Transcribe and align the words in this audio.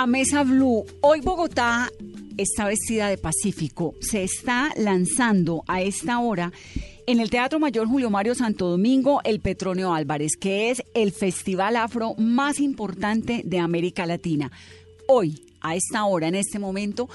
A 0.00 0.06
Mesa 0.06 0.44
Blue. 0.44 0.86
Hoy 1.02 1.20
Bogotá 1.20 1.92
está 2.38 2.64
vestida 2.64 3.10
de 3.10 3.18
Pacífico. 3.18 3.94
Se 4.00 4.22
está 4.22 4.72
lanzando 4.74 5.62
a 5.68 5.82
esta 5.82 6.20
hora 6.20 6.52
en 7.06 7.20
el 7.20 7.28
Teatro 7.28 7.60
Mayor 7.60 7.86
Julio 7.86 8.08
Mario 8.08 8.34
Santo 8.34 8.70
Domingo 8.70 9.20
el 9.24 9.40
Petronio 9.40 9.92
Álvarez, 9.92 10.38
que 10.40 10.70
es 10.70 10.82
el 10.94 11.12
festival 11.12 11.76
afro 11.76 12.14
más 12.16 12.60
importante 12.60 13.42
de 13.44 13.58
América 13.58 14.06
Latina. 14.06 14.50
Hoy, 15.06 15.44
a 15.60 15.76
esta 15.76 16.06
hora, 16.06 16.28
en 16.28 16.34
este 16.34 16.58
momento, 16.58 17.10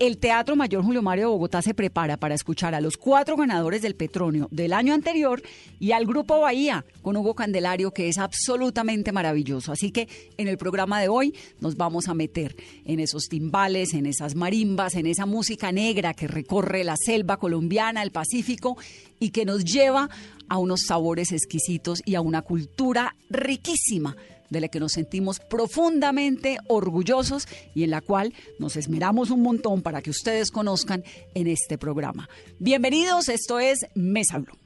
el 0.00 0.18
Teatro 0.18 0.56
Mayor 0.56 0.84
Julio 0.84 1.02
Mario 1.02 1.24
de 1.24 1.30
Bogotá 1.32 1.62
se 1.62 1.74
prepara 1.74 2.16
para 2.16 2.34
escuchar 2.34 2.74
a 2.74 2.80
los 2.80 2.96
cuatro 2.96 3.36
ganadores 3.36 3.82
del 3.82 3.94
Petronio 3.94 4.48
del 4.50 4.72
año 4.72 4.94
anterior 4.94 5.42
y 5.78 5.92
al 5.92 6.06
Grupo 6.06 6.40
Bahía 6.40 6.84
con 7.02 7.16
Hugo 7.16 7.34
Candelario, 7.34 7.92
que 7.92 8.08
es 8.08 8.18
absolutamente 8.18 9.12
maravilloso. 9.12 9.72
Así 9.72 9.90
que 9.90 10.08
en 10.36 10.48
el 10.48 10.58
programa 10.58 11.00
de 11.00 11.08
hoy 11.08 11.34
nos 11.60 11.76
vamos 11.76 12.08
a 12.08 12.14
meter 12.14 12.56
en 12.84 13.00
esos 13.00 13.28
timbales, 13.28 13.94
en 13.94 14.06
esas 14.06 14.34
marimbas, 14.34 14.94
en 14.94 15.06
esa 15.06 15.26
música 15.26 15.72
negra 15.72 16.14
que 16.14 16.28
recorre 16.28 16.84
la 16.84 16.96
selva 16.96 17.38
colombiana, 17.38 18.02
el 18.02 18.10
Pacífico 18.10 18.76
y 19.18 19.30
que 19.30 19.44
nos 19.44 19.64
lleva 19.64 20.08
a 20.48 20.58
unos 20.58 20.82
sabores 20.82 21.32
exquisitos 21.32 22.02
y 22.04 22.14
a 22.14 22.20
una 22.20 22.42
cultura 22.42 23.16
riquísima 23.30 24.16
de 24.50 24.60
la 24.60 24.68
que 24.68 24.80
nos 24.80 24.92
sentimos 24.92 25.40
profundamente 25.40 26.58
orgullosos 26.68 27.48
y 27.74 27.84
en 27.84 27.90
la 27.90 28.00
cual 28.00 28.32
nos 28.58 28.76
esmeramos 28.76 29.30
un 29.30 29.42
montón 29.42 29.82
para 29.82 30.02
que 30.02 30.10
ustedes 30.10 30.50
conozcan 30.50 31.04
en 31.34 31.46
este 31.46 31.78
programa. 31.78 32.28
Bienvenidos, 32.58 33.28
esto 33.28 33.58
es 33.58 33.86
Mesa 33.94 34.38
Blue. 34.38 34.58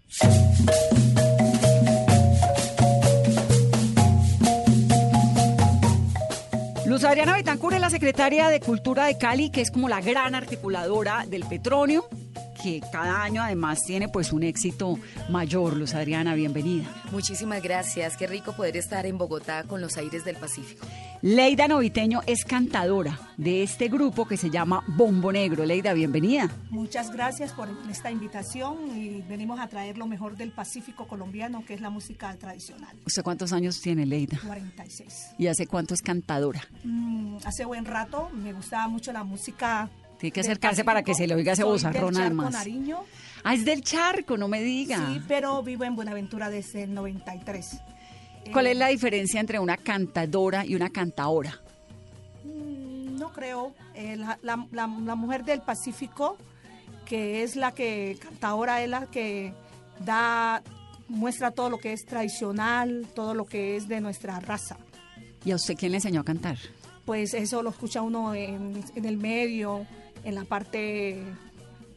Luz 6.86 7.04
Adriana 7.04 7.34
Betancur 7.34 7.74
es 7.74 7.80
la 7.80 7.90
secretaria 7.90 8.48
de 8.48 8.60
Cultura 8.60 9.04
de 9.04 9.18
Cali, 9.18 9.50
que 9.50 9.60
es 9.60 9.70
como 9.70 9.88
la 9.88 10.00
gran 10.00 10.34
articuladora 10.34 11.26
del 11.28 11.44
Petronio, 11.44 12.08
que 12.62 12.80
cada 12.92 13.22
año 13.22 13.42
además 13.42 13.78
tiene 13.86 14.08
pues 14.08 14.32
un 14.32 14.42
éxito 14.42 14.98
mayor. 15.28 15.76
Luz 15.76 15.94
Adriana, 15.94 16.34
bienvenida. 16.34 16.86
Muchísimas 17.10 17.62
gracias, 17.62 18.16
qué 18.16 18.26
rico 18.26 18.52
poder 18.52 18.76
estar 18.76 19.06
en 19.06 19.19
Bogotá 19.19 19.64
con 19.64 19.80
los 19.80 19.96
aires 19.96 20.24
del 20.24 20.36
Pacífico. 20.36 20.86
Leida 21.20 21.66
Noviteño 21.66 22.20
es 22.26 22.44
cantadora 22.44 23.18
de 23.36 23.64
este 23.64 23.88
grupo 23.88 24.26
que 24.26 24.36
se 24.36 24.50
llama 24.50 24.84
Bombo 24.86 25.32
Negro. 25.32 25.64
Leida, 25.64 25.92
bienvenida. 25.92 26.48
Muchas 26.70 27.10
gracias 27.10 27.52
por 27.52 27.68
esta 27.91 28.10
invitación 28.10 28.97
y 28.97 29.22
venimos 29.22 29.58
a 29.58 29.66
traer 29.66 29.98
lo 29.98 30.06
mejor 30.06 30.36
del 30.36 30.52
Pacífico 30.52 31.08
colombiano, 31.08 31.64
que 31.64 31.74
es 31.74 31.80
la 31.80 31.91
música 31.91 32.34
tradicional. 32.36 32.97
¿Usted 33.04 33.22
cuántos 33.22 33.52
años 33.52 33.80
tiene, 33.80 34.06
Leida? 34.06 34.38
46. 34.47 35.34
¿Y 35.38 35.48
hace 35.48 35.66
cuánto 35.66 35.94
es 35.94 36.02
cantadora? 36.02 36.62
Mm, 36.84 37.38
hace 37.44 37.64
buen 37.64 37.84
rato 37.84 38.30
me 38.32 38.52
gustaba 38.52 38.86
mucho 38.86 39.12
la 39.12 39.24
música. 39.24 39.91
Tiene 40.18 40.32
que 40.32 40.40
acercarse 40.40 40.84
para 40.84 41.02
que 41.02 41.14
se 41.14 41.26
le 41.26 41.34
oiga 41.34 41.52
ese 41.52 41.62
Charco, 41.62 42.08
además. 42.14 42.52
Nariño. 42.52 42.98
Ah, 43.44 43.54
es 43.54 43.64
del 43.64 43.82
charco, 43.82 44.36
no 44.36 44.48
me 44.48 44.60
diga. 44.60 44.96
Sí, 45.12 45.22
pero 45.28 45.62
vivo 45.62 45.84
en 45.84 45.94
Buenaventura 45.94 46.50
desde 46.50 46.82
el 46.82 46.94
93. 46.94 47.80
¿Cuál 48.52 48.66
Eh, 48.66 48.72
es 48.72 48.76
la 48.78 48.88
diferencia 48.88 49.38
entre 49.40 49.58
una 49.60 49.76
cantadora 49.76 50.64
y 50.66 50.74
una 50.74 50.90
cantaora? 50.90 51.60
Mm, 52.44 53.18
No 53.18 53.32
creo. 53.32 53.74
Eh, 53.94 54.16
la, 54.16 54.38
la- 54.42 54.66
la- 54.72 54.86
la 54.86 55.14
mujer 55.14 55.44
del 55.44 55.60
Pacífico, 55.60 56.36
que 57.04 57.42
es 57.42 57.56
la 57.56 57.72
que 57.72 58.16
canta 58.20 58.48
ahora, 58.48 58.82
es 58.82 58.88
la 58.88 59.06
que 59.06 59.52
da, 60.04 60.62
muestra 61.08 61.50
todo 61.50 61.68
lo 61.70 61.78
que 61.78 61.92
es 61.92 62.04
tradicional, 62.04 63.06
todo 63.14 63.34
lo 63.34 63.44
que 63.46 63.76
es 63.76 63.88
de 63.88 64.00
nuestra 64.00 64.38
raza. 64.40 64.76
¿Y 65.44 65.50
a 65.52 65.56
usted 65.56 65.76
quién 65.76 65.92
le 65.92 65.98
enseñó 65.98 66.20
a 66.20 66.24
cantar? 66.24 66.58
Pues 67.04 67.32
eso 67.34 67.62
lo 67.62 67.70
escucha 67.70 68.02
uno 68.02 68.34
en, 68.34 68.84
en 68.94 69.04
el 69.04 69.16
medio, 69.16 69.86
en 70.24 70.34
la 70.34 70.44
parte 70.44 71.22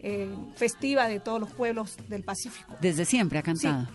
eh, 0.03 0.29
festiva 0.55 1.07
de 1.07 1.19
todos 1.19 1.39
los 1.39 1.51
pueblos 1.51 1.97
del 2.07 2.23
Pacífico. 2.23 2.73
Desde 2.81 3.05
siempre 3.05 3.39
ha 3.39 3.43
cantado. 3.43 3.87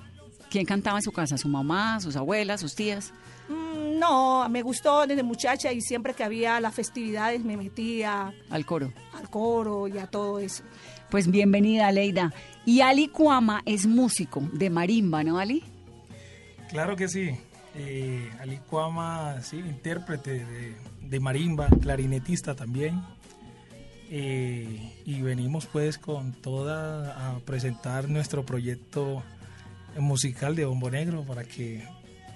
¿Quién 0.50 0.64
cantaba 0.64 0.98
en 0.98 1.02
su 1.02 1.10
casa? 1.12 1.36
¿Su 1.36 1.48
mamá, 1.48 1.98
sus 2.00 2.14
abuelas, 2.16 2.60
sus 2.60 2.74
tías? 2.74 3.12
Mm, 3.48 3.98
No, 3.98 4.48
me 4.48 4.62
gustó 4.62 5.06
desde 5.06 5.22
muchacha 5.22 5.72
y 5.72 5.80
siempre 5.80 6.14
que 6.14 6.22
había 6.22 6.60
las 6.60 6.74
festividades 6.74 7.42
me 7.44 7.56
metía 7.56 8.32
Al 8.50 8.64
coro. 8.64 8.92
al 9.14 9.28
coro 9.28 9.88
y 9.88 9.98
a 9.98 10.06
todo 10.06 10.38
eso. 10.38 10.62
Pues 11.10 11.28
bienvenida, 11.30 11.90
Leida. 11.92 12.32
Y 12.64 12.80
Ali 12.80 13.08
Cuama 13.08 13.62
es 13.64 13.86
músico 13.86 14.40
de 14.52 14.70
marimba, 14.70 15.22
¿no, 15.24 15.38
Ali? 15.38 15.62
Claro 16.68 16.96
que 16.96 17.08
sí. 17.08 17.30
Eh, 17.74 18.30
Ali 18.40 18.58
Cuama, 18.58 19.40
sí, 19.42 19.58
intérprete 19.58 20.44
de, 20.44 20.74
de 21.02 21.20
marimba, 21.20 21.68
clarinetista 21.80 22.54
también. 22.54 23.02
Eh, 24.10 24.92
y 25.04 25.20
venimos 25.22 25.66
pues 25.66 25.98
con 25.98 26.32
toda 26.32 27.34
a 27.34 27.38
presentar 27.40 28.08
nuestro 28.08 28.46
proyecto 28.46 29.22
musical 29.98 30.54
de 30.54 30.64
Bombo 30.64 30.90
Negro 30.90 31.22
para 31.24 31.42
que 31.44 31.82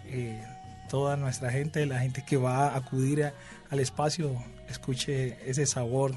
eh, 0.07 0.43
toda 0.89 1.17
nuestra 1.17 1.51
gente, 1.53 1.87
la 1.87 2.01
gente 2.01 2.25
que 2.27 2.37
va 2.37 2.69
a 2.71 2.77
acudir 2.77 3.23
a- 3.25 3.35
al 3.71 3.79
espacio, 3.79 4.35
escuche 4.69 5.39
ese 5.49 5.65
sabor 5.67 6.13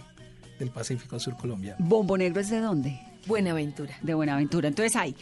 del 0.57 0.71
Pacífico 0.71 1.19
Sur 1.19 1.37
colombiano. 1.37 1.77
Bombo 1.85 2.17
Negro 2.17 2.41
es 2.41 2.49
de 2.49 2.59
dónde? 2.59 2.99
Buenaventura. 3.27 3.93
De 4.01 4.13
Buenaventura. 4.15 4.67
Entonces 4.69 4.95
hay 4.95 5.15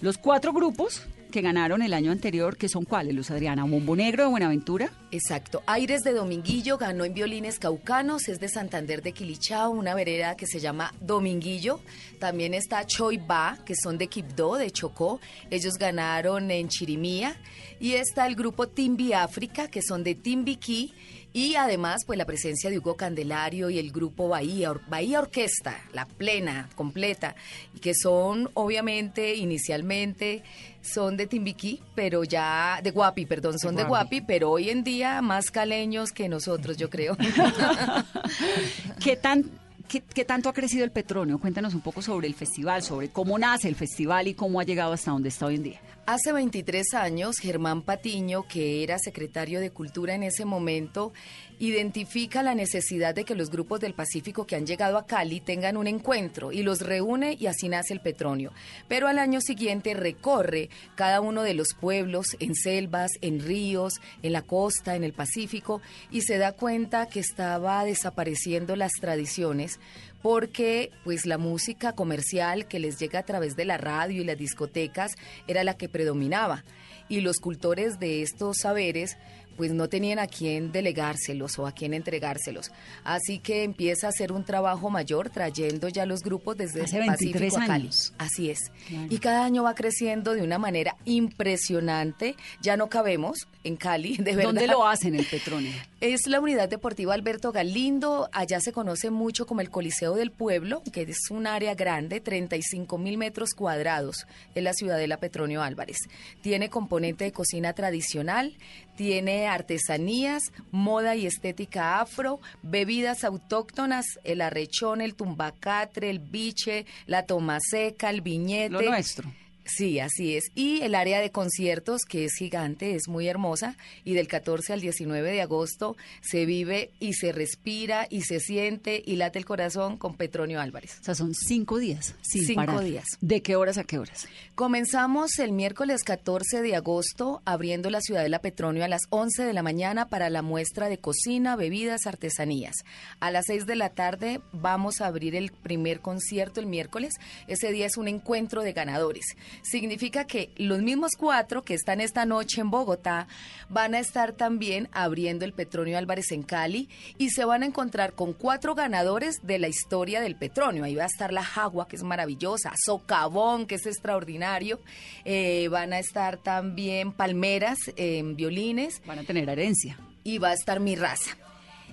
los 0.00 0.16
cuatro 0.16 0.52
grupos 0.54 1.02
que 1.34 1.40
ganaron 1.40 1.82
el 1.82 1.94
año 1.94 2.12
anterior, 2.12 2.56
que 2.56 2.68
son 2.68 2.84
cuáles, 2.84 3.12
Luz 3.12 3.32
Adriana? 3.32 3.64
Bombo 3.64 3.96
Negro 3.96 4.22
de 4.22 4.30
Buenaventura, 4.30 4.92
Exacto. 5.10 5.62
Aires 5.66 6.02
de 6.02 6.12
Dominguillo 6.12 6.76
ganó 6.76 7.04
en 7.04 7.14
violines 7.14 7.58
caucanos, 7.58 8.28
es 8.28 8.38
de 8.38 8.48
Santander 8.48 9.00
de 9.00 9.12
Quilichao, 9.12 9.70
una 9.70 9.94
vereda 9.94 10.36
que 10.36 10.46
se 10.46 10.58
llama 10.58 10.92
Dominguillo. 11.00 11.80
También 12.20 12.52
está 12.52 12.84
Choi 12.84 13.18
Ba, 13.18 13.58
que 13.64 13.74
son 13.74 13.96
de 13.96 14.08
Quibdó, 14.08 14.56
de 14.56 14.72
Chocó. 14.72 15.20
Ellos 15.50 15.74
ganaron 15.74 16.50
en 16.50 16.68
Chirimía. 16.68 17.36
Y 17.78 17.92
está 17.92 18.26
el 18.26 18.34
grupo 18.34 18.68
Timbi 18.68 19.12
África, 19.12 19.68
que 19.68 19.82
son 19.82 20.02
de 20.02 20.14
Timbiquí. 20.16 20.94
Y 21.36 21.56
además, 21.56 22.04
pues 22.06 22.16
la 22.16 22.26
presencia 22.26 22.70
de 22.70 22.78
Hugo 22.78 22.96
Candelario 22.96 23.68
y 23.68 23.80
el 23.80 23.90
grupo 23.90 24.28
Bahía, 24.28 24.70
Or- 24.70 24.80
Bahía 24.88 25.18
Orquesta, 25.18 25.80
la 25.92 26.06
plena, 26.06 26.68
completa, 26.76 27.34
y 27.74 27.80
que 27.80 27.92
son, 27.92 28.48
obviamente, 28.54 29.34
inicialmente, 29.34 30.44
son 30.80 31.16
de 31.16 31.26
Timbiquí, 31.26 31.82
pero 31.96 32.22
ya, 32.22 32.78
de 32.84 32.92
Guapi, 32.92 33.26
perdón, 33.26 33.58
son 33.58 33.74
de 33.74 33.82
Guapi. 33.82 34.18
Guapi, 34.18 34.26
pero 34.28 34.50
hoy 34.52 34.70
en 34.70 34.84
día 34.84 35.20
más 35.22 35.50
caleños 35.50 36.12
que 36.12 36.28
nosotros, 36.28 36.76
yo 36.76 36.88
creo. 36.88 37.16
¿Qué, 39.02 39.16
tan, 39.16 39.44
qué, 39.88 40.02
qué 40.02 40.24
tanto 40.24 40.48
ha 40.48 40.52
crecido 40.52 40.84
el 40.84 40.90
Petronio? 40.92 41.38
Cuéntanos 41.38 41.74
un 41.74 41.80
poco 41.80 42.00
sobre 42.02 42.28
el 42.28 42.34
festival, 42.34 42.82
sobre 42.84 43.08
cómo 43.08 43.38
nace 43.38 43.66
el 43.68 43.74
festival 43.74 44.28
y 44.28 44.34
cómo 44.34 44.60
ha 44.60 44.64
llegado 44.64 44.92
hasta 44.92 45.10
donde 45.10 45.30
está 45.30 45.46
hoy 45.46 45.56
en 45.56 45.62
día. 45.64 45.80
Hace 46.06 46.32
23 46.32 46.92
años, 46.92 47.38
Germán 47.38 47.80
Patiño, 47.80 48.46
que 48.46 48.82
era 48.82 48.98
secretario 48.98 49.58
de 49.58 49.70
Cultura 49.70 50.14
en 50.14 50.22
ese 50.22 50.44
momento, 50.44 51.14
identifica 51.58 52.42
la 52.42 52.54
necesidad 52.54 53.14
de 53.14 53.24
que 53.24 53.34
los 53.34 53.48
grupos 53.48 53.80
del 53.80 53.94
Pacífico 53.94 54.46
que 54.46 54.54
han 54.54 54.66
llegado 54.66 54.98
a 54.98 55.06
Cali 55.06 55.40
tengan 55.40 55.78
un 55.78 55.86
encuentro 55.86 56.52
y 56.52 56.62
los 56.62 56.82
reúne 56.82 57.38
y 57.40 57.46
así 57.46 57.70
nace 57.70 57.94
el 57.94 58.00
Petronio. 58.00 58.52
Pero 58.86 59.08
al 59.08 59.18
año 59.18 59.40
siguiente 59.40 59.94
recorre 59.94 60.68
cada 60.94 61.22
uno 61.22 61.42
de 61.42 61.54
los 61.54 61.68
pueblos 61.72 62.36
en 62.38 62.54
selvas, 62.54 63.10
en 63.22 63.40
ríos, 63.40 63.94
en 64.22 64.34
la 64.34 64.42
costa, 64.42 64.96
en 64.96 65.04
el 65.04 65.14
Pacífico 65.14 65.80
y 66.10 66.20
se 66.20 66.36
da 66.36 66.52
cuenta 66.52 67.06
que 67.06 67.20
estaba 67.20 67.82
desapareciendo 67.82 68.76
las 68.76 68.92
tradiciones 69.00 69.80
porque 70.24 70.90
pues 71.04 71.26
la 71.26 71.36
música 71.36 71.92
comercial 71.92 72.66
que 72.66 72.78
les 72.78 72.98
llega 72.98 73.18
a 73.18 73.24
través 73.24 73.56
de 73.56 73.66
la 73.66 73.76
radio 73.76 74.22
y 74.22 74.24
las 74.24 74.38
discotecas 74.38 75.12
era 75.46 75.64
la 75.64 75.76
que 75.76 75.90
predominaba. 75.90 76.64
Y 77.10 77.20
los 77.20 77.36
cultores 77.40 78.00
de 78.00 78.22
estos 78.22 78.56
saberes 78.62 79.18
pues 79.56 79.72
no 79.72 79.88
tenían 79.88 80.18
a 80.18 80.26
quién 80.26 80.72
delegárselos 80.72 81.58
o 81.58 81.66
a 81.66 81.72
quién 81.72 81.94
entregárselos. 81.94 82.70
Así 83.04 83.38
que 83.38 83.62
empieza 83.62 84.06
a 84.06 84.10
hacer 84.10 84.32
un 84.32 84.44
trabajo 84.44 84.90
mayor 84.90 85.30
trayendo 85.30 85.88
ya 85.88 86.06
los 86.06 86.22
grupos 86.22 86.56
desde 86.56 86.82
Hace 86.82 86.98
el 86.98 87.06
Pacífico 87.06 87.38
23 87.38 87.54
a 87.54 87.66
Cali. 87.66 87.82
años. 87.84 88.12
Así 88.18 88.50
es. 88.50 88.70
Claro. 88.88 89.06
Y 89.10 89.18
cada 89.18 89.44
año 89.44 89.62
va 89.62 89.74
creciendo 89.74 90.34
de 90.34 90.42
una 90.42 90.58
manera 90.58 90.96
impresionante. 91.04 92.36
Ya 92.60 92.76
no 92.76 92.88
cabemos 92.88 93.46
en 93.64 93.76
Cali, 93.76 94.16
de 94.16 94.36
verdad. 94.36 94.44
¿Dónde 94.44 94.66
lo 94.66 94.86
hacen 94.86 95.14
el 95.14 95.26
Petronio? 95.26 95.72
Es 96.04 96.26
la 96.26 96.38
unidad 96.38 96.68
deportiva 96.68 97.14
Alberto 97.14 97.50
Galindo. 97.50 98.28
Allá 98.30 98.60
se 98.60 98.72
conoce 98.72 99.08
mucho 99.10 99.46
como 99.46 99.62
el 99.62 99.70
Coliseo 99.70 100.14
del 100.14 100.30
Pueblo, 100.30 100.82
que 100.92 101.00
es 101.00 101.30
un 101.30 101.46
área 101.46 101.74
grande, 101.74 102.20
35 102.20 102.98
mil 102.98 103.16
metros 103.16 103.54
cuadrados, 103.54 104.26
en 104.54 104.64
la 104.64 104.74
ciudadela 104.74 105.16
Petronio 105.16 105.62
Álvarez. 105.62 105.96
Tiene 106.42 106.68
componente 106.68 107.24
de 107.24 107.32
cocina 107.32 107.72
tradicional, 107.72 108.54
tiene 108.96 109.46
artesanías, 109.46 110.52
moda 110.70 111.14
y 111.16 111.26
estética 111.26 112.00
afro, 112.00 112.40
bebidas 112.62 113.24
autóctonas, 113.24 114.06
el 114.24 114.40
arrechón, 114.40 115.00
el 115.00 115.14
tumbacatre, 115.14 116.10
el 116.10 116.18
biche, 116.18 116.86
la 117.06 117.26
tomaseca, 117.26 118.10
el 118.10 118.20
viñete. 118.20 118.70
Lo 118.70 118.82
nuestro. 118.82 119.30
Sí, 119.64 119.98
así 119.98 120.36
es. 120.36 120.44
Y 120.54 120.82
el 120.82 120.94
área 120.94 121.20
de 121.20 121.30
conciertos, 121.30 122.02
que 122.02 122.24
es 122.26 122.34
gigante, 122.34 122.94
es 122.94 123.08
muy 123.08 123.28
hermosa, 123.28 123.76
y 124.04 124.14
del 124.14 124.28
14 124.28 124.74
al 124.74 124.80
19 124.80 125.32
de 125.32 125.42
agosto 125.42 125.96
se 126.20 126.44
vive 126.44 126.90
y 127.00 127.14
se 127.14 127.32
respira 127.32 128.06
y 128.10 128.22
se 128.22 128.40
siente 128.40 129.02
y 129.04 129.16
late 129.16 129.38
el 129.38 129.44
corazón 129.46 129.96
con 129.96 130.16
Petronio 130.16 130.60
Álvarez. 130.60 130.98
O 131.00 131.04
sea, 131.04 131.14
son 131.14 131.34
cinco 131.34 131.78
días. 131.78 132.14
Sin 132.22 132.44
Cinco 132.44 132.66
parar. 132.66 132.84
días. 132.84 133.04
¿De 133.20 133.40
qué 133.42 133.56
horas 133.56 133.78
a 133.78 133.84
qué 133.84 133.98
horas? 133.98 134.26
Comenzamos 134.54 135.38
el 135.38 135.52
miércoles 135.52 136.04
14 136.04 136.62
de 136.62 136.76
agosto 136.76 137.42
abriendo 137.44 137.90
la 137.90 138.00
Ciudadela 138.00 138.40
Petronio 138.40 138.84
a 138.84 138.88
las 138.88 139.02
11 139.10 139.44
de 139.44 139.52
la 139.52 139.62
mañana 139.62 140.08
para 140.08 140.30
la 140.30 140.42
muestra 140.42 140.88
de 140.88 140.98
cocina, 140.98 141.56
bebidas, 141.56 142.06
artesanías. 142.06 142.76
A 143.20 143.30
las 143.30 143.46
6 143.46 143.66
de 143.66 143.76
la 143.76 143.90
tarde 143.90 144.40
vamos 144.52 145.00
a 145.00 145.06
abrir 145.06 145.34
el 145.36 145.52
primer 145.52 146.00
concierto 146.00 146.60
el 146.60 146.66
miércoles. 146.66 147.14
Ese 147.46 147.72
día 147.72 147.86
es 147.86 147.96
un 147.96 148.08
encuentro 148.08 148.62
de 148.62 148.72
ganadores. 148.72 149.24
Significa 149.62 150.24
que 150.26 150.50
los 150.56 150.82
mismos 150.82 151.12
cuatro 151.18 151.62
que 151.62 151.74
están 151.74 152.00
esta 152.00 152.24
noche 152.26 152.60
en 152.60 152.70
Bogotá 152.70 153.26
van 153.68 153.94
a 153.94 153.98
estar 153.98 154.32
también 154.32 154.88
abriendo 154.92 155.44
el 155.44 155.52
Petronio 155.52 155.96
Álvarez 155.98 156.32
en 156.32 156.42
Cali 156.42 156.88
y 157.18 157.30
se 157.30 157.44
van 157.44 157.62
a 157.62 157.66
encontrar 157.66 158.12
con 158.14 158.32
cuatro 158.32 158.74
ganadores 158.74 159.36
de 159.42 159.58
la 159.58 159.68
historia 159.68 160.20
del 160.20 160.36
Petronio. 160.36 160.84
Ahí 160.84 160.94
va 160.94 161.04
a 161.04 161.06
estar 161.06 161.32
la 161.32 161.42
Jagua, 161.44 161.88
que 161.88 161.96
es 161.96 162.02
maravillosa, 162.02 162.72
Socavón, 162.76 163.66
que 163.66 163.76
es 163.76 163.86
extraordinario. 163.86 164.80
Eh, 165.24 165.68
van 165.68 165.92
a 165.92 165.98
estar 165.98 166.36
también 166.38 167.12
Palmeras 167.12 167.78
en 167.96 168.36
violines 168.36 169.02
Van 169.06 169.18
a 169.18 169.24
tener 169.24 169.48
herencia. 169.48 169.98
y 170.22 170.38
va 170.38 170.48
a 170.50 170.54
estar 170.54 170.80
mi 170.80 170.96
raza. 170.96 171.36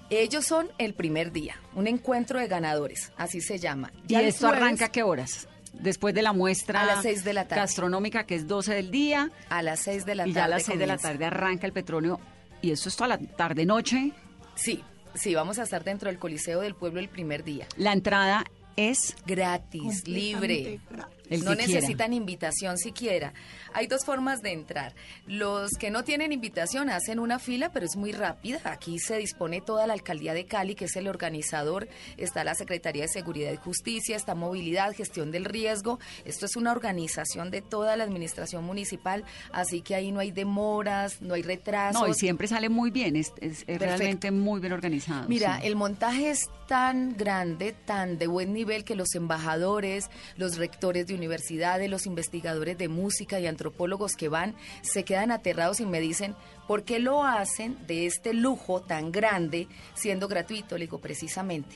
Ellos 0.09 0.45
son 0.45 0.67
el 0.77 0.93
primer 0.93 1.31
día, 1.31 1.55
un 1.73 1.87
encuentro 1.87 2.37
de 2.37 2.47
ganadores, 2.47 3.13
así 3.15 3.39
se 3.39 3.59
llama. 3.59 3.93
¿Y 4.07 4.13
Ya 4.13 4.21
esto 4.21 4.47
jueves, 4.47 4.61
arranca 4.61 4.85
a 4.85 4.91
qué 4.91 5.03
horas? 5.03 5.47
Después 5.73 6.13
de 6.13 6.21
la 6.21 6.33
muestra 6.33 6.81
A 6.81 6.85
las 6.85 7.01
seis 7.03 7.23
de 7.23 7.33
la 7.33 7.47
tarde. 7.47 7.62
gastronómica, 7.62 8.25
que 8.25 8.35
es 8.35 8.47
12 8.47 8.73
del 8.75 8.91
día, 8.91 9.31
A 9.50 9.62
las 9.63 9.79
6 9.81 10.06
de 10.06 10.15
la 10.15 10.27
y 10.27 10.33
tarde. 10.33 10.35
ya 10.35 10.45
a 10.45 10.47
las 10.47 10.63
6 10.63 10.77
de 10.79 10.88
la 10.88 10.97
tarde 10.97 11.25
arranca 11.25 11.65
el 11.65 11.73
Petronio. 11.73 12.19
Y 12.62 12.71
eso 12.71 12.89
es 12.89 12.95
toda 12.95 13.07
la 13.07 13.18
tarde-noche. 13.18 14.12
Sí, 14.56 14.83
sí, 15.15 15.33
vamos 15.33 15.57
a 15.59 15.63
estar 15.63 15.83
dentro 15.83 16.09
del 16.09 16.19
Coliseo 16.19 16.62
del 16.62 16.75
Pueblo 16.75 17.00
el 17.00 17.09
primer 17.09 17.44
día. 17.44 17.68
La 17.77 17.94
entrada 17.94 18.44
es 18.75 19.15
Gratis, 19.25 20.07
libre. 20.07 20.79
Gratis. 20.89 21.15
El 21.31 21.43
no 21.45 21.55
quiera. 21.55 21.67
necesitan 21.67 22.13
invitación 22.13 22.77
siquiera. 22.77 23.33
Hay 23.73 23.87
dos 23.87 24.05
formas 24.05 24.41
de 24.41 24.51
entrar. 24.51 24.93
Los 25.25 25.71
que 25.79 25.89
no 25.91 26.03
tienen 26.03 26.31
invitación 26.31 26.89
hacen 26.89 27.19
una 27.19 27.39
fila, 27.39 27.71
pero 27.71 27.85
es 27.85 27.95
muy 27.95 28.11
rápida. 28.11 28.59
Aquí 28.65 28.99
se 28.99 29.17
dispone 29.17 29.61
toda 29.61 29.87
la 29.87 29.93
alcaldía 29.93 30.33
de 30.33 30.45
Cali, 30.45 30.75
que 30.75 30.85
es 30.85 30.95
el 30.95 31.07
organizador. 31.07 31.87
Está 32.17 32.43
la 32.43 32.53
Secretaría 32.55 33.03
de 33.03 33.07
Seguridad 33.07 33.51
y 33.51 33.57
Justicia, 33.57 34.15
está 34.15 34.35
Movilidad, 34.35 34.93
Gestión 34.93 35.31
del 35.31 35.45
Riesgo. 35.45 35.99
Esto 36.25 36.45
es 36.45 36.55
una 36.55 36.71
organización 36.71 37.49
de 37.51 37.61
toda 37.61 37.95
la 37.95 38.03
administración 38.03 38.63
municipal, 38.65 39.23
así 39.53 39.81
que 39.81 39.95
ahí 39.95 40.11
no 40.11 40.19
hay 40.19 40.31
demoras, 40.31 41.21
no 41.21 41.33
hay 41.33 41.41
retrasos. 41.41 42.01
No, 42.01 42.07
y 42.07 42.13
siempre 42.13 42.47
sale 42.47 42.69
muy 42.69 42.91
bien, 42.91 43.15
es, 43.15 43.31
es- 43.39 43.63
es 43.67 43.79
realmente 43.79 44.31
muy 44.31 44.59
bien 44.59 44.73
organizado. 44.73 45.27
Mira, 45.29 45.59
sí. 45.61 45.67
el 45.67 45.75
montaje 45.75 46.29
es 46.31 46.49
tan 46.67 47.15
grande, 47.17 47.73
tan 47.85 48.17
de 48.17 48.27
buen 48.27 48.53
nivel 48.53 48.83
que 48.83 48.95
los 48.95 49.13
embajadores, 49.15 50.09
los 50.37 50.57
rectores 50.57 51.07
de 51.07 51.13
universidades, 51.21 51.89
los 51.89 52.07
investigadores 52.07 52.77
de 52.77 52.89
música 52.89 53.39
y 53.39 53.45
antropólogos 53.45 54.15
que 54.15 54.27
van 54.27 54.56
se 54.81 55.03
quedan 55.03 55.31
aterrados 55.31 55.79
y 55.79 55.85
me 55.85 56.00
dicen, 56.00 56.35
¿por 56.68 56.83
qué 56.83 56.97
lo 56.97 57.23
hacen 57.23 57.77
de 57.85 58.07
este 58.07 58.33
lujo 58.33 58.81
tan 58.81 59.12
grande 59.12 59.68
siendo 59.94 60.27
gratuito? 60.27 60.77
Le 60.77 60.85
digo, 60.85 60.97
precisamente. 60.97 61.75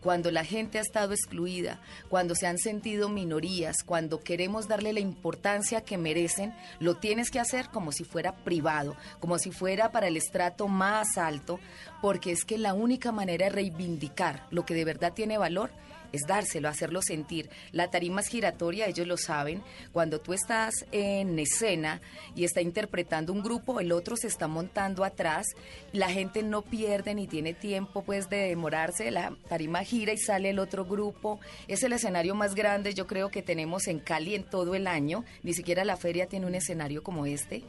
Cuando 0.00 0.30
la 0.30 0.44
gente 0.44 0.78
ha 0.78 0.82
estado 0.82 1.12
excluida, 1.12 1.80
cuando 2.08 2.34
se 2.36 2.46
han 2.46 2.58
sentido 2.58 3.08
minorías, 3.08 3.82
cuando 3.84 4.20
queremos 4.20 4.68
darle 4.68 4.92
la 4.92 5.00
importancia 5.00 5.80
que 5.80 5.98
merecen, 5.98 6.54
lo 6.78 6.94
tienes 6.94 7.30
que 7.30 7.40
hacer 7.40 7.70
como 7.70 7.90
si 7.90 8.04
fuera 8.04 8.32
privado, 8.44 8.96
como 9.18 9.38
si 9.38 9.50
fuera 9.50 9.90
para 9.90 10.06
el 10.06 10.16
estrato 10.16 10.68
más 10.68 11.18
alto, 11.18 11.58
porque 12.00 12.30
es 12.30 12.44
que 12.44 12.56
la 12.56 12.72
única 12.72 13.10
manera 13.10 13.46
de 13.46 13.50
reivindicar 13.50 14.46
lo 14.50 14.64
que 14.64 14.74
de 14.74 14.84
verdad 14.84 15.12
tiene 15.12 15.38
valor 15.38 15.70
es 16.16 16.26
dárselo, 16.26 16.68
hacerlo 16.68 17.00
sentir. 17.02 17.48
La 17.72 17.88
tarima 17.90 18.20
es 18.20 18.26
giratoria, 18.28 18.86
ellos 18.86 19.06
lo 19.06 19.16
saben. 19.16 19.62
Cuando 19.92 20.20
tú 20.20 20.32
estás 20.32 20.74
en 20.92 21.38
escena 21.38 22.00
y 22.34 22.44
está 22.44 22.60
interpretando 22.60 23.32
un 23.32 23.42
grupo, 23.42 23.78
el 23.80 23.92
otro 23.92 24.16
se 24.16 24.26
está 24.26 24.48
montando 24.48 25.04
atrás, 25.04 25.46
la 25.92 26.10
gente 26.10 26.42
no 26.42 26.62
pierde 26.62 27.14
ni 27.14 27.26
tiene 27.26 27.54
tiempo 27.54 28.02
pues 28.02 28.28
de 28.28 28.48
demorarse, 28.48 29.10
la 29.10 29.32
tarima 29.48 29.84
gira 29.84 30.12
y 30.12 30.18
sale 30.18 30.50
el 30.50 30.58
otro 30.58 30.84
grupo. 30.84 31.38
Es 31.68 31.82
el 31.82 31.92
escenario 31.92 32.34
más 32.34 32.54
grande 32.54 32.92
yo 32.94 33.06
creo 33.06 33.30
que 33.30 33.42
tenemos 33.42 33.86
en 33.86 34.00
Cali 34.00 34.34
en 34.34 34.42
todo 34.44 34.74
el 34.74 34.86
año, 34.86 35.24
ni 35.42 35.52
siquiera 35.54 35.84
la 35.84 35.96
feria 35.96 36.26
tiene 36.26 36.46
un 36.46 36.54
escenario 36.54 37.02
como 37.02 37.26
este, 37.26 37.62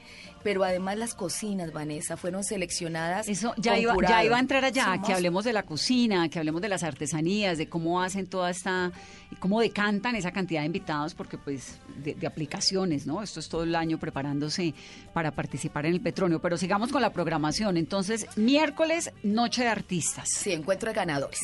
pero 0.44 0.64
además 0.64 0.98
las 0.98 1.14
cocinas, 1.14 1.72
Vanessa, 1.74 2.16
fueron 2.18 2.44
seleccionadas. 2.44 3.28
Eso 3.28 3.54
ya 3.58 3.78
iba, 3.78 3.94
ya 4.08 4.24
iba 4.24 4.38
a 4.38 4.40
entrar 4.40 4.64
allá, 4.64 4.86
Somos- 4.86 5.08
que 5.08 5.14
hablemos 5.14 5.44
de 5.44 5.54
la 5.54 5.64
cocina, 5.64 6.30
que 6.30 6.40
hablemos 6.40 6.62
de 6.62 6.70
las 6.70 6.84
artesanías, 6.84 7.58
de 7.58 7.68
cómo 7.68 8.02
hacen 8.02 8.28
toda 8.38 8.52
esta, 8.52 8.92
cómo 9.40 9.60
decantan 9.62 10.16
esa 10.16 10.32
cantidad 10.32 10.62
de 10.62 10.68
invitados, 10.68 11.16
porque 11.16 11.40
pues 11.40 11.80
de, 12.04 12.14
de 12.14 12.28
aplicaciones, 12.28 13.08
¿no? 13.08 13.24
Esto 13.24 13.40
es 13.40 13.50
todo 13.50 13.64
el 13.64 13.74
año 13.74 13.98
preparándose 13.98 14.76
para 15.12 15.32
participar 15.32 15.88
en 15.88 15.94
el 15.94 16.02
Petronio. 16.02 16.40
Pero 16.40 16.56
sigamos 16.56 16.92
con 16.92 17.02
la 17.02 17.12
programación. 17.12 17.78
Entonces, 17.78 18.28
miércoles, 18.36 19.12
noche 19.24 19.64
de 19.64 19.70
artistas. 19.70 20.30
Sí, 20.30 20.52
encuentro 20.52 20.90
de 20.90 20.94
ganadores. 20.94 21.40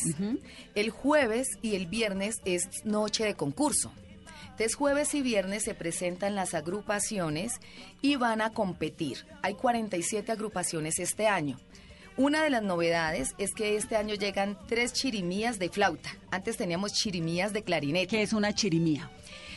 El 0.75 0.91
jueves 0.91 1.47
y 1.63 1.73
el 1.73 1.87
viernes 1.87 2.41
es 2.45 2.85
noche 2.85 3.25
de 3.25 3.33
concurso. 3.33 3.91
Entonces, 4.43 4.75
jueves 4.75 5.15
y 5.15 5.23
viernes 5.23 5.63
se 5.63 5.73
presentan 5.73 6.35
las 6.35 6.53
agrupaciones 6.53 7.53
y 8.03 8.17
van 8.17 8.39
a 8.39 8.51
competir. 8.51 9.25
Hay 9.41 9.55
47 9.55 10.31
agrupaciones 10.31 10.99
este 10.99 11.25
año. 11.25 11.57
Una 12.15 12.43
de 12.43 12.51
las 12.51 12.61
novedades 12.61 13.33
es 13.39 13.55
que 13.55 13.75
este 13.75 13.95
año 13.95 14.13
llegan 14.13 14.55
tres 14.67 14.93
chirimías 14.93 15.57
de 15.57 15.69
flauta. 15.69 16.15
Antes 16.29 16.57
teníamos 16.57 16.93
chirimías 16.93 17.53
de 17.53 17.63
clarinete. 17.63 18.07
¿Qué 18.07 18.21
es 18.21 18.33
una 18.33 18.53
chirimía? 18.53 19.09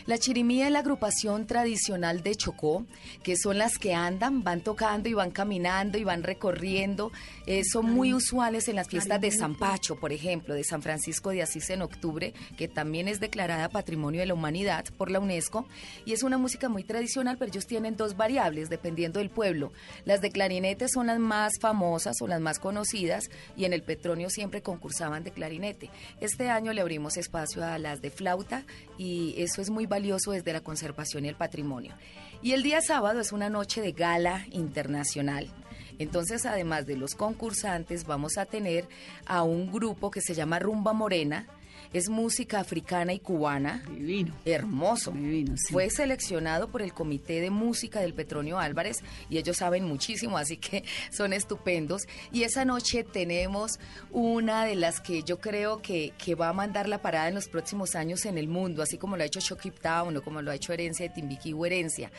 La 0.07 0.19
chirimía 0.19 0.67
es 0.67 0.73
la 0.73 0.79
agrupación 0.79 1.49
tradicional 1.49 2.23
de 2.23 2.37
Chocó, 2.37 2.87
que 3.25 3.37
son 3.37 3.59
las 3.59 3.77
que 3.77 3.93
andan, 3.93 4.45
van 4.45 4.61
tocando 4.61 5.09
y 5.09 5.15
van 5.15 5.33
caminando 5.33 5.99
y 5.99 6.05
van 6.05 6.23
recorriendo. 6.23 7.11
Eh, 7.47 7.65
son 7.65 7.87
muy 7.93 8.15
usuales 8.15 8.69
en 8.69 8.77
las 8.77 8.87
fiestas 8.87 9.21
de 9.21 9.33
San 9.33 9.57
Pacho, 9.57 9.97
por 9.97 10.13
ejemplo, 10.13 10.55
de 10.55 10.63
San 10.63 10.81
Francisco 10.81 11.31
de 11.31 11.43
Asís 11.43 11.71
en 11.71 11.83
octubre, 11.83 12.35
que 12.57 12.69
también 12.69 13.09
es 13.09 13.19
declarada 13.19 13.69
Patrimonio 13.69 14.21
de 14.21 14.27
la 14.27 14.35
Humanidad 14.35 14.85
por 14.97 15.11
la 15.11 15.19
UNESCO. 15.19 15.67
Y 16.05 16.13
es 16.13 16.23
una 16.23 16.39
música 16.39 16.69
muy 16.69 16.85
tradicional, 16.85 17.37
pero 17.37 17.51
ellos 17.51 17.67
tienen 17.67 17.97
dos 17.97 18.17
variables 18.17 18.71
dependiendo 18.71 19.19
del 19.19 19.31
pueblo. 19.31 19.73
Las 20.05 20.21
de 20.21 20.31
clarinete 20.31 20.89
son 20.89 21.09
las 21.09 21.19
más 21.19 21.55
famosas 21.61 22.15
o 22.23 22.29
las 22.29 22.41
más 22.41 22.61
conocidas 22.61 23.29
y 23.57 23.65
en 23.65 23.73
el 23.73 23.83
Petronio 23.83 24.31
siempre 24.31 24.63
concursaban 24.63 25.25
de 25.25 25.33
clarinete. 25.33 25.91
Este 26.21 26.49
año 26.49 26.73
le 26.73 26.81
abrimos 26.81 27.17
espacio 27.17 27.65
a 27.65 27.77
las 27.81 28.03
de 28.03 28.11
flauta 28.11 28.65
y 28.99 29.35
eso 29.38 29.61
es 29.61 29.71
muy 29.71 29.87
valioso 29.87 30.33
desde 30.33 30.53
la 30.53 30.61
conservación 30.61 31.25
y 31.25 31.29
el 31.29 31.37
patrimonio. 31.37 31.95
Y 32.43 32.53
el 32.53 32.62
día 32.62 32.81
sábado 32.81 33.21
es 33.21 33.33
una 33.33 33.49
noche 33.49 33.81
de 33.81 33.93
gala 33.93 34.47
internacional. 34.50 35.50
Entonces, 35.99 36.45
además 36.45 36.87
de 36.87 36.97
los 36.97 37.15
concursantes, 37.15 38.05
vamos 38.05 38.37
a 38.37 38.45
tener 38.45 38.88
a 39.25 39.43
un 39.43 39.73
grupo 39.73 40.11
que 40.11 40.21
se 40.21 40.35
llama 40.35 40.59
Rumba 40.59 40.93
Morena, 40.93 41.47
es 41.93 42.09
música 42.09 42.61
africana 42.61 43.12
y 43.12 43.19
cubana. 43.19 43.83
Divino. 43.88 44.35
Hermoso. 44.45 45.12
Divino, 45.12 45.57
sí. 45.57 45.73
Fue 45.73 45.90
seleccionado 45.90 46.69
por 46.69 46.83
el 46.83 46.93
Comité 46.93 47.40
de 47.40 47.50
Música 47.50 48.00
del 48.00 48.14
Petronio 48.14 48.59
Álvarez 48.59 49.02
y 49.28 49.38
ellos 49.38 49.59
saben 49.59 49.85
muchísimo, 49.85 50.38
así 50.38 50.57
que 50.57 50.85
son 51.11 51.33
estupendos. 51.33 52.02
Y 52.33 52.43
esa 52.43 52.64
noche 52.64 53.05
tenemos 53.05 53.78
una 54.11 54.64
de 54.64 54.76
las 54.76 55.00
que 55.00 55.23
yo 55.23 55.38
creo 55.38 55.83
que, 55.83 56.12
que 56.19 56.35
va 56.35 56.49
a 56.49 56.52
mandar 56.52 56.88
la 56.88 57.02
parada 57.02 57.28
en 57.28 57.35
los 57.35 57.49
próximos 57.49 57.95
años 57.95 58.25
en 58.26 58.38
el 58.38 58.49
mundo, 58.49 58.83
así 58.83 58.99
como 58.99 59.16
lo 59.16 59.23
ha 59.23 59.26
hecho 59.26 59.40
Shokip 59.40 59.78
Town 59.81 60.16
o 60.16 60.23
como 60.23 60.43
lo 60.43 60.50
ha 60.50 60.55
hecho 60.55 60.73
Herencia 60.73 61.09
de 61.09 61.14
Timbiquí 61.14 61.52
o 61.52 61.64
Herencia, 61.64 62.11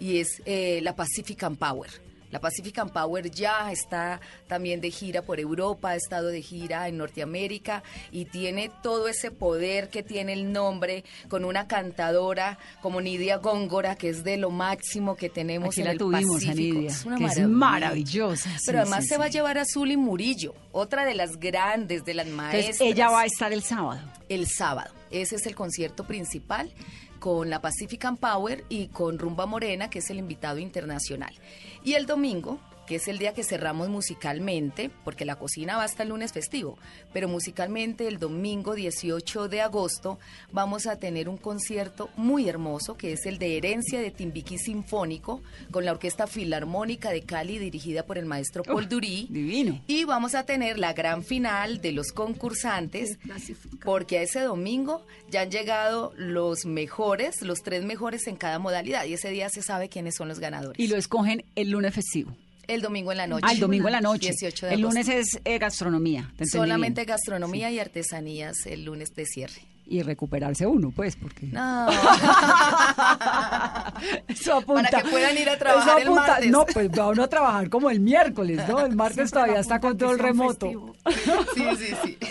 y 0.00 0.18
es 0.18 0.42
eh, 0.44 0.80
la 0.82 0.94
Pacifican 0.94 1.56
Power. 1.56 1.90
La 2.30 2.40
Pacific 2.40 2.76
Power 2.92 3.30
ya 3.30 3.70
está 3.70 4.20
también 4.48 4.80
de 4.80 4.90
gira 4.90 5.22
por 5.22 5.40
Europa, 5.40 5.90
ha 5.90 5.96
estado 5.96 6.28
de 6.28 6.42
gira 6.42 6.88
en 6.88 6.98
Norteamérica 6.98 7.82
y 8.10 8.26
tiene 8.26 8.70
todo 8.82 9.08
ese 9.08 9.30
poder 9.30 9.88
que 9.88 10.02
tiene 10.02 10.32
el 10.32 10.52
nombre 10.52 11.04
con 11.28 11.44
una 11.44 11.68
cantadora 11.68 12.58
como 12.82 13.00
Nidia 13.00 13.38
Góngora, 13.38 13.96
que 13.96 14.08
es 14.08 14.24
de 14.24 14.36
lo 14.36 14.50
máximo 14.50 15.16
que 15.16 15.28
tenemos 15.28 15.68
Aquí 15.68 15.80
en 15.80 15.86
la 15.86 15.92
el 15.92 15.98
tuvimos, 15.98 16.42
a 16.42 16.46
Pacífico. 16.46 16.78
Nidia, 16.78 16.90
es 16.90 17.04
una 17.04 17.16
que 17.16 17.24
es 17.24 17.48
maravillosa, 17.48 18.50
sí, 18.58 18.64
Pero 18.66 18.80
además 18.80 19.04
sí, 19.04 19.08
se 19.10 19.18
va 19.18 19.26
a 19.26 19.28
llevar 19.28 19.58
a 19.58 19.64
Zully 19.64 19.96
Murillo, 19.96 20.54
otra 20.72 21.04
de 21.04 21.14
las 21.14 21.38
grandes, 21.38 22.04
de 22.04 22.14
las 22.14 22.26
maestras. 22.26 22.64
Entonces, 22.64 22.94
ella 22.94 23.10
va 23.10 23.22
a 23.22 23.26
estar 23.26 23.52
el 23.52 23.62
sábado. 23.62 24.00
el 24.28 24.46
sábado. 24.48 24.92
Ese 25.10 25.36
es 25.36 25.46
el 25.46 25.54
concierto 25.54 26.04
principal 26.04 26.72
con 27.18 27.50
la 27.50 27.60
Pacifican 27.60 28.16
Power 28.16 28.64
y 28.68 28.88
con 28.88 29.18
Rumba 29.18 29.46
Morena, 29.46 29.90
que 29.90 30.00
es 30.00 30.10
el 30.10 30.18
invitado 30.18 30.58
internacional. 30.58 31.34
Y 31.84 31.94
el 31.94 32.06
domingo, 32.06 32.60
que 32.86 32.96
es 32.96 33.08
el 33.08 33.18
día 33.18 33.34
que 33.34 33.44
cerramos 33.44 33.88
musicalmente, 33.88 34.90
porque 35.04 35.24
la 35.24 35.36
cocina 35.36 35.76
va 35.76 35.84
hasta 35.84 36.02
el 36.02 36.10
lunes 36.10 36.32
festivo, 36.32 36.78
pero 37.12 37.28
musicalmente 37.28 38.06
el 38.08 38.18
domingo 38.18 38.74
18 38.74 39.48
de 39.48 39.60
agosto 39.60 40.18
vamos 40.52 40.86
a 40.86 40.96
tener 40.98 41.28
un 41.28 41.36
concierto 41.36 42.08
muy 42.16 42.48
hermoso, 42.48 42.96
que 42.96 43.12
es 43.12 43.26
el 43.26 43.38
de 43.38 43.56
Herencia 43.56 44.00
de 44.00 44.10
Timbiquí 44.10 44.58
Sinfónico, 44.58 45.42
con 45.70 45.84
la 45.84 45.92
Orquesta 45.92 46.26
Filarmónica 46.26 47.10
de 47.10 47.22
Cali, 47.22 47.58
dirigida 47.58 48.04
por 48.04 48.18
el 48.18 48.26
maestro 48.26 48.62
Paul 48.62 48.88
Durí. 48.88 49.26
Divino. 49.30 49.82
Y 49.86 50.04
vamos 50.04 50.34
a 50.34 50.44
tener 50.44 50.78
la 50.78 50.92
gran 50.92 51.24
final 51.24 51.80
de 51.80 51.92
los 51.92 52.12
concursantes, 52.12 53.18
porque 53.84 54.18
a 54.18 54.22
ese 54.22 54.40
domingo 54.40 55.04
ya 55.30 55.42
han 55.42 55.50
llegado 55.50 56.12
los 56.16 56.66
mejores, 56.66 57.42
los 57.42 57.62
tres 57.62 57.84
mejores 57.84 58.26
en 58.26 58.36
cada 58.36 58.58
modalidad, 58.58 59.04
y 59.04 59.14
ese 59.14 59.30
día 59.30 59.48
se 59.48 59.62
sabe 59.62 59.88
quiénes 59.88 60.14
son 60.16 60.28
los 60.28 60.38
ganadores. 60.38 60.78
Y 60.78 60.88
lo 60.88 60.96
escogen 60.96 61.44
el 61.54 61.70
lunes 61.70 61.94
festivo. 61.94 62.36
El 62.68 62.82
domingo 62.82 63.12
en 63.12 63.18
la 63.18 63.26
noche. 63.26 63.44
Ah, 63.46 63.52
el 63.52 63.60
domingo 63.60 63.88
en 63.88 63.92
la 63.92 64.00
noche. 64.00 64.30
18 64.30 64.66
de 64.66 64.74
el 64.74 64.80
agosto. 64.80 65.00
lunes 65.00 65.08
es 65.08 65.40
eh, 65.44 65.58
gastronomía. 65.58 66.22
¿te 66.22 66.44
entendí 66.44 66.50
Solamente 66.50 67.04
gastronomía 67.04 67.70
y 67.70 67.78
artesanías 67.78 68.66
el 68.66 68.84
lunes 68.84 69.14
de 69.14 69.26
cierre. 69.26 69.75
Y 69.88 70.02
recuperarse 70.02 70.66
uno, 70.66 70.90
pues, 70.90 71.14
porque... 71.14 71.46
No. 71.46 71.86
Eso 74.28 74.54
apunta. 74.54 74.90
Para 74.90 75.02
que 75.02 75.08
puedan 75.10 75.38
ir 75.38 75.48
a 75.48 75.56
trabajar 75.56 75.88
Eso 75.88 75.98
el 75.98 76.06
apunta- 76.08 76.26
martes. 76.32 76.50
No, 76.50 76.66
pues 76.66 76.90
va 76.90 77.08
uno 77.08 77.22
a 77.22 77.28
trabajar 77.28 77.70
como 77.70 77.90
el 77.90 78.00
miércoles, 78.00 78.60
¿no? 78.68 78.80
El 78.84 78.96
martes 78.96 79.30
todavía 79.30 79.60
está 79.60 79.80
con 79.80 79.96
todo 79.96 80.12
el 80.12 80.18
remoto. 80.18 80.92
Sí, 81.54 81.64
sí, 81.78 81.94
sí. 82.04 82.18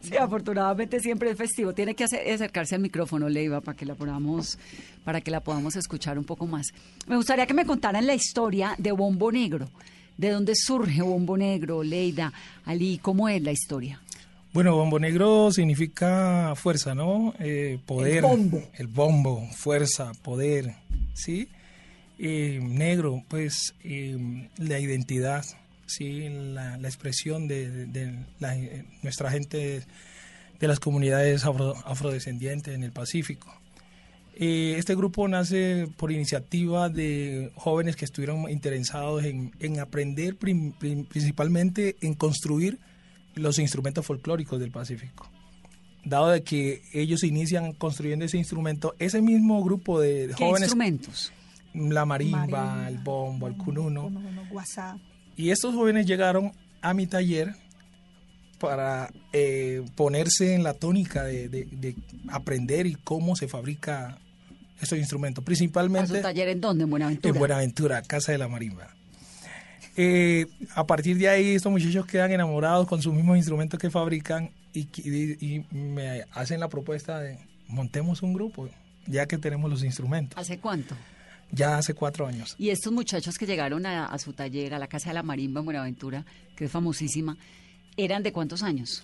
Sí, 0.00 0.16
afortunadamente 0.16 1.00
siempre 1.00 1.30
es 1.30 1.36
festivo. 1.36 1.72
Tiene 1.72 1.94
que 1.96 2.04
hacer- 2.04 2.30
acercarse 2.32 2.76
al 2.76 2.80
micrófono, 2.82 3.28
Leiva, 3.28 3.60
para 3.60 3.76
que 3.76 3.84
la 3.84 3.96
podamos, 3.96 4.58
para 5.04 5.20
que 5.20 5.32
la 5.32 5.40
podamos 5.40 5.74
escuchar 5.74 6.18
un 6.18 6.24
poco 6.24 6.46
más. 6.46 6.68
Me 7.08 7.16
gustaría 7.16 7.46
que 7.46 7.54
me 7.54 7.66
contaran 7.66 8.06
la 8.06 8.14
historia 8.14 8.76
de 8.78 8.92
Bombo 8.92 9.32
Negro. 9.32 9.68
¿De 10.16 10.30
dónde 10.30 10.52
surge 10.54 11.02
Bombo 11.02 11.36
Negro, 11.36 11.82
Leida, 11.82 12.32
Ali? 12.64 12.98
¿Cómo 13.02 13.28
es 13.28 13.42
la 13.42 13.50
historia? 13.50 14.00
Bueno, 14.56 14.74
bombo 14.74 14.98
negro 14.98 15.52
significa 15.52 16.54
fuerza, 16.56 16.94
¿no? 16.94 17.34
Eh, 17.38 17.78
poder. 17.84 18.16
El 18.16 18.22
bombo. 18.22 18.62
El 18.72 18.86
bombo, 18.86 19.46
fuerza, 19.54 20.12
poder, 20.22 20.74
¿sí? 21.12 21.48
Eh, 22.18 22.58
negro, 22.62 23.22
pues 23.28 23.74
eh, 23.84 24.48
la 24.56 24.78
identidad, 24.80 25.44
¿sí? 25.84 26.26
La, 26.30 26.78
la 26.78 26.88
expresión 26.88 27.46
de, 27.48 27.70
de- 27.70 27.86
de 27.86 28.18
la- 28.40 28.56
eh, 28.56 28.86
nuestra 29.02 29.30
gente 29.30 29.82
de 30.58 30.66
las 30.68 30.80
comunidades 30.80 31.44
afro- 31.44 31.74
afrodescendientes 31.84 32.74
en 32.74 32.82
el 32.82 32.92
Pacífico. 32.92 33.54
Este 34.38 34.94
grupo 34.94 35.28
nace 35.28 35.86
por 35.98 36.12
iniciativa 36.12 36.88
de 36.88 37.52
jóvenes 37.56 37.94
que 37.94 38.06
estuvieron 38.06 38.48
interesados 38.50 39.22
en, 39.24 39.52
en 39.60 39.80
aprender 39.80 40.36
prim- 40.36 40.72
prim- 40.72 41.04
principalmente 41.04 41.96
en 42.00 42.14
construir 42.14 42.78
los 43.36 43.58
instrumentos 43.60 44.04
folclóricos 44.04 44.58
del 44.60 44.70
Pacífico. 44.72 45.30
Dado 46.04 46.28
de 46.28 46.42
que 46.42 46.82
ellos 46.92 47.22
inician 47.24 47.72
construyendo 47.72 48.24
ese 48.24 48.36
instrumento, 48.38 48.94
ese 48.98 49.22
mismo 49.22 49.62
grupo 49.64 50.00
de, 50.00 50.28
¿Qué 50.36 50.44
jóvenes, 50.44 50.62
instrumentos? 50.62 51.32
la 51.74 52.04
marimba, 52.04 52.38
Marimba, 52.40 52.88
el 52.88 52.98
bombo, 52.98 53.46
el 53.48 53.56
cununo, 53.56 54.10
y 55.36 55.50
estos 55.50 55.74
jóvenes 55.74 56.06
llegaron 56.06 56.52
a 56.80 56.94
mi 56.94 57.06
taller 57.06 57.54
para 58.58 59.10
eh, 59.34 59.84
ponerse 59.96 60.54
en 60.54 60.62
la 60.62 60.72
tónica 60.74 61.24
de, 61.24 61.48
de- 61.50 61.66
de 61.70 61.94
aprender 62.28 62.86
y 62.86 62.94
cómo 62.94 63.36
se 63.36 63.48
fabrica 63.48 64.16
estos 64.80 64.98
instrumentos, 64.98 65.42
¿A 65.42 65.44
su 65.44 65.46
principalmente 65.46 66.20
taller 66.22 66.48
en 66.48 66.60
dónde? 66.62 66.84
En 66.84 66.90
Buenaventura. 66.90 67.34
en 67.34 67.38
Buenaventura, 67.38 68.02
Casa 68.02 68.32
de 68.32 68.38
la 68.38 68.48
Marimba. 68.48 68.95
Eh, 69.96 70.46
a 70.74 70.86
partir 70.86 71.16
de 71.18 71.28
ahí, 71.28 71.54
estos 71.54 71.72
muchachos 71.72 72.06
quedan 72.06 72.30
enamorados 72.32 72.86
con 72.86 73.00
sus 73.02 73.14
mismos 73.14 73.36
instrumentos 73.36 73.78
que 73.80 73.90
fabrican 73.90 74.50
y, 74.74 74.88
y- 74.96 75.38
y 75.56 75.64
me 75.74 76.24
hacen 76.32 76.60
la 76.60 76.68
propuesta 76.68 77.18
de 77.20 77.38
montemos 77.68 78.22
un 78.22 78.34
grupo, 78.34 78.68
ya 79.06 79.26
que 79.26 79.38
tenemos 79.38 79.70
los 79.70 79.82
instrumentos. 79.82 80.38
¿Hace 80.38 80.58
cuánto? 80.58 80.94
Ya 81.50 81.78
hace 81.78 81.94
cuatro 81.94 82.26
años. 82.26 82.54
Y 82.58 82.70
estos 82.70 82.92
muchachos 82.92 83.38
que 83.38 83.46
llegaron 83.46 83.86
a, 83.86 84.06
a 84.06 84.18
su 84.18 84.32
taller, 84.32 84.74
a 84.74 84.78
la 84.78 84.86
Casa 84.88 85.10
de 85.10 85.14
la 85.14 85.22
Marimba 85.22 85.60
en 85.60 85.64
Buenaventura, 85.64 86.24
que 86.56 86.64
es 86.66 86.70
famosísima, 86.70 87.36
¿eran 87.96 88.22
de 88.22 88.32
cuántos 88.32 88.62
años? 88.62 89.02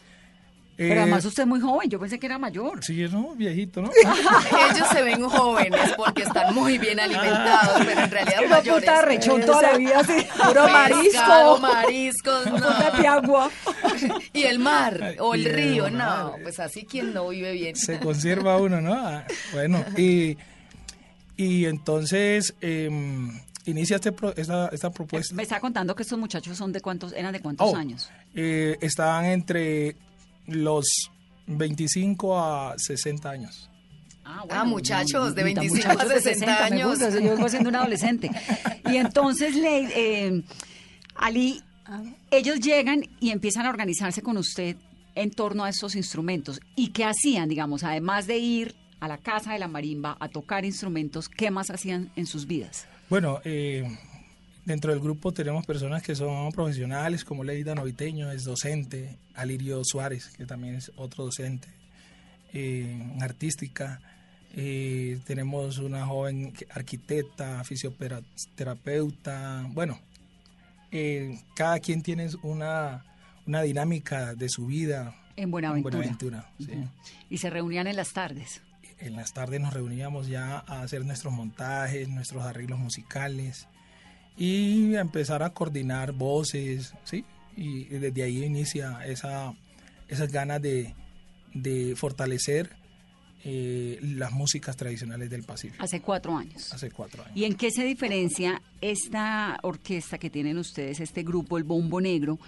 Pero 0.76 0.94
Eh, 0.94 1.02
además 1.02 1.24
usted 1.26 1.42
es 1.42 1.46
muy 1.48 1.60
joven, 1.60 1.90
yo 1.90 2.00
pensé 2.00 2.18
que 2.18 2.26
era 2.26 2.38
mayor. 2.38 2.82
Sí, 2.82 3.04
¿no? 3.12 3.34
Viejito, 3.34 3.82
¿no? 3.82 3.90
Ellos 4.74 4.88
se 4.90 5.02
ven 5.02 5.22
jóvenes 5.22 5.92
porque 5.96 6.22
están 6.22 6.54
muy 6.54 6.78
bien 6.78 6.98
alimentados, 6.98 7.84
pero 7.86 8.00
en 8.00 8.10
realidad 8.10 8.38
Una 8.46 8.56
mayores. 8.56 8.84
puta 8.84 9.02
rechón 9.02 9.40
toda 9.42 9.62
la 9.62 9.76
vida 9.78 10.00
así, 10.00 10.26
puro 10.48 10.68
marisco. 10.68 11.58
mariscos, 11.60 12.46
no. 12.46 12.52
Puta 12.56 12.90
de 12.90 12.98
piagua. 13.02 13.50
Y 14.32 14.42
el 14.44 14.58
mar 14.58 15.16
o 15.20 15.34
el 15.34 15.44
río, 15.44 15.90
no, 15.90 16.34
pues 16.42 16.58
así 16.58 16.84
quien 16.84 17.12
no 17.12 17.28
vive 17.28 17.52
bien. 17.52 17.76
se 17.76 17.98
conserva 18.00 18.56
uno, 18.56 18.80
¿no? 18.80 18.94
Ah, 18.94 19.24
Bueno, 19.52 19.84
y, 19.96 20.36
y 21.36 21.66
entonces 21.66 22.54
em, 22.62 23.38
inicia 23.66 23.96
este 23.96 24.12
pro- 24.12 24.34
esta, 24.36 24.68
esta 24.68 24.90
propuesta. 24.90 25.34
Me 25.34 25.42
está 25.42 25.60
contando 25.60 25.94
que 25.94 26.02
estos 26.02 26.18
muchachos 26.18 26.56
son 26.56 26.72
de 26.72 26.80
cuántos, 26.80 27.12
eran 27.12 27.32
de 27.32 27.40
cuántos 27.40 27.72
Oh, 27.72 27.76
años. 27.76 28.10
eh, 28.34 28.78
estaban 28.80 29.26
entre 29.26 29.96
los 30.46 30.86
25 31.46 32.38
a 32.38 32.74
60 32.78 33.30
años. 33.30 33.68
Ah, 34.24 34.64
muchachos, 34.64 35.34
de 35.34 35.44
ni 35.44 35.54
tan 35.54 35.64
25 35.64 35.88
a 35.88 35.92
muchachos 35.94 36.14
de 36.14 36.20
60 36.34 36.46
me 36.46 36.52
años. 36.52 36.90
gusta, 36.90 37.10
yo 37.10 37.34
vengo 37.34 37.48
siendo 37.48 37.68
un 37.68 37.76
adolescente. 37.76 38.30
Y 38.90 38.96
entonces, 38.96 39.54
le, 39.56 40.26
eh, 40.26 40.42
Ali, 41.16 41.62
ellos 42.30 42.60
llegan 42.60 43.04
y 43.20 43.30
empiezan 43.30 43.66
a 43.66 43.70
organizarse 43.70 44.22
con 44.22 44.36
usted 44.36 44.76
en 45.14 45.30
torno 45.30 45.64
a 45.64 45.68
estos 45.68 45.96
instrumentos. 45.96 46.60
¿Y 46.76 46.88
qué 46.88 47.04
hacían, 47.04 47.48
digamos, 47.48 47.84
además 47.84 48.26
de 48.26 48.38
ir 48.38 48.74
a 49.00 49.08
la 49.08 49.18
casa 49.18 49.52
de 49.52 49.58
la 49.58 49.68
marimba 49.68 50.16
a 50.20 50.28
tocar 50.28 50.64
instrumentos, 50.64 51.28
qué 51.28 51.50
más 51.50 51.70
hacían 51.70 52.10
en 52.16 52.26
sus 52.26 52.46
vidas? 52.46 52.86
Bueno, 53.10 53.40
eh, 53.44 53.98
dentro 54.64 54.92
del 54.92 55.00
grupo 55.00 55.32
tenemos 55.32 55.66
personas 55.66 56.02
que 56.02 56.14
son 56.14 56.52
profesionales, 56.52 57.24
como 57.24 57.44
Leida 57.44 57.74
Noviteño, 57.74 58.30
es 58.30 58.44
docente, 58.44 59.18
Alirio 59.34 59.82
Suárez, 59.84 60.28
que 60.36 60.46
también 60.46 60.76
es 60.76 60.92
otro 60.96 61.24
docente, 61.24 61.68
eh, 62.52 62.98
en 63.14 63.22
artística. 63.22 64.00
eh, 64.54 65.18
tenemos 65.24 65.78
una 65.78 66.06
joven 66.06 66.52
arquitecta, 66.70 67.64
fisioterapeuta. 67.64 69.66
Bueno, 69.70 69.98
eh, 70.90 71.38
cada 71.56 71.80
quien 71.80 72.02
tiene 72.02 72.28
una, 72.42 73.02
una 73.46 73.62
dinámica 73.62 74.34
de 74.34 74.48
su 74.50 74.66
vida 74.66 75.16
En 75.36 75.50
Buenaventura. 75.50 75.96
Buenaventura, 75.96 76.50
sí. 76.58 76.84
Y 77.30 77.38
se 77.38 77.48
reunían 77.48 77.86
en 77.86 77.96
las 77.96 78.12
tardes. 78.12 78.60
en 78.98 79.16
las 79.16 79.32
tardes 79.32 79.58
nos 79.60 79.72
reuníamos 79.72 80.26
ya 80.28 80.58
a 80.58 80.82
hacer 80.82 81.02
nuestros 81.06 81.32
montajes, 81.32 82.08
nuestros 82.10 82.44
arreglos 82.44 82.78
musicales 82.78 83.66
y 84.36 84.94
empezar 84.94 85.42
a 85.42 85.50
coordinar 85.50 86.12
voces, 86.12 86.94
¿sí? 87.04 87.24
Y 87.56 87.84
desde 87.84 88.22
ahí 88.22 88.44
inicia 88.44 89.04
esa, 89.06 89.54
esas 90.08 90.32
ganas 90.32 90.62
de, 90.62 90.94
de 91.54 91.94
fortalecer 91.96 92.70
eh, 93.44 93.98
las 94.00 94.30
músicas 94.32 94.76
tradicionales 94.76 95.28
del 95.28 95.42
Pacífico. 95.42 95.82
Hace 95.82 96.00
cuatro 96.00 96.36
años. 96.36 96.72
Hace 96.72 96.90
cuatro 96.90 97.24
años. 97.24 97.36
¿Y 97.36 97.44
en 97.44 97.54
qué 97.54 97.70
se 97.72 97.84
diferencia 97.84 98.62
esta 98.80 99.58
orquesta 99.62 100.16
que 100.16 100.30
tienen 100.30 100.58
ustedes, 100.58 101.00
este 101.00 101.24
grupo, 101.24 101.58
el 101.58 101.64
Bombo 101.64 102.00
Negro, 102.00 102.38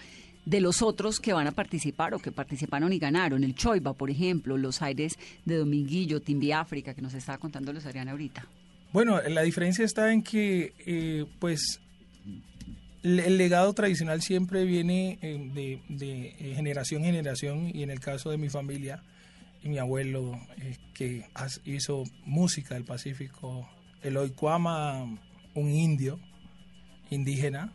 de 0.45 0.61
los 0.61 0.81
otros 0.81 1.19
que 1.19 1.33
van 1.33 1.47
a 1.47 1.51
participar 1.51 2.13
o 2.13 2.19
que 2.19 2.31
participaron 2.31 2.93
y 2.93 2.99
ganaron? 2.99 3.43
El 3.43 3.55
Choiba, 3.55 3.93
por 3.93 4.09
ejemplo, 4.09 4.57
los 4.57 4.81
aires 4.81 5.19
de 5.43 5.57
Dominguillo, 5.57 6.21
Timbi 6.21 6.53
África, 6.53 6.93
que 6.93 7.01
nos 7.01 7.13
estaba 7.13 7.37
contando 7.39 7.73
los 7.73 7.85
Adriana 7.85 8.11
ahorita. 8.11 8.47
Bueno, 8.95 9.19
la 9.27 9.41
diferencia 9.41 9.83
está 9.83 10.13
en 10.13 10.23
que, 10.23 10.73
eh, 10.85 11.25
pues, 11.39 11.81
el 13.03 13.37
legado 13.37 13.73
tradicional 13.73 14.21
siempre 14.21 14.63
viene 14.63 15.19
eh, 15.21 15.51
de, 15.53 15.81
de 15.89 16.27
eh, 16.39 16.55
generación 16.55 17.03
en 17.03 17.07
generación 17.07 17.71
y 17.73 17.83
en 17.83 17.89
el 17.89 17.99
caso 17.99 18.29
de 18.29 18.37
mi 18.37 18.47
familia, 18.47 19.03
mi 19.63 19.79
abuelo 19.79 20.39
que 20.93 21.27
hizo 21.65 22.03
música 22.23 22.75
del 22.75 22.85
Pacífico, 22.85 23.67
Eloy 24.01 24.29
Cuama, 24.29 25.03
un 25.55 25.69
indio, 25.69 26.17
indígena, 27.09 27.73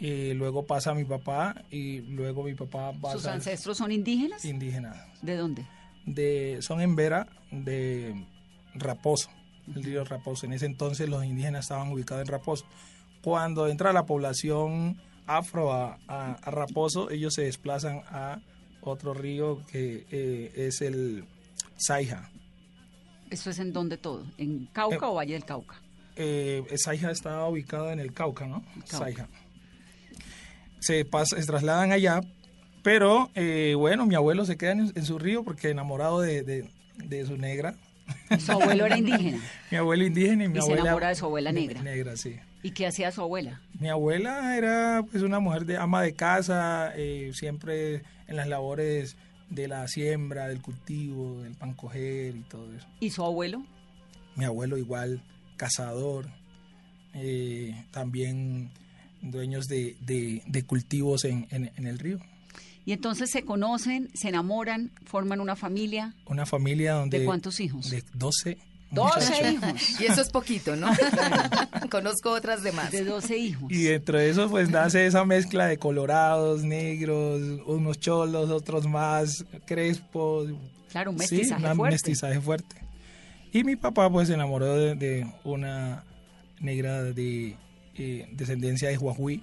luego 0.00 0.66
pasa 0.66 0.94
mi 0.94 1.04
papá 1.04 1.62
y 1.70 2.00
luego 2.00 2.42
mi 2.42 2.54
papá 2.54 2.92
pasa... 3.00 3.18
¿Sus 3.18 3.26
ancestros 3.26 3.78
son 3.78 3.92
indígenas? 3.92 4.44
Indígenas. 4.44 4.96
¿De 5.22 5.36
dónde? 5.36 5.64
De, 6.06 6.58
son 6.60 6.80
en 6.80 6.96
Vera, 6.96 7.28
de 7.52 8.26
Raposo 8.74 9.37
el 9.74 9.84
río 9.84 10.04
Raposo. 10.04 10.46
En 10.46 10.52
ese 10.52 10.66
entonces 10.66 11.08
los 11.08 11.24
indígenas 11.24 11.64
estaban 11.64 11.92
ubicados 11.92 12.22
en 12.22 12.28
Raposo. 12.28 12.64
Cuando 13.22 13.68
entra 13.68 13.92
la 13.92 14.06
población 14.06 15.00
afro 15.26 15.72
a, 15.72 15.98
Raposo, 16.44 17.10
ellos 17.10 17.34
se 17.34 17.42
desplazan 17.42 18.02
a 18.10 18.40
otro 18.80 19.12
río 19.14 19.64
que 19.66 20.06
eh, 20.10 20.52
es 20.56 20.80
el 20.80 21.24
Saija. 21.76 22.30
¿Eso 23.30 23.50
es 23.50 23.58
en 23.58 23.72
dónde 23.72 23.98
todo? 23.98 24.24
¿En 24.38 24.66
Cauca 24.66 24.96
eh, 24.96 25.08
o 25.08 25.14
Valle 25.14 25.34
del 25.34 25.44
Cauca? 25.44 25.76
Eh, 26.16 26.64
Saija 26.76 27.10
está 27.10 27.44
ubicado 27.46 27.90
en 27.90 28.00
el 28.00 28.12
Cauca, 28.12 28.46
¿no? 28.46 28.64
Saija. 28.84 29.28
Se, 30.80 31.06
se 31.24 31.46
trasladan 31.46 31.92
allá, 31.92 32.20
pero 32.82 33.30
eh, 33.34 33.74
bueno, 33.76 34.06
mi 34.06 34.14
abuelo 34.14 34.44
se 34.46 34.56
queda 34.56 34.72
en, 34.72 35.04
su 35.04 35.18
río 35.18 35.42
porque 35.42 35.70
enamorado 35.70 36.20
de 36.20 36.70
su 37.26 37.36
negra, 37.36 37.74
¿Su 38.38 38.52
abuelo 38.52 38.86
era 38.86 38.98
indígena? 38.98 39.40
mi 39.70 39.76
abuelo 39.76 40.04
indígena 40.04 40.44
y 40.44 40.48
mi 40.48 40.56
y 40.56 40.60
abuela... 40.60 40.76
se 40.76 40.82
enamora 40.82 41.08
de 41.08 41.14
su 41.14 41.24
abuela 41.24 41.52
negra. 41.52 41.82
Negra, 41.82 42.16
sí. 42.16 42.36
¿Y 42.62 42.72
qué 42.72 42.86
hacía 42.86 43.10
su 43.12 43.22
abuela? 43.22 43.60
Mi 43.78 43.88
abuela 43.88 44.56
era 44.56 45.04
pues 45.10 45.22
una 45.22 45.38
mujer 45.38 45.64
de 45.64 45.76
ama 45.76 46.02
de 46.02 46.14
casa, 46.14 46.92
eh, 46.96 47.30
siempre 47.34 48.02
en 48.26 48.36
las 48.36 48.48
labores 48.48 49.16
de 49.48 49.68
la 49.68 49.86
siembra, 49.88 50.48
del 50.48 50.60
cultivo, 50.60 51.42
del 51.42 51.54
pan 51.54 51.74
coger 51.74 52.36
y 52.36 52.42
todo 52.42 52.72
eso. 52.74 52.86
¿Y 53.00 53.10
su 53.10 53.24
abuelo? 53.24 53.64
Mi 54.34 54.44
abuelo 54.44 54.76
igual, 54.76 55.22
cazador, 55.56 56.26
eh, 57.14 57.84
también 57.90 58.70
dueños 59.22 59.66
de, 59.66 59.96
de, 60.00 60.62
cultivos 60.64 61.24
en, 61.24 61.46
en 61.50 61.86
el 61.86 61.98
río. 61.98 62.20
Y 62.88 62.92
entonces 62.94 63.28
se 63.28 63.44
conocen, 63.44 64.08
se 64.14 64.30
enamoran, 64.30 64.92
forman 65.04 65.40
una 65.40 65.56
familia. 65.56 66.14
Una 66.24 66.46
familia 66.46 66.94
donde... 66.94 67.18
¿De 67.18 67.26
cuántos 67.26 67.60
hijos? 67.60 67.90
De 67.90 68.02
12. 68.14 68.56
12 68.92 69.52
hijos. 69.52 70.00
Y 70.00 70.06
eso 70.06 70.22
es 70.22 70.30
poquito, 70.30 70.74
¿no? 70.74 70.88
Conozco 71.90 72.30
otras 72.30 72.62
demás. 72.62 72.90
De 72.90 73.04
12 73.04 73.36
hijos. 73.36 73.70
Y 73.70 73.82
dentro 73.82 74.16
de 74.16 74.30
eso 74.30 74.48
pues 74.48 74.70
nace 74.70 75.04
esa 75.04 75.26
mezcla 75.26 75.66
de 75.66 75.76
colorados, 75.76 76.64
negros, 76.64 77.42
unos 77.66 78.00
cholos, 78.00 78.48
otros 78.48 78.86
más 78.86 79.44
crespos. 79.66 80.48
Claro, 80.90 81.10
un 81.10 81.18
mestizaje 81.18 81.62
sí, 81.62 81.70
un 81.70 81.88
mestizaje 81.88 82.40
fuerte. 82.40 82.76
Y 83.52 83.64
mi 83.64 83.76
papá 83.76 84.08
pues 84.08 84.28
se 84.28 84.34
enamoró 84.34 84.74
de, 84.74 85.30
una 85.44 86.04
negra 86.58 87.02
de 87.02 87.54
eh, 87.96 88.28
descendencia 88.32 88.88
de 88.88 88.96
Huajuí, 88.96 89.42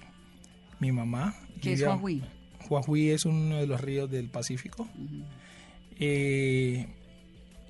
mi 0.80 0.90
mamá. 0.90 1.32
¿Qué 1.62 1.74
es 1.74 1.82
Huajuí? 1.82 2.24
Huajuí 2.68 3.10
es 3.10 3.24
uno 3.24 3.56
de 3.56 3.66
los 3.66 3.80
ríos 3.80 4.10
del 4.10 4.28
Pacífico. 4.28 4.88
Eh, 5.98 6.86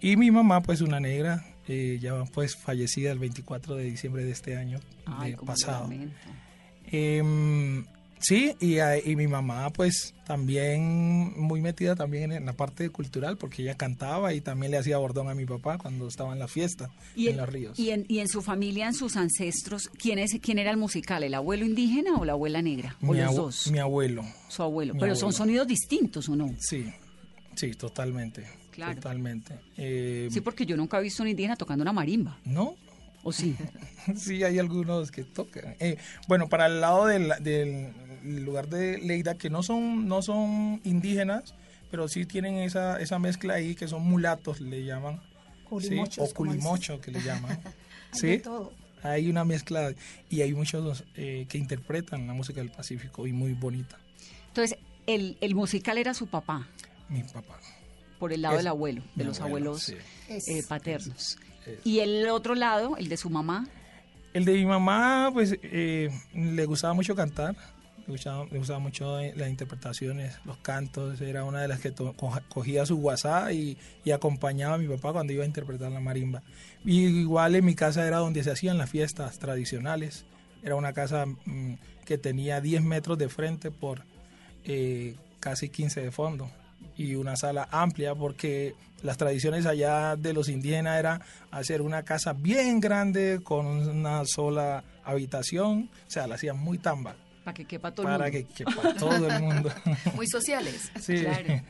y 0.01 0.17
mi 0.17 0.31
mamá, 0.31 0.63
pues 0.63 0.81
una 0.81 1.01
negra, 1.01 1.45
eh, 1.69 1.99
ya 2.01 2.25
pues 2.33 2.57
fallecida 2.57 3.13
el 3.13 3.19
24 3.19 3.77
de 3.77 3.85
diciembre 3.85 4.25
de 4.25 4.33
este 4.33 4.57
año 4.57 4.81
pasado. 5.45 5.89
Sí, 8.19 8.57
y, 8.61 8.79
y, 8.81 9.17
mi 9.17 9.27
mamá 9.27 9.71
pues 9.71 10.15
también 10.27 11.39
muy 11.39 11.61
metida 11.61 11.95
también 11.95 12.33
en 12.33 12.47
la 12.47 12.55
parte 12.55 12.89
cultural 12.91 13.37
porque 13.37 13.63
ella 13.63 13.77
cantaba 13.77 14.33
y 14.33 14.41
también 14.41 14.73
le 14.73 14.79
hacía 14.79 14.99
bordón 14.99 15.29
a 15.29 15.35
mi 15.35 15.45
papá 15.45 15.79
cuando 15.79 16.09
estaba 16.09 16.33
en 16.33 16.39
la 16.39 16.49
fiesta 16.49 16.91
en 17.17 17.37
los 17.37 17.49
ríos. 17.49 17.79
Y 17.79 17.91
en, 17.91 18.05
y 18.09 18.21
en 18.21 18.29
su 18.29 18.43
familia, 18.43 18.87
en 18.87 18.95
sus 18.95 19.17
ancestros, 19.17 19.89
¿quién, 19.89 20.19
es, 20.19 20.39
¿quién 20.41 20.59
era 20.59 20.71
el 20.71 20.77
musical? 20.77 21.23
¿El 21.23 21.35
abuelo 21.35 21.65
indígena 21.65 22.17
o 22.17 22.25
la 22.25 22.33
abuela 22.33 22.63
negra? 22.63 22.97
¿O 23.03 23.15
los 23.15 23.35
dos? 23.35 23.71
Mi 23.71 23.79
abuelo. 23.79 24.25
Su 24.49 24.63
abuelo. 24.63 24.95
Pero 24.99 25.15
son 25.15 25.33
sonidos 25.33 25.67
distintos, 25.67 26.29
¿o 26.29 26.37
no? 26.37 26.55
Sí, 26.59 26.87
sí, 27.55 27.73
totalmente. 27.73 28.47
Claro. 28.71 28.95
Totalmente. 28.97 29.59
Eh, 29.77 30.29
sí, 30.31 30.41
porque 30.41 30.67
yo 30.67 30.77
nunca 30.77 30.99
he 30.99 31.03
visto 31.03 31.23
un 31.23 31.31
indígena 31.31 31.57
tocando 31.57 31.83
una 31.83 31.93
marimba. 31.93 32.39
¿No? 32.45 32.77
¿O 33.23 33.33
sí? 33.33 33.57
sí, 34.17 34.45
hay 34.45 34.59
algunos 34.59 35.11
que 35.11 35.25
tocan. 35.25 35.75
Eh, 35.81 35.97
bueno, 36.29 36.49
para 36.49 36.67
el 36.67 36.81
lado 36.81 37.07
del, 37.07 37.33
del, 37.41 37.93
lugar 38.27 38.69
de 38.69 38.99
Leida, 38.99 39.37
que 39.37 39.51
no 39.51 39.63
son, 39.63 40.09
no 40.09 40.23
son 40.23 40.81
indígenas, 40.85 41.55
pero 41.91 42.09
sí 42.09 42.27
tienen 42.27 42.57
esa, 42.57 43.01
esa 43.01 43.19
mezcla 43.19 43.55
ahí, 43.55 43.75
que 43.75 43.89
son 43.89 44.03
mulatos, 44.03 44.61
le 44.61 44.85
llaman. 44.85 45.21
O 45.69 46.31
culimocho, 46.33 47.01
que 47.01 47.11
le 47.11 47.21
llaman. 47.21 47.59
¿Sí? 48.13 48.43
Hay 49.03 49.29
una 49.29 49.45
mezcla 49.45 49.93
y 50.31 50.43
hay 50.43 50.53
muchos 50.55 51.05
eh, 51.15 51.47
que 51.49 51.59
interpretan 51.59 52.27
la 52.27 52.35
música 52.35 52.61
del 52.61 52.71
Pacífico 52.71 53.27
y 53.27 53.33
muy 53.33 53.53
bonita. 53.53 53.99
Entonces, 54.49 54.79
el, 55.07 55.37
el 55.41 55.55
musical 55.55 55.99
era 55.99 56.15
su 56.15 56.27
papá. 56.27 56.67
Mi 57.09 57.23
papá. 57.23 57.59
Por 58.19 58.33
el 58.33 58.43
lado 58.43 58.57
del 58.57 58.67
abuelo, 58.67 59.03
de 59.15 59.25
los 59.25 59.41
abuelos 59.41 59.93
eh, 60.29 60.63
paternos. 60.67 61.39
¿Y 61.85 61.99
el 62.01 62.29
otro 62.29 62.55
lado, 62.55 62.97
el 62.97 63.09
de 63.09 63.17
su 63.17 63.29
mamá? 63.29 63.67
El 64.33 64.45
de 64.45 64.55
mi 64.55 64.67
mamá, 64.67 65.31
pues 65.33 65.59
eh, 65.63 66.11
le 66.35 66.65
gustaba 66.65 66.95
mucho 66.95 67.15
cantar, 67.15 67.57
le 68.07 68.59
gustaba, 68.59 68.79
mucho 68.79 69.21
las 69.21 69.49
interpretaciones, 69.49 70.39
los 70.45 70.57
cantos, 70.59 71.21
era 71.21 71.45
una 71.45 71.61
de 71.61 71.69
las 71.69 71.81
que 71.81 71.93
cogía 72.49 72.87
su 72.87 72.97
WhatsApp 72.97 73.51
y, 73.53 73.77
acompañaba 74.13 74.75
a 74.75 74.79
mi 74.79 74.87
papá 74.87 75.13
cuando 75.13 75.33
iba 75.33 75.43
a 75.43 75.47
interpretar 75.47 75.91
la 75.91 76.01
marimba. 76.01 76.43
Y 76.85 77.07
igual 77.07 77.57
en 77.57 77.65
mi 77.65 77.75
casa 77.75 78.07
era 78.07 78.19
donde 78.19 78.45
se 78.45 78.53
hacían 78.53 78.79
las 78.79 78.91
fiestas 78.91 79.39
tradicionales, 79.39 80.25
era 80.63 80.77
una 80.77 80.93
casa 80.93 81.27
mm, 81.27 81.75
que 82.05 82.19
tenía 82.19 82.61
10 82.61 82.83
metros 82.83 83.19
de 83.19 83.29
frente 83.29 83.71
por 83.71 84.03
eh, 84.65 85.17
casi 85.41 85.69
15 85.69 86.01
de 86.01 86.11
fondo 86.11 86.51
y 86.97 87.15
una 87.15 87.37
sala 87.37 87.69
amplia 87.71 88.15
porque 88.15 88.75
las 89.03 89.17
tradiciones 89.17 89.67
allá 89.67 90.17
de 90.17 90.33
los 90.33 90.49
indígenas 90.49 90.99
era 90.99 91.21
hacer 91.51 91.83
una 91.83 92.03
casa 92.03 92.33
bien 92.33 92.81
grande 92.81 93.41
con 93.43 93.67
una 93.67 94.25
sola 94.25 94.85
habitación, 95.05 95.91
o 96.07 96.11
sea, 96.11 96.27
la 96.27 96.37
hacían 96.37 96.59
muy 96.59 96.79
tamba. 96.79 97.17
Para 97.47 97.55
que 97.55 97.65
quepa 97.65 97.95
todo 97.95 98.07
el 98.07 98.13
mundo. 98.13 98.19
Para 98.19 98.31
que 98.31 98.45
quepa 98.45 98.95
todo 98.99 99.31
el 99.31 99.41
mundo. 99.41 99.73
Muy 100.17 100.27
sociales. 100.27 100.91
Sí. 101.01 101.15
Claro. 101.15 101.63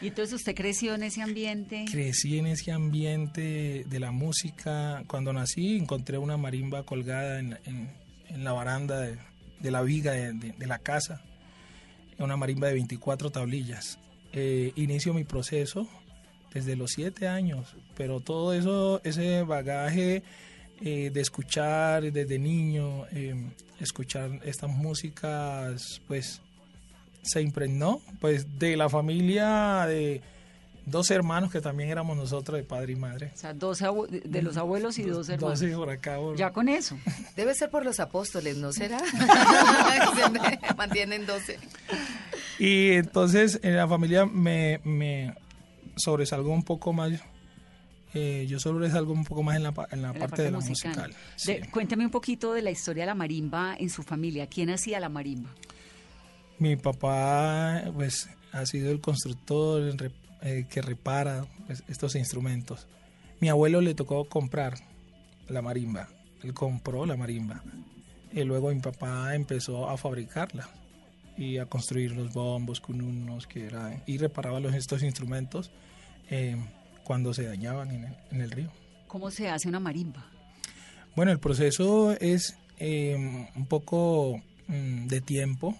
¿Y 0.00 0.08
entonces 0.08 0.34
usted 0.34 0.54
creció 0.54 0.96
en 0.96 1.04
ese 1.04 1.22
ambiente? 1.22 1.84
Crecí 1.88 2.38
en 2.38 2.48
ese 2.48 2.72
ambiente 2.72 3.84
de 3.86 4.00
la 4.00 4.10
música. 4.10 5.04
Cuando 5.06 5.32
nací 5.32 5.76
encontré 5.76 6.18
una 6.18 6.36
marimba 6.36 6.82
colgada 6.82 7.38
en, 7.38 7.90
la 8.36 8.52
baranda 8.52 8.98
de, 9.00 9.70
la 9.70 9.82
viga 9.82 10.10
de, 10.10 10.32
de, 10.32 10.66
la 10.66 10.80
casa. 10.80 11.22
Una 12.18 12.36
marimba 12.36 12.66
de 12.66 12.74
24 12.74 13.30
tablillas 13.30 14.00
eh, 14.32 14.72
inicio 14.76 15.12
mi 15.12 15.24
proceso 15.24 15.86
desde 16.54 16.74
los 16.74 16.90
siete 16.92 17.28
años, 17.28 17.76
pero 17.96 18.20
todo 18.20 18.54
eso, 18.54 19.00
ese 19.04 19.42
bagaje 19.42 20.22
eh, 20.84 21.10
de 21.10 21.20
escuchar 21.20 22.10
desde 22.10 22.38
niño, 22.38 23.06
em, 23.12 23.50
escuchar 23.78 24.40
estas 24.44 24.68
músicas, 24.68 26.00
pues 26.08 26.40
se 27.22 27.40
impregnó 27.40 28.00
pues 28.20 28.58
de 28.58 28.76
la 28.76 28.88
familia 28.88 29.86
de 29.86 30.20
dos 30.84 31.10
hermanos 31.12 31.52
que 31.52 31.60
también 31.60 31.88
éramos 31.88 32.16
nosotros 32.16 32.58
de 32.58 32.64
padre 32.64 32.94
y 32.94 32.96
madre. 32.96 33.30
O 33.32 33.36
sea, 33.36 33.54
dos 33.54 33.78
de 33.78 34.42
los 34.42 34.56
abuelos 34.56 34.98
y 34.98 35.04
dos, 35.04 35.28
hermanos. 35.28 35.60
Dos 35.60 35.70
por 35.70 35.90
acá. 35.90 36.18
Ya 36.36 36.50
con 36.50 36.68
eso. 36.68 36.98
Debe 37.36 37.54
ser 37.54 37.70
por 37.70 37.84
los 37.84 38.00
apóstoles, 38.00 38.56
¿no 38.56 38.72
será? 38.72 38.98
mantienen 40.76 41.26
doce. 41.26 41.58
Y 42.58 42.92
entonces 42.94 43.60
en 43.62 43.76
la 43.76 43.86
familia 43.86 44.26
me, 44.26 44.80
me 44.84 45.34
sobresalgo 45.96 46.52
un 46.52 46.64
poco 46.64 46.92
más. 46.92 47.12
Eh, 48.14 48.46
yo 48.48 48.58
sobresalgo 48.60 49.12
un 49.12 49.24
poco 49.24 49.42
más 49.42 49.56
en 49.56 49.62
la, 49.62 49.74
en 49.90 50.02
la, 50.02 50.12
parte, 50.12 50.42
de 50.42 50.50
la 50.50 50.60
musical. 50.60 51.14
cuéntame 51.70 52.04
un 52.04 52.10
poquito 52.10 52.52
de 52.52 52.62
la 52.62 52.70
historia 52.70 53.04
de 53.04 53.06
la 53.06 53.14
marimba 53.14 53.74
en 53.78 53.88
su 53.88 54.02
familia. 54.02 54.46
¿Quién 54.46 54.70
hacía 54.70 55.00
la 55.00 55.08
marimba? 55.08 55.50
Mi 56.58 56.76
papá, 56.76 57.84
pues 57.94 58.28
ha 58.52 58.66
sido 58.66 58.90
el 58.90 59.00
constructor 59.00 59.82
el 59.82 60.12
eh, 60.42 60.66
que 60.68 60.82
repara 60.82 61.46
pues, 61.66 61.82
estos 61.88 62.14
instrumentos. 62.14 62.86
Mi 63.40 63.48
abuelo 63.48 63.80
le 63.80 63.94
tocó 63.94 64.24
comprar 64.26 64.74
la 65.48 65.62
marimba, 65.62 66.08
él 66.42 66.54
compró 66.54 67.06
la 67.06 67.16
marimba 67.16 67.62
y 68.32 68.44
luego 68.44 68.72
mi 68.72 68.80
papá 68.80 69.34
empezó 69.34 69.88
a 69.88 69.96
fabricarla 69.96 70.68
y 71.36 71.58
a 71.58 71.66
construir 71.66 72.12
los 72.12 72.32
bombos, 72.32 72.80
cununos, 72.80 73.46
que 73.46 73.66
era, 73.66 74.02
y 74.06 74.18
reparaba 74.18 74.60
los, 74.60 74.74
estos 74.74 75.02
instrumentos 75.02 75.70
eh, 76.30 76.56
cuando 77.12 77.34
se 77.34 77.42
dañaban 77.42 77.90
en 77.90 78.04
el- 78.04 78.16
en 78.30 78.40
el 78.40 78.50
río. 78.50 78.72
¿Cómo 79.06 79.30
se 79.30 79.46
hace 79.50 79.68
una 79.68 79.78
marimba? 79.78 80.24
Bueno, 81.14 81.30
el 81.30 81.38
proceso 81.38 82.12
es 82.12 82.56
eh, 82.78 83.14
un 83.54 83.66
poco 83.66 84.40
mm, 84.66 85.08
de 85.08 85.20
tiempo. 85.20 85.76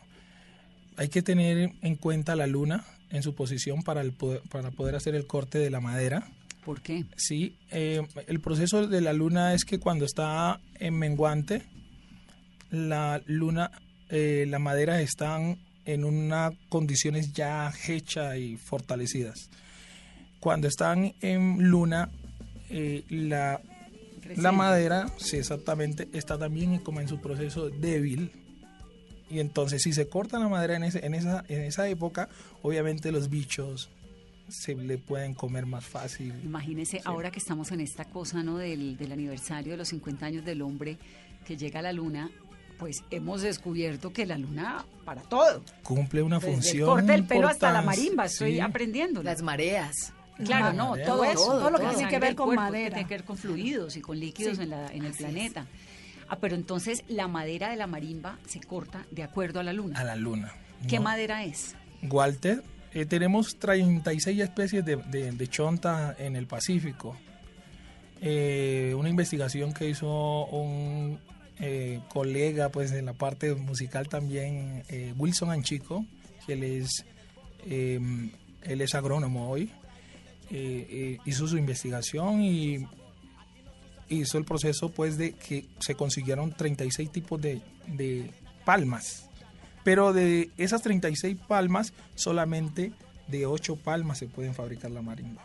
Hay 0.98 1.08
que 1.08 1.22
tener 1.22 1.72
en 1.80 1.96
cuenta 1.96 2.36
la 2.36 2.46
luna 2.46 2.84
en 3.08 3.22
su 3.22 3.34
posición 3.34 3.82
para, 3.82 4.02
el 4.02 4.12
poder, 4.12 4.42
para 4.50 4.70
poder 4.72 4.94
hacer 4.94 5.14
el 5.14 5.26
corte 5.26 5.56
de 5.58 5.70
la 5.70 5.80
madera. 5.80 6.28
¿Por 6.66 6.82
qué? 6.82 7.06
Sí, 7.16 7.56
eh, 7.70 8.02
el 8.26 8.40
proceso 8.40 8.86
de 8.86 9.00
la 9.00 9.14
luna 9.14 9.54
es 9.54 9.64
que 9.64 9.78
cuando 9.80 10.04
está 10.04 10.60
en 10.78 10.98
menguante, 10.98 11.62
la 12.70 13.22
luna, 13.24 13.70
eh, 14.10 14.44
la 14.48 14.58
madera 14.58 15.00
están 15.00 15.56
en 15.86 16.04
unas 16.04 16.52
condiciones 16.68 17.32
ya 17.32 17.72
hechas 17.88 18.36
y 18.36 18.58
fortalecidas. 18.58 19.48
Cuando 20.42 20.66
están 20.66 21.14
en 21.20 21.70
luna, 21.70 22.10
eh, 22.68 23.04
la, 23.08 23.60
madera, 24.50 25.06
sí, 25.16 25.36
exactamente, 25.36 26.08
está 26.12 26.36
también 26.36 26.78
como 26.80 27.00
en 27.00 27.06
su 27.06 27.20
proceso 27.20 27.70
débil. 27.70 28.32
Y 29.30 29.38
entonces, 29.38 29.82
si 29.82 29.92
se 29.92 30.08
corta 30.08 30.40
la 30.40 30.48
madera 30.48 30.74
en, 30.74 30.82
ese- 30.82 31.06
en, 31.06 31.14
esa, 31.14 31.44
en 31.48 31.60
esa 31.62 31.86
época, 31.88 32.28
obviamente 32.60 33.12
los 33.12 33.30
bichos 33.30 33.88
se 34.48 34.74
le 34.74 34.98
pueden 34.98 35.34
comer 35.34 35.64
más 35.64 35.84
fácil. 35.84 36.34
Imagínese, 36.44 37.00
ahora 37.04 37.30
que 37.30 37.38
estamos 37.38 37.70
en 37.70 37.80
esta 37.80 38.04
cosa, 38.06 38.42
¿no? 38.42 38.58
Del, 38.58 38.96
del 38.96 39.12
aniversario 39.12 39.70
de 39.72 39.76
los 39.78 39.88
50 39.90 40.26
años 40.26 40.44
del 40.44 40.60
hombre 40.62 40.98
que 41.46 41.56
llega 41.56 41.78
a 41.78 41.82
la 41.84 41.92
luna, 41.92 42.30
pues 42.80 43.04
hemos 43.12 43.42
descubierto 43.42 44.12
que 44.12 44.26
la 44.26 44.36
luna 44.38 44.84
para 45.04 45.22
todo. 45.22 45.62
Cumple 45.84 46.20
una 46.20 46.40
Desde 46.40 46.48
el 46.48 46.54
función. 46.56 46.86
corte 46.88 47.12
del 47.12 47.24
pelo 47.28 47.46
hasta 47.46 47.70
la 47.70 47.80
marimba, 47.80 48.24
estoy 48.24 48.54
sí. 48.54 48.60
aprendiendo. 48.60 49.22
Las 49.22 49.40
mareas. 49.40 50.12
Claro, 50.46 50.72
no, 50.72 50.90
madera. 50.90 51.06
todo 51.06 51.24
eso, 51.24 51.44
Todo, 51.46 51.70
lo 51.70 51.78
que 51.78 51.86
tiene 51.94 52.08
que 52.10 52.18
ver 52.18 52.34
con 52.34 52.46
cuerpo, 52.46 52.62
madera. 52.62 52.84
Que 52.88 52.94
tiene 52.94 53.08
que 53.08 53.14
ver 53.14 53.24
con 53.24 53.36
fluidos 53.36 53.96
y 53.96 54.00
con 54.00 54.18
líquidos 54.18 54.56
Sí, 54.56 54.62
en, 54.64 54.70
la, 54.70 54.86
en 54.88 55.04
el 55.04 55.12
planeta. 55.12 55.66
Ah, 56.28 56.36
pero 56.40 56.54
entonces 56.54 57.04
la 57.08 57.28
madera 57.28 57.70
de 57.70 57.76
la 57.76 57.86
marimba 57.86 58.38
se 58.46 58.60
corta 58.60 59.04
de 59.10 59.22
acuerdo 59.22 59.60
a 59.60 59.62
la 59.62 59.72
luna. 59.72 59.98
A 59.98 60.04
la 60.04 60.16
luna. 60.16 60.52
¿Qué 60.88 60.96
¿no? 60.96 61.02
madera 61.02 61.44
es? 61.44 61.74
Walter, 62.02 62.62
eh, 62.94 63.04
tenemos 63.06 63.58
36 63.58 64.40
especies 64.40 64.84
de, 64.84 64.96
de- 64.96 65.32
de 65.32 65.48
chonta 65.48 66.14
en 66.18 66.36
el 66.36 66.46
Pacífico. 66.46 67.16
Eh, 68.20 68.94
una 68.96 69.08
investigación 69.08 69.72
que 69.74 69.88
hizo 69.88 70.46
un 70.46 71.18
eh, 71.58 72.00
colega 72.08 72.68
pues 72.70 72.92
en 72.92 73.06
la 73.06 73.12
parte 73.14 73.54
musical 73.54 74.08
también, 74.08 74.84
eh, 74.88 75.12
Wilson 75.16 75.50
Anchico, 75.50 76.04
que 76.46 76.52
él 76.54 76.62
es, 76.62 77.04
eh, 77.66 77.98
él 78.62 78.80
es 78.80 78.94
agrónomo 78.94 79.50
hoy, 79.50 79.70
eh, 80.52 80.86
eh, 80.90 81.18
hizo 81.24 81.48
su 81.48 81.56
investigación 81.56 82.42
y 82.42 82.86
hizo 84.08 84.36
el 84.36 84.44
proceso 84.44 84.90
pues 84.90 85.16
de 85.16 85.32
que 85.32 85.66
se 85.80 85.94
consiguieron 85.94 86.52
36 86.52 87.10
tipos 87.10 87.40
de, 87.40 87.62
de 87.86 88.30
palmas. 88.64 89.28
Pero 89.84 90.12
de 90.12 90.50
esas 90.58 90.82
36 90.82 91.38
palmas, 91.48 91.92
solamente 92.14 92.92
de 93.28 93.46
8 93.46 93.76
palmas 93.76 94.18
se 94.18 94.26
pueden 94.26 94.54
fabricar 94.54 94.90
la 94.90 95.02
marimba. 95.02 95.42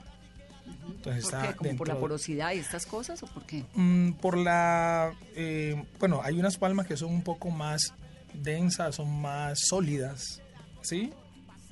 Entonces 0.86 1.24
¿Por 1.24 1.34
está 1.34 1.52
qué? 1.54 1.56
¿Como 1.56 1.78
por 1.78 1.88
la 1.88 1.98
porosidad 1.98 2.54
y 2.54 2.60
estas 2.60 2.86
cosas 2.86 3.24
o 3.24 3.28
por 3.28 3.46
qué? 3.46 3.64
Mm, 3.74 4.12
por 4.14 4.38
la... 4.38 5.14
eh, 5.36 5.82
bueno, 6.00 6.22
hay 6.24 6.40
unas 6.40 6.58
palmas 6.58 6.86
que 6.88 6.98
son 6.98 7.12
un 7.12 7.24
poco 7.24 7.50
más 7.50 7.94
densas, 8.34 8.96
son 8.96 9.22
más 9.22 9.58
sólidas, 9.68 10.42
¿sí? 10.82 11.14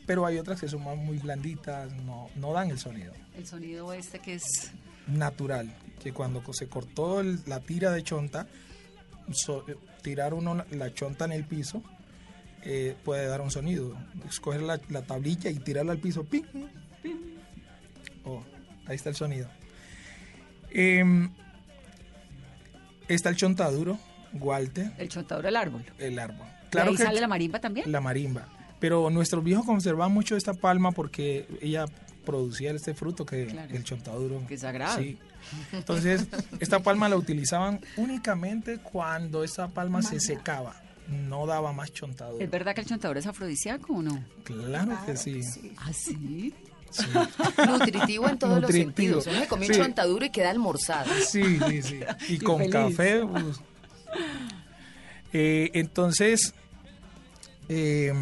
Pero 0.06 0.26
hay 0.26 0.38
otras 0.38 0.60
que 0.62 0.68
son 0.68 0.84
más 0.84 0.96
muy 0.98 1.18
blanditas, 1.18 1.92
no, 1.94 2.30
no 2.36 2.54
dan 2.54 2.70
el 2.70 2.78
sonido 2.78 3.14
El 3.36 3.46
sonido 3.48 3.92
este 3.94 4.20
que 4.20 4.36
es... 4.36 4.72
natural, 5.08 5.74
que 6.04 6.14
cuando 6.14 6.44
se 6.54 6.68
cortó 6.68 7.20
el- 7.22 7.40
la 7.48 7.60
tira 7.60 7.92
de 7.92 8.04
chonta, 8.04 8.48
so- 9.32 9.66
eh, 9.68 9.76
tirar 10.04 10.34
uno 10.36 10.64
la- 10.72 10.94
chonta 10.94 11.26
en 11.26 11.32
el 11.32 11.44
piso 11.46 11.82
eh, 12.68 12.96
puede 13.04 13.28
dar 13.28 13.42
un 13.42 13.52
sonido. 13.52 13.96
Escoger 14.28 14.62
la, 14.62 14.80
la 14.90 15.04
tablilla 15.04 15.50
y 15.52 15.56
tirarla 15.60 15.92
al 15.92 16.00
piso, 16.00 16.24
ping, 16.24 16.44
ping. 17.04 17.16
Oh, 18.24 18.44
ahí 18.88 18.96
está 18.96 19.10
el 19.10 19.16
sonido. 19.16 19.48
Em, 20.72 21.32
está 23.08 23.30
el 23.30 23.36
chontaduro, 23.36 24.00
Walter, 24.34 24.92
El 24.98 25.10
chontaduro 25.10 25.48
del 25.48 25.56
árbol. 25.56 25.86
el 26.00 26.18
árbol. 26.20 26.48
¿Y 26.74 26.78
ahí 26.80 26.92
que 26.96 27.04
sale 27.04 27.16
el- 27.16 27.22
la 27.22 27.28
marimba 27.28 27.60
también? 27.62 27.92
la 27.92 28.02
marimba. 28.02 28.48
Pero 28.86 29.10
nuestros 29.10 29.44
viejos 29.44 29.66
conservaban 29.66 30.14
mucho 30.14 30.36
esta 30.38 30.54
palma 30.54 30.92
porque 30.92 31.48
ella 31.60 31.86
producía 32.24 32.70
este 32.70 32.94
fruto 32.94 33.26
que 33.26 33.48
Claro. 33.48 33.74
el 33.76 33.84
chontaduro. 33.84 34.46
Que 34.48 34.54
es 34.54 34.62
sagrado. 34.62 35.00
Sí. 35.00 35.18
Entonces, 35.72 36.28
esta 36.60 36.78
palma 36.84 37.10
la 37.10 37.16
utilizaban 37.16 37.82
únicamente 37.98 38.78
cuando 38.78 39.44
esa 39.44 39.70
palma 39.70 40.04
se 40.04 40.20
secaba. 40.20 40.76
No 41.10 41.48
daba 41.48 41.74
más 41.74 41.92
chontaduro. 41.94 42.44
¿Es 42.44 42.52
verdad 42.52 42.76
que 42.76 42.82
el 42.82 42.88
chontaduro 42.88 43.20
es 43.20 43.26
afrodisíaco 43.26 43.92
o 43.94 44.02
no? 44.04 44.24
Claro 44.44 44.96
que 45.04 45.18
sí. 45.18 45.40
¿Ah, 45.78 45.92
sí? 45.92 46.54
Sí, 46.92 47.06
Nutritivo 47.68 48.30
en 48.30 48.38
todos 48.38 48.62
Nutritivo. 48.62 49.16
los 49.16 49.24
sentidos. 49.24 49.28
Uno 49.28 49.40
se 49.40 49.48
come 49.48 49.66
un 49.68 49.74
Sí. 49.74 49.80
chontaduro 49.82 50.26
y 50.28 50.30
queda 50.30 50.52
almorzado. 50.52 51.12
sí, 51.28 51.58
sí. 51.68 51.82
sí. 51.82 52.00
Y 52.30 52.34
Y 52.36 52.38
con 52.38 52.58
feliz. 52.60 52.72
café. 52.72 53.22
pues. 53.26 53.60
Eh, 55.34 55.72
entonces, 55.74 56.54
eh, 57.68 58.14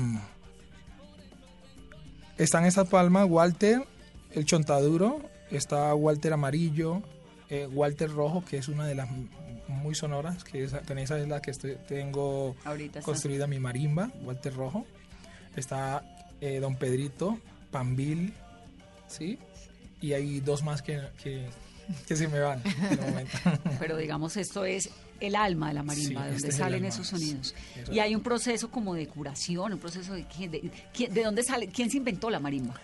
están 2.37 2.65
estas 2.65 2.87
palmas, 2.89 3.27
Walter, 3.29 3.83
el 4.31 4.45
chontaduro, 4.45 5.21
está 5.51 5.93
Walter 5.93 6.33
amarillo, 6.33 7.01
eh, 7.49 7.67
Walter 7.71 8.09
rojo, 8.11 8.43
que 8.45 8.57
es 8.57 8.67
una 8.67 8.85
de 8.87 8.95
las 8.95 9.07
muy 9.67 9.95
sonoras, 9.95 10.43
que 10.43 10.63
esa, 10.63 10.79
con 10.81 10.97
esa 10.97 11.19
es 11.19 11.27
la 11.27 11.41
que 11.41 11.51
estoy- 11.51 11.77
tengo 11.87 12.55
Ahorita 12.65 12.99
está. 12.99 13.05
construida 13.11 13.47
mi 13.47 13.59
marimba, 13.59 14.11
Walter 14.23 14.53
rojo. 14.53 14.85
Está 15.55 16.03
eh, 16.41 16.59
Don 16.59 16.75
Pedrito, 16.75 17.37
Pambil, 17.71 18.33
¿sí? 19.07 19.37
Y 20.01 20.13
hay 20.13 20.39
dos 20.41 20.63
más 20.63 20.81
que, 20.81 20.99
que, 21.21 21.47
que 22.07 22.15
se 22.15 22.27
me 22.27 22.39
van 22.39 22.61
en 22.65 22.93
el 22.99 23.01
momento. 23.01 23.37
Pero 23.79 23.95
digamos, 23.97 24.35
esto 24.37 24.65
es 24.65 24.89
el 25.19 25.35
alma 25.35 25.69
de 25.69 25.73
la 25.75 25.83
marimba, 25.83 26.07
Sí, 26.07 26.13
de 26.13 26.19
donde 26.19 26.35
este 26.35 26.47
es 26.49 26.55
salen 26.55 26.75
alma, 26.75 26.87
esos 26.87 27.07
sonidos. 27.07 27.55
Y 27.91 27.99
hay 27.99 28.15
un 28.15 28.21
proceso 28.21 28.69
como 28.69 28.93
de 28.93 29.07
curación, 29.07 29.73
un 29.73 29.79
proceso 29.79 30.13
de 30.13 30.25
quién, 30.25 30.51
de, 30.51 30.71
de 31.09 31.23
dónde 31.23 31.43
sale, 31.43 31.67
quién 31.67 31.89
se 31.89 31.97
inventó 31.97 32.29
la 32.29 32.39
marimba. 32.39 32.79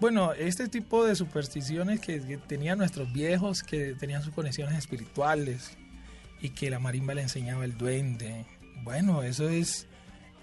Bueno, 0.00 0.32
este 0.32 0.68
tipo 0.68 1.04
de 1.04 1.14
supersticiones 1.14 2.00
que, 2.00 2.20
que 2.20 2.36
tenían 2.36 2.78
nuestros 2.78 3.12
viejos, 3.12 3.62
que 3.62 3.94
tenían 3.94 4.22
sus 4.22 4.34
conexiones 4.34 4.76
espirituales 4.76 5.76
y 6.40 6.50
que 6.50 6.70
la 6.70 6.80
marimba 6.80 7.14
le 7.14 7.22
enseñaba 7.22 7.64
el 7.64 7.78
duende. 7.78 8.44
Bueno, 8.82 9.22
eso 9.22 9.48
es, 9.48 9.86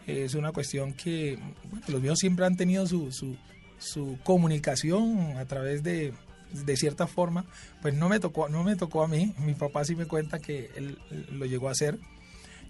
es 0.08 0.34
una 0.34 0.54
cuestión 0.54 0.94
que 0.94 1.38
bueno, 1.70 1.86
los 1.90 2.02
viejos 2.02 2.20
siempre 2.20 2.46
han 2.46 2.56
tenido 2.56 2.88
su, 2.88 3.12
su, 3.12 3.36
su 3.80 4.18
comunicación 4.24 5.36
a 5.38 5.46
través 5.46 5.84
de, 5.84 6.14
de 6.54 6.78
cierta 6.78 7.08
forma. 7.08 7.46
Pues 7.82 7.94
no 7.94 8.10
me 8.10 8.20
tocó, 8.20 8.50
no 8.50 8.64
me 8.64 8.76
tocó 8.76 9.04
a 9.04 9.08
mí. 9.08 9.34
Mi 9.40 9.54
papá 9.54 9.84
sí 9.86 9.96
me 9.96 10.06
cuenta 10.06 10.40
que 10.40 10.70
él 10.76 10.98
lo 11.32 11.46
llegó 11.46 11.68
a 11.70 11.72
hacer. 11.72 12.00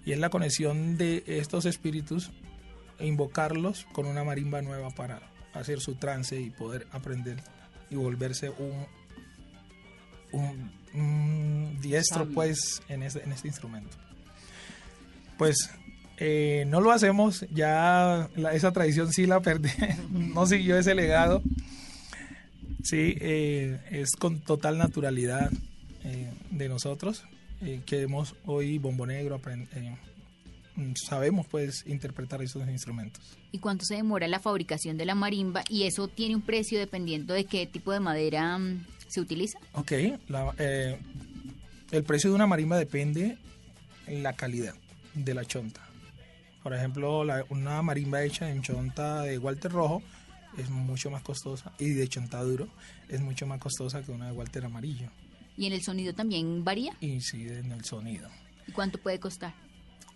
Y 0.04 0.12
es 0.12 0.18
la 0.18 0.30
conexión 0.30 0.96
de 0.96 1.22
estos 1.26 1.66
espíritus 1.66 2.30
e 2.98 3.06
invocarlos 3.06 3.86
con 3.92 4.06
una 4.06 4.24
marimba 4.24 4.62
nueva 4.62 4.90
para 4.90 5.20
hacer 5.52 5.80
su 5.80 5.94
trance 5.96 6.40
y 6.40 6.50
poder 6.50 6.86
aprender 6.92 7.42
y 7.90 7.96
volverse 7.96 8.50
un, 8.50 8.86
un, 10.32 10.70
un 10.94 11.78
diestro 11.80 12.20
Sabio. 12.20 12.34
pues 12.34 12.82
en 12.88 13.02
este, 13.02 13.22
en 13.24 13.32
este 13.32 13.48
instrumento. 13.48 13.96
Pues 15.38 15.70
eh, 16.18 16.64
no 16.68 16.80
lo 16.80 16.92
hacemos, 16.92 17.46
ya 17.50 18.28
la- 18.36 18.52
esa 18.54 18.72
tradición 18.72 19.12
sí 19.12 19.26
la 19.26 19.40
perdí, 19.40 19.70
no 20.10 20.46
siguió 20.46 20.78
ese 20.78 20.94
legado. 20.94 21.42
Sí, 22.82 23.16
eh, 23.20 23.78
es 23.90 24.12
con 24.16 24.40
total 24.40 24.78
naturalidad 24.78 25.50
eh, 26.04 26.30
de 26.50 26.68
nosotros 26.68 27.24
eh, 27.60 27.80
que 27.84 28.02
hemos 28.02 28.34
hoy 28.46 28.78
Bombo 28.78 29.06
Negro, 29.06 29.40
eh, 29.74 29.96
sabemos 30.94 31.46
pues 31.46 31.84
interpretar 31.86 32.42
esos 32.42 32.66
instrumentos. 32.68 33.22
¿Y 33.52 33.58
cuánto 33.58 33.84
se 33.84 33.96
demora 33.96 34.28
la 34.28 34.40
fabricación 34.40 34.96
de 34.96 35.04
la 35.04 35.14
marimba? 35.14 35.62
Y 35.68 35.82
eso 35.82 36.08
tiene 36.08 36.36
un 36.36 36.42
precio 36.42 36.78
dependiendo 36.78 37.34
de 37.34 37.44
qué 37.44 37.66
tipo 37.66 37.92
de 37.92 38.00
madera 38.00 38.56
mm, 38.58 38.86
se 39.08 39.20
utiliza. 39.20 39.58
Ok, 39.74 39.92
la- 40.28 40.54
eh, 40.58 40.98
el 41.90 42.04
precio 42.04 42.30
de 42.30 42.36
una 42.36 42.46
marimba 42.46 42.78
depende 42.78 43.36
en 44.06 44.22
la 44.22 44.32
calidad 44.32 44.74
de 45.14 45.34
la 45.34 45.44
chonta. 45.44 45.82
Por 46.62 46.72
ejemplo, 46.74 47.24
la- 47.24 47.44
una 47.50 47.82
marimba 47.82 48.22
hecha 48.22 48.50
en 48.50 48.62
chonta 48.62 49.22
de 49.22 49.36
Walter 49.38 49.70
Rojo 49.72 50.02
es 50.56 50.68
mucho 50.70 51.10
más 51.10 51.22
costosa 51.22 51.72
y 51.78 51.90
de 51.90 52.08
chontaduro 52.08 52.68
es 53.08 53.20
mucho 53.20 53.46
más 53.46 53.58
costosa 53.60 54.02
que 54.02 54.12
una 54.12 54.26
de 54.26 54.32
Walter 54.32 54.64
amarillo. 54.64 55.08
¿Y 55.56 55.66
en 55.66 55.72
el 55.72 55.82
sonido 55.82 56.14
también 56.14 56.64
varía? 56.64 56.92
Incide 57.00 57.58
en 57.58 57.72
el 57.72 57.84
sonido. 57.84 58.28
¿Y 58.66 58.72
cuánto 58.72 58.98
puede 58.98 59.18
costar? 59.20 59.52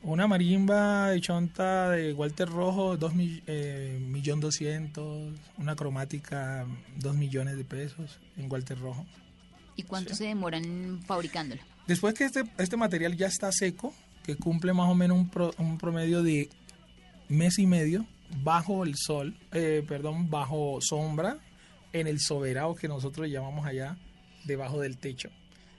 Una 0.02 0.26
marimba 0.26 1.08
de 1.10 1.20
chonta 1.20 1.90
de 1.90 2.12
Walter 2.12 2.48
Rojo, 2.48 2.96
dos 2.96 3.14
mi- 3.14 3.42
eh, 3.46 3.98
millón 4.06 4.38
doscientos. 4.40 5.32
Una 5.56 5.74
cromática, 5.76 6.66
dos 6.98 7.14
millones 7.16 7.56
de 7.56 7.64
pesos 7.64 8.18
en 8.36 8.50
Walter 8.52 8.78
Rojo. 8.78 9.06
¿Y 9.76 9.82
cuánto 9.84 10.14
se 10.14 10.24
demoran 10.24 11.00
fabricándolo? 11.06 11.62
Después 11.86 12.14
que 12.14 12.24
este, 12.24 12.44
este 12.58 12.76
material 12.76 13.16
ya 13.16 13.26
está 13.26 13.50
seco, 13.50 13.94
que 14.24 14.36
cumple 14.36 14.72
más 14.72 14.88
o 14.90 14.94
menos 14.94 15.16
un, 15.18 15.28
pro- 15.28 15.54
un 15.58 15.78
promedio 15.78 16.22
de 16.22 16.48
mes 17.28 17.58
y 17.58 17.66
medio 17.66 18.06
bajo 18.42 18.84
el 18.84 18.94
sol, 18.96 19.36
eh, 19.52 19.84
perdón, 19.86 20.30
bajo 20.30 20.78
sombra, 20.80 21.38
en 21.92 22.06
el 22.06 22.20
soberano 22.20 22.74
que 22.74 22.88
nosotros 22.88 23.28
llamamos 23.28 23.66
allá, 23.66 23.96
debajo 24.44 24.80
del 24.80 24.98
techo. 24.98 25.30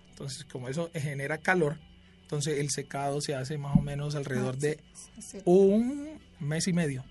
Entonces, 0.09 0.45
como 0.45 0.69
eso 0.69 0.89
genera 0.93 1.37
calor, 1.37 1.77
entonces 2.21 2.59
el 2.59 2.69
secado 2.69 3.21
se 3.21 3.35
hace 3.35 3.57
más 3.57 3.77
o 3.77 3.81
menos 3.81 4.15
alrededor 4.15 4.57
de 4.57 4.79
un 5.43 6.19
mes 6.39 6.67
y 6.67 6.73
medio. 6.73 7.03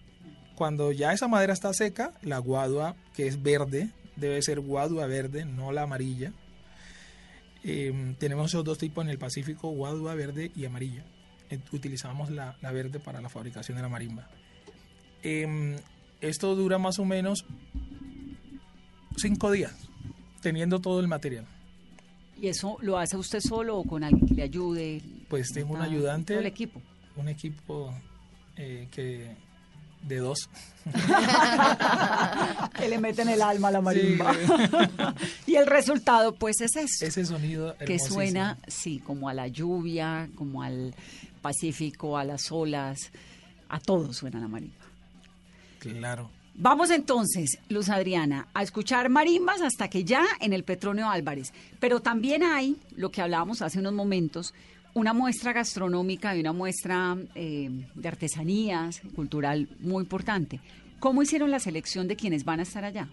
Cuando 0.57 0.93
ya 0.93 1.13
esa 1.13 1.29
madera 1.29 1.53
está 1.53 1.73
seca, 1.75 2.13
la 2.23 2.39
guadua, 2.39 2.97
que 3.15 3.27
es 3.27 3.43
verde, 3.43 3.91
debe 4.17 4.41
ser 4.43 4.61
guadua 4.61 5.07
verde, 5.07 5.45
no 5.45 5.73
la 5.73 5.83
amarilla. 5.83 6.33
Eh, 7.63 8.15
tenemos 8.19 8.51
esos 8.51 8.65
dos 8.65 8.79
tipos 8.79 9.05
en 9.05 9.11
el 9.11 9.19
Pacífico, 9.19 9.71
guadua 9.71 10.15
verde 10.15 10.51
y 10.55 10.65
amarilla. 10.65 11.05
Eh, 11.51 11.59
utilizamos 11.73 12.31
la, 12.31 12.57
la 12.61 12.73
verde 12.73 13.01
para 13.01 13.21
la 13.21 13.29
fabricación 13.29 13.77
de 13.77 13.83
la 13.83 13.89
marimba. 13.89 14.29
Em, 15.25 15.77
esto 16.21 16.55
dura 16.55 16.79
más 16.79 16.99
o 16.99 17.05
menos 17.05 17.45
cinco 19.17 19.51
días, 19.51 19.75
teniendo 20.43 20.81
todo 20.81 21.01
el 21.01 21.09
material. 21.09 21.47
¿Y 22.41 22.49
eso 22.49 22.77
lo 22.83 22.99
hace 22.99 23.17
usted 23.17 23.41
solo 23.41 23.79
o 23.79 23.85
con 23.85 24.05
alguien 24.05 24.27
que 24.27 24.35
le 24.35 24.43
ayude? 24.43 25.03
Pues 25.29 25.53
tengo 25.53 25.75
un 25.75 25.81
Está 25.81 25.91
ayudante. 25.91 26.39
el 26.39 26.47
equipo. 26.47 26.81
Un 27.17 27.29
equipo 27.29 27.95
eh, 28.57 28.89
que 28.91 29.35
de 30.07 30.19
dos. 30.19 30.51
que 32.77 32.89
le 32.89 32.99
meten 32.99 33.29
el 33.29 33.41
alma 33.41 33.69
a 33.69 33.71
la 33.71 33.81
marimba. 33.81 34.35
y 35.47 35.55
el 35.55 35.67
resultado, 35.67 36.35
pues, 36.35 36.61
es 36.61 36.77
eso. 36.77 37.07
Ese 37.07 37.25
sonido 37.25 37.75
que 37.79 37.99
suena, 37.99 38.59
sí, 38.67 38.99
como 38.99 39.29
a 39.29 39.35
la 39.35 39.49
lluvia, 39.49 40.29
como 40.35 40.63
al 40.63 40.95
Pacífico, 41.41 42.19
a 42.19 42.25
las 42.25 42.53
olas, 42.53 43.11
a 43.69 43.81
todo 43.81 44.13
suena 44.13 44.41
la 44.41 44.49
marimba. 44.49 44.84
Claro. 45.93 46.31
Vamos 46.57 46.91
entonces, 46.91 47.59
Luz 47.69 47.89
Adriana, 47.89 48.47
a 48.55 48.63
escuchar 48.63 49.09
marimbas 49.09 49.61
hasta 49.61 49.89
que 49.89 50.05
ya 50.05 50.25
en 50.41 50.53
el 50.53 50.63
Petronio 50.63 51.11
Álvarez. 51.11 51.53
Pero 51.81 52.01
también 52.01 52.45
hay, 52.45 52.77
lo 52.97 53.11
que 53.11 53.21
hablábamos 53.21 53.61
hace 53.61 53.81
unos 53.81 53.93
momentos, 53.93 54.55
una 54.95 55.13
muestra 55.13 55.53
gastronómica 55.53 56.37
y 56.37 56.41
una 56.41 56.53
muestra 56.53 57.17
eh, 57.35 57.69
de 57.97 58.09
artesanías 58.09 59.01
cultural 59.17 59.69
muy 59.81 60.03
importante. 60.03 60.61
¿Cómo 61.01 61.23
hicieron 61.23 61.51
la 61.51 61.59
selección 61.59 62.07
de 62.07 62.15
quienes 62.15 62.45
van 62.45 62.61
a 62.61 62.63
estar 62.63 62.85
allá? 62.85 63.09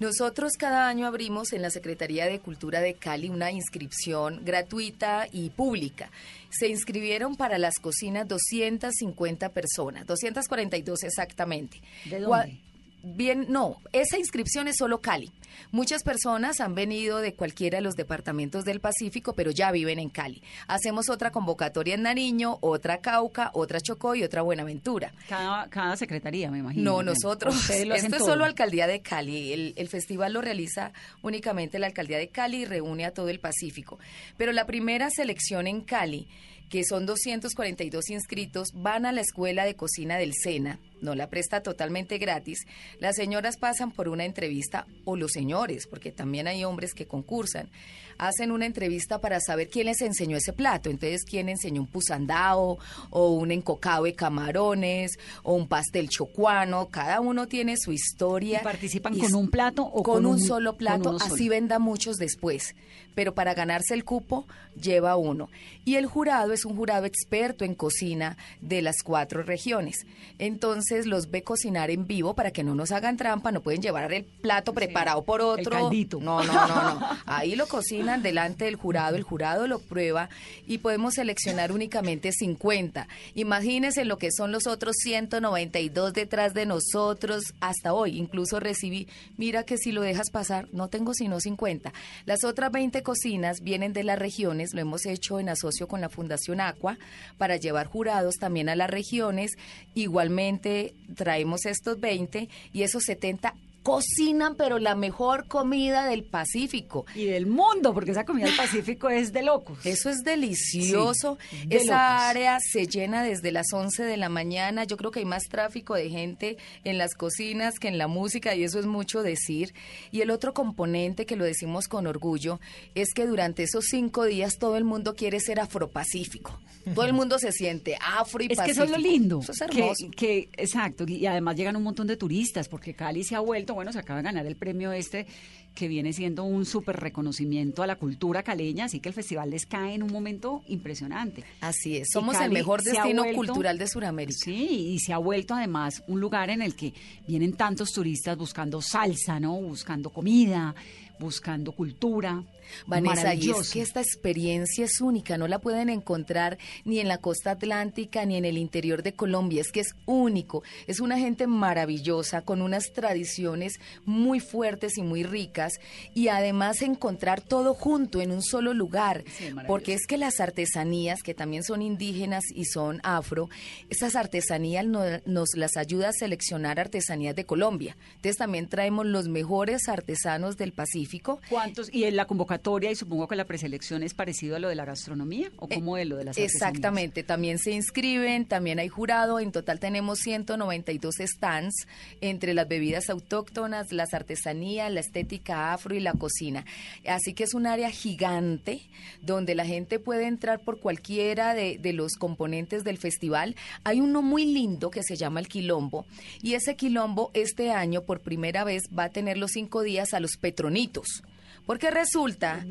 Nosotros 0.00 0.54
cada 0.58 0.88
año 0.88 1.06
abrimos 1.06 1.52
en 1.52 1.60
la 1.60 1.68
Secretaría 1.68 2.24
de 2.24 2.40
Cultura 2.40 2.80
de 2.80 2.94
Cali 2.94 3.28
una 3.28 3.52
inscripción 3.52 4.40
gratuita 4.42 5.28
y 5.30 5.50
pública. 5.50 6.10
Se 6.48 6.68
inscribieron 6.68 7.36
para 7.36 7.58
las 7.58 7.78
cocinas 7.78 8.26
250 8.26 9.50
personas, 9.50 10.06
242 10.06 11.02
exactamente. 11.04 11.82
¿De 12.06 12.18
dónde? 12.18 12.58
Bien, 13.02 13.46
no, 13.48 13.78
esa 13.92 14.18
inscripción 14.18 14.68
es 14.68 14.76
solo 14.78 15.00
Cali. 15.00 15.30
Muchas 15.72 16.02
personas 16.02 16.60
han 16.60 16.74
venido 16.74 17.18
de 17.18 17.34
cualquiera 17.34 17.78
de 17.78 17.82
los 17.82 17.94
departamentos 17.94 18.64
del 18.64 18.80
Pacífico, 18.80 19.34
pero 19.34 19.50
ya 19.50 19.70
viven 19.70 19.98
en 19.98 20.08
Cali. 20.08 20.42
Hacemos 20.66 21.08
otra 21.08 21.30
convocatoria 21.30 21.94
en 21.94 22.02
Nariño, 22.02 22.58
otra 22.60 22.98
Cauca, 22.98 23.50
otra 23.54 23.80
Chocó 23.80 24.14
y 24.14 24.22
otra 24.22 24.42
Buenaventura. 24.42 25.12
Cada, 25.28 25.68
cada 25.68 25.96
secretaría, 25.96 26.50
me 26.50 26.58
imagino. 26.58 26.92
No, 26.92 27.02
nosotros. 27.02 27.70
Esto 27.70 28.16
es 28.16 28.24
solo 28.24 28.44
Alcaldía 28.44 28.86
de 28.86 29.00
Cali. 29.00 29.52
El, 29.52 29.74
el 29.76 29.88
festival 29.88 30.32
lo 30.32 30.40
realiza 30.40 30.92
únicamente 31.22 31.78
la 31.78 31.86
Alcaldía 31.86 32.18
de 32.18 32.28
Cali 32.28 32.62
y 32.62 32.64
reúne 32.64 33.04
a 33.04 33.12
todo 33.12 33.28
el 33.28 33.38
Pacífico. 33.38 33.98
Pero 34.36 34.52
la 34.52 34.66
primera 34.66 35.10
selección 35.10 35.66
en 35.66 35.82
Cali, 35.82 36.26
que 36.70 36.84
son 36.84 37.04
242 37.04 38.08
inscritos, 38.10 38.68
van 38.74 39.04
a 39.04 39.12
la 39.12 39.20
Escuela 39.20 39.64
de 39.66 39.74
Cocina 39.74 40.16
del 40.16 40.32
SENA. 40.34 40.78
No 41.02 41.14
la 41.14 41.28
presta 41.28 41.62
totalmente 41.62 42.18
gratis. 42.18 42.60
Las 43.00 43.16
señoras 43.16 43.56
pasan 43.56 43.90
por 43.90 44.08
una 44.08 44.24
entrevista, 44.24 44.86
o 45.04 45.16
los 45.16 45.32
señores, 45.32 45.86
porque 45.86 46.12
también 46.12 46.46
hay 46.46 46.62
hombres 46.64 46.92
que 46.94 47.06
concursan, 47.06 47.70
hacen 48.18 48.52
una 48.52 48.66
entrevista 48.66 49.18
para 49.18 49.40
saber 49.40 49.68
quién 49.68 49.86
les 49.86 50.00
enseñó 50.02 50.36
ese 50.36 50.52
plato. 50.52 50.90
Entonces, 50.90 51.24
quién 51.24 51.48
enseñó 51.48 51.80
un 51.80 51.86
pusandao, 51.88 52.78
o 53.10 53.30
un 53.30 53.50
encocado 53.50 54.04
de 54.04 54.14
camarones, 54.14 55.12
o 55.42 55.54
un 55.54 55.66
pastel 55.68 56.08
chocuano. 56.08 56.86
Cada 56.90 57.20
uno 57.20 57.48
tiene 57.48 57.76
su 57.78 57.92
historia. 57.92 58.60
¿Y 58.60 58.64
participan 58.64 59.14
Y 59.16 59.20
con 59.20 59.34
un 59.34 59.50
plato 59.50 59.82
o 59.82 60.02
con, 60.02 60.14
con 60.16 60.26
un, 60.26 60.32
un- 60.34 60.40
solo 60.40 60.76
plato? 60.76 61.16
Así 61.20 61.28
solo? 61.46 61.50
venda 61.50 61.78
muchos 61.78 62.16
después. 62.16 62.74
Pero 63.14 63.34
para 63.34 63.54
ganarse 63.54 63.94
el 63.94 64.04
cupo, 64.04 64.46
lleva 64.80 65.16
uno. 65.16 65.48
Y 65.84 65.96
el 65.96 66.06
jurado 66.06 66.52
es 66.52 66.64
un 66.64 66.76
jurado 66.76 67.06
experto 67.06 67.64
en 67.64 67.74
cocina 67.74 68.36
de 68.60 68.82
las 68.82 69.02
cuatro 69.02 69.42
regiones. 69.42 70.06
Entonces 70.38 71.06
los 71.06 71.30
ve 71.30 71.42
cocinar 71.42 71.90
en 71.90 72.06
vivo 72.06 72.34
para 72.34 72.50
que 72.50 72.64
no 72.64 72.74
nos 72.74 72.92
hagan 72.92 73.16
trampa, 73.16 73.52
no 73.52 73.60
pueden 73.60 73.82
llevar 73.82 74.12
el 74.12 74.24
plato 74.24 74.72
preparado 74.72 75.22
por 75.22 75.40
otro. 75.40 75.70
caldito. 75.70 76.18
No, 76.20 76.42
no, 76.44 76.52
no, 76.52 76.82
no. 76.94 77.08
Ahí 77.26 77.56
lo 77.56 77.66
cocinan 77.66 78.22
delante 78.22 78.64
del 78.64 78.76
jurado, 78.76 79.16
el 79.16 79.22
jurado 79.22 79.66
lo 79.66 79.78
prueba 79.80 80.28
y 80.66 80.78
podemos 80.78 81.14
seleccionar 81.14 81.72
únicamente 81.72 82.32
50. 82.32 83.08
Imagínense 83.34 84.04
lo 84.04 84.18
que 84.18 84.30
son 84.32 84.52
los 84.52 84.66
otros 84.66 84.96
192 84.96 86.12
detrás 86.12 86.54
de 86.54 86.66
nosotros 86.66 87.54
hasta 87.60 87.92
hoy. 87.92 88.18
Incluso 88.18 88.60
recibí, 88.60 89.08
mira 89.36 89.64
que 89.64 89.76
si 89.76 89.92
lo 89.92 90.02
dejas 90.02 90.30
pasar, 90.30 90.68
no 90.72 90.88
tengo 90.88 91.14
sino 91.14 91.40
50. 91.40 91.92
Las 92.26 92.44
otras 92.44 92.70
20 92.72 92.99
cocinas 93.02 93.60
vienen 93.60 93.92
de 93.92 94.04
las 94.04 94.18
regiones, 94.18 94.74
lo 94.74 94.80
hemos 94.80 95.06
hecho 95.06 95.40
en 95.40 95.48
asocio 95.48 95.88
con 95.88 96.00
la 96.00 96.08
Fundación 96.08 96.60
Aqua 96.60 96.98
para 97.38 97.56
llevar 97.56 97.86
jurados 97.86 98.36
también 98.36 98.68
a 98.68 98.76
las 98.76 98.90
regiones. 98.90 99.52
Igualmente 99.94 100.94
traemos 101.14 101.66
estos 101.66 102.00
20 102.00 102.48
y 102.72 102.82
esos 102.82 103.04
70 103.04 103.54
cocinan, 103.90 104.54
pero 104.56 104.78
la 104.78 104.94
mejor 104.94 105.46
comida 105.48 106.06
del 106.06 106.24
Pacífico. 106.24 107.06
Y 107.14 107.24
del 107.26 107.46
mundo, 107.46 107.92
porque 107.94 108.12
esa 108.12 108.24
comida 108.24 108.46
del 108.46 108.56
Pacífico 108.56 109.08
es 109.08 109.32
de 109.32 109.42
locos. 109.42 109.84
Eso 109.84 110.10
es 110.10 110.22
delicioso. 110.24 111.38
Sí, 111.50 111.66
de 111.66 111.76
Esa 111.76 111.84
locos. 112.10 112.22
área 112.30 112.58
se 112.60 112.86
llena 112.86 113.22
desde 113.22 113.52
las 113.52 113.66
11 113.72 114.04
de 114.04 114.16
la 114.16 114.28
mañana. 114.28 114.84
Yo 114.84 114.96
creo 114.96 115.10
que 115.10 115.20
hay 115.20 115.24
más 115.24 115.44
tráfico 115.48 115.94
de 115.94 116.08
gente 116.10 116.56
en 116.84 116.98
las 116.98 117.14
cocinas 117.14 117.78
que 117.78 117.88
en 117.88 117.98
la 117.98 118.06
música 118.08 118.54
y 118.54 118.64
eso 118.64 118.78
es 118.78 118.86
mucho 118.86 119.22
decir. 119.22 119.74
Y 120.10 120.20
el 120.20 120.30
otro 120.30 120.54
componente 120.54 121.26
que 121.26 121.36
lo 121.36 121.44
decimos 121.44 121.88
con 121.88 122.06
orgullo 122.06 122.60
es 122.94 123.12
que 123.14 123.26
durante 123.26 123.62
esos 123.64 123.86
cinco 123.90 124.24
días 124.24 124.58
todo 124.58 124.76
el 124.76 124.84
mundo 124.84 125.14
quiere 125.14 125.40
ser 125.40 125.60
afropacífico. 125.60 126.58
Todo 126.94 127.04
el 127.04 127.12
mundo 127.12 127.38
se 127.38 127.52
siente 127.52 127.96
afro 128.00 128.42
y 128.42 128.46
Es 128.46 128.50
que 128.50 128.56
pacífico. 128.56 128.84
eso 128.84 128.84
es 128.84 128.90
lo 128.90 128.96
lindo. 129.10 129.40
Eso 129.40 129.52
es 129.52 129.58
que- 129.70 129.80
hermoso. 129.80 130.06
Que, 130.16 130.48
exacto. 130.56 131.04
Y 131.06 131.26
además 131.26 131.54
llegan 131.56 131.76
un 131.76 131.82
montón 131.82 132.06
de 132.06 132.16
turistas, 132.16 132.68
porque 132.68 132.94
Cali 132.94 133.22
se 133.22 133.34
ha 133.36 133.40
vuelto, 133.40 133.74
bueno, 133.80 133.92
se 133.92 133.98
acaba 133.98 134.18
de 134.18 134.24
ganar 134.24 134.46
el 134.46 134.56
premio 134.56 134.92
este, 134.92 135.26
que 135.74 135.88
viene 135.88 136.12
siendo 136.12 136.44
un 136.44 136.66
súper 136.66 136.96
reconocimiento 136.96 137.82
a 137.82 137.86
la 137.86 137.96
cultura 137.96 138.42
caleña, 138.42 138.84
así 138.84 139.00
que 139.00 139.08
el 139.08 139.14
festival 139.14 139.50
les 139.50 139.66
cae 139.66 139.94
en 139.94 140.02
un 140.02 140.12
momento 140.12 140.62
impresionante. 140.68 141.44
Así 141.60 141.96
es. 141.96 142.08
Somos 142.12 142.38
el 142.40 142.50
mejor 142.50 142.82
destino 142.82 143.22
vuelto- 143.22 143.36
cultural 143.36 143.78
de 143.78 143.86
Sudamérica. 143.88 144.38
Sí, 144.44 144.92
y 144.94 144.98
se 144.98 145.12
ha 145.12 145.18
vuelto 145.18 145.54
además 145.54 146.02
un 146.08 146.20
lugar 146.20 146.50
en 146.50 146.62
el 146.62 146.74
que 146.76 146.92
vienen 147.26 147.54
tantos 147.54 147.92
turistas 147.92 148.36
buscando 148.36 148.82
salsa, 148.82 149.40
¿no? 149.40 149.54
Buscando 149.56 150.10
comida, 150.10 150.74
buscando 151.18 151.72
cultura. 151.72 152.42
Vanessa, 152.86 153.34
y 153.34 153.50
es 153.50 153.70
que 153.70 153.80
esta 153.82 154.00
experiencia 154.00 154.84
es 154.84 155.00
única, 155.00 155.38
no 155.38 155.48
la 155.48 155.58
pueden 155.58 155.88
encontrar 155.88 156.58
ni 156.84 156.98
en 157.00 157.08
la 157.08 157.18
costa 157.18 157.52
atlántica 157.52 158.24
ni 158.26 158.36
en 158.36 158.44
el 158.44 158.58
interior 158.58 159.02
de 159.02 159.12
Colombia, 159.14 159.60
es 159.60 159.72
que 159.72 159.80
es 159.80 159.94
único, 160.06 160.62
es 160.86 161.00
una 161.00 161.18
gente 161.18 161.46
maravillosa, 161.46 162.42
con 162.42 162.60
unas 162.62 162.92
tradiciones 162.92 163.74
muy 164.04 164.40
fuertes 164.40 164.98
y 164.98 165.02
muy 165.02 165.22
ricas, 165.22 165.72
y 166.14 166.28
además 166.28 166.82
encontrar 166.82 167.40
todo 167.40 167.74
junto 167.74 168.20
en 168.20 168.30
un 168.32 168.42
solo 168.42 168.74
lugar, 168.74 169.24
porque 169.66 169.94
es 169.94 170.06
que 170.06 170.18
las 170.18 170.40
artesanías, 170.40 171.22
que 171.22 171.34
también 171.34 171.62
son 171.64 171.82
indígenas 171.82 172.42
y 172.54 172.64
son 172.66 173.00
afro, 173.02 173.48
esas 173.88 174.16
artesanías 174.16 174.84
no- 174.86 175.04
nos 175.24 175.50
las 175.56 175.76
ayuda 175.76 176.08
a 176.08 176.12
seleccionar 176.12 176.78
artesanías 176.80 177.34
de 177.36 177.44
Colombia, 177.46 177.96
entonces 178.16 178.36
también 178.36 178.68
traemos 178.68 179.06
los 179.06 179.28
mejores 179.28 179.88
artesanos 179.88 180.56
del 180.56 180.72
Pacífico, 180.72 180.90
Pacífico. 180.90 181.40
¿Cuántos? 181.50 181.92
Y 181.92 182.04
en 182.04 182.16
la 182.16 182.24
convocatoria, 182.24 182.59
y 182.90 182.94
supongo 182.94 183.26
que 183.26 183.36
la 183.36 183.46
preselección 183.46 184.02
es 184.02 184.14
parecido 184.14 184.56
a 184.56 184.58
lo 184.58 184.68
de 184.68 184.74
la 184.74 184.84
gastronomía, 184.84 185.50
¿o 185.56 185.68
cómo 185.68 185.96
es 185.96 186.06
lo 186.06 186.16
de 186.16 186.24
las? 186.24 186.38
Exactamente, 186.38 187.22
también 187.22 187.58
se 187.58 187.72
inscriben, 187.72 188.44
también 188.44 188.78
hay 188.78 188.88
jurado, 188.88 189.40
en 189.40 189.50
total 189.52 189.80
tenemos 189.80 190.18
192 190.20 191.14
stands 191.20 191.86
entre 192.20 192.54
las 192.54 192.68
bebidas 192.68 193.08
autóctonas, 193.10 193.92
las 193.92 194.14
artesanías, 194.14 194.92
la 194.92 195.00
estética 195.00 195.72
afro 195.72 195.94
y 195.94 196.00
la 196.00 196.12
cocina. 196.12 196.64
Así 197.06 197.34
que 197.34 197.44
es 197.44 197.54
un 197.54 197.66
área 197.66 197.90
gigante 197.90 198.82
donde 199.22 199.54
la 199.54 199.64
gente 199.64 199.98
puede 199.98 200.26
entrar 200.26 200.60
por 200.60 200.80
cualquiera 200.80 201.54
de, 201.54 201.78
de 201.78 201.92
los 201.92 202.14
componentes 202.14 202.84
del 202.84 202.98
festival. 202.98 203.56
Hay 203.84 204.00
uno 204.00 204.22
muy 204.22 204.44
lindo 204.44 204.90
que 204.90 205.02
se 205.02 205.16
llama 205.16 205.40
el 205.40 205.48
Quilombo 205.48 206.04
y 206.42 206.54
ese 206.54 206.76
Quilombo 206.76 207.30
este 207.34 207.70
año 207.72 208.02
por 208.02 208.20
primera 208.20 208.64
vez 208.64 208.82
va 208.96 209.04
a 209.04 209.10
tener 209.10 209.38
los 209.38 209.52
cinco 209.52 209.82
días 209.82 210.14
a 210.14 210.20
los 210.20 210.36
petronitos. 210.36 211.22
Porque 211.70 211.92
resulta 211.92 212.66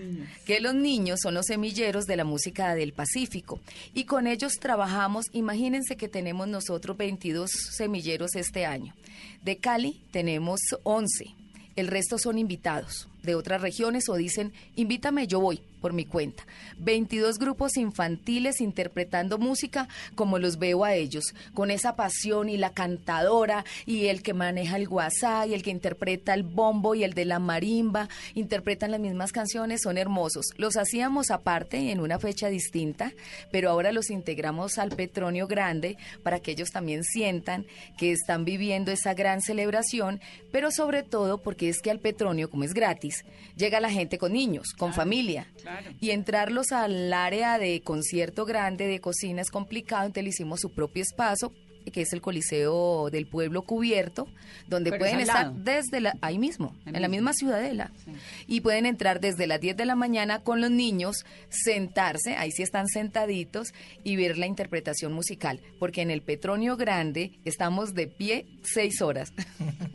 que 0.46 0.60
los 0.60 0.76
niños 0.76 1.22
son 1.24 1.34
los 1.36 1.46
semilleros 1.46 2.04
de 2.04 2.18
la 2.18 2.26
música 2.26 2.76
del 2.76 2.92
Pacífico. 2.92 3.62
Y 3.94 4.04
con 4.04 4.28
ellos 4.28 4.56
trabajamos, 4.60 5.28
imagínense 5.32 5.96
que 5.96 6.10
tenemos 6.10 6.50
nosotros 6.50 6.98
22 6.98 7.50
semilleros 7.50 8.36
este 8.36 8.66
año. 8.66 8.94
De 9.42 9.56
Cali 9.56 10.02
tenemos 10.12 10.60
11, 10.84 11.34
el 11.78 11.88
resto 11.88 12.18
son 12.18 12.38
invitados 12.38 13.08
de 13.24 13.36
otras 13.36 13.62
regiones 13.62 14.10
o 14.10 14.16
dicen, 14.16 14.54
invítame, 14.76 15.28
yo 15.28 15.40
voy 15.40 15.62
por 15.80 15.94
mi 15.94 16.06
cuenta. 16.06 16.44
22 16.80 17.40
grupos 17.40 17.78
infantiles 17.78 18.62
interpretando 18.62 19.38
música 19.38 19.88
como 20.16 20.40
los 20.40 20.60
veo 20.60 20.84
a 20.84 20.94
ellos, 20.94 21.34
con 21.54 21.72
esa 21.72 21.96
pasión 21.96 22.50
y 22.50 22.58
la 22.58 22.74
cantadora 22.74 23.66
y 23.86 24.08
el 24.08 24.22
que 24.22 24.34
maneja 24.34 24.78
el 24.78 24.88
guasá 24.88 25.46
y 25.48 25.54
el 25.54 25.64
que 25.64 25.72
interpreta 25.72 26.34
el 26.34 26.44
bombo 26.44 26.96
y 26.96 27.04
el 27.04 27.14
de 27.14 27.26
la 27.26 27.40
marimba, 27.40 28.10
interpretan 28.36 28.92
las 28.92 29.00
mismas 29.00 29.32
canciones, 29.32 29.82
son 29.84 29.98
hermosos. 29.98 30.48
Los 30.58 30.78
hacíamos 30.78 31.32
aparte 31.32 31.92
en 31.92 32.00
una 32.00 32.20
fecha 32.20 32.50
distinta, 32.50 33.14
pero 33.52 33.70
ahora 33.70 33.92
los 33.92 34.10
integramos 34.10 34.78
al 34.78 34.90
Petronio 34.90 35.48
Grande 35.48 35.98
para 36.24 36.40
que 36.40 36.52
ellos 36.52 36.72
también 36.72 37.04
sientan 37.04 37.66
que 37.98 38.12
están 38.12 38.46
viviendo 38.46 38.92
esa 38.92 39.14
gran 39.14 39.42
celebración, 39.42 40.20
pero 40.52 40.72
sobre 40.72 41.04
todo 41.04 41.38
porque 41.38 41.70
es 41.70 41.82
que 41.82 41.92
al 41.92 42.00
Petronio, 42.00 42.50
como 42.50 42.64
es 42.64 42.74
gratis, 42.74 43.09
llega 43.56 43.80
la 43.80 43.90
gente 43.90 44.18
con 44.18 44.34
niños, 44.34 44.74
con 44.78 44.94
familia. 44.94 45.48
Y 46.00 46.12
entrarlos 46.12 46.72
al 46.72 47.12
área 47.14 47.58
de 47.58 47.82
concierto 47.82 48.46
grande, 48.46 48.88
de 48.88 49.00
cocina, 49.00 49.42
es 49.42 49.52
complicado, 49.52 50.06
entonces 50.06 50.24
le 50.24 50.30
hicimos 50.30 50.62
su 50.62 50.72
propio 50.72 51.04
espacio 51.04 51.52
que 51.92 52.02
es 52.02 52.14
el 52.14 52.22
Coliseo 52.22 53.10
del 53.10 53.28
Pueblo 53.28 53.64
Cubierto, 53.64 54.28
donde 54.68 54.92
Pero 54.92 55.02
pueden 55.02 55.20
es 55.20 55.28
estar 55.28 55.54
desde 55.54 56.02
la, 56.02 56.16
ahí 56.22 56.38
mismo, 56.38 56.76
Ahí 56.86 56.94
en 56.96 57.02
la 57.02 57.08
misma 57.08 57.34
ciudadela. 57.34 57.92
Y 58.48 58.62
pueden 58.62 58.86
entrar 58.86 59.20
desde 59.20 59.48
las 59.48 59.60
10 59.60 59.78
de 59.78 59.86
la 59.86 59.96
mañana 59.96 60.40
con 60.40 60.62
los 60.62 60.72
niños, 60.72 61.26
sentarse, 61.50 62.36
ahí 62.36 62.52
sí 62.52 62.64
están 62.64 62.88
sentaditos, 62.88 63.74
y 64.04 64.16
ver 64.16 64.38
la 64.38 64.46
interpretación 64.46 65.14
musical. 65.14 65.62
Porque 65.80 66.02
en 66.02 66.12
el 66.12 66.22
Petronio 66.22 66.78
Grande 66.78 67.34
estamos 67.46 67.94
de 67.94 68.08
pie 68.08 68.46
seis 68.64 69.02
horas. 69.02 69.34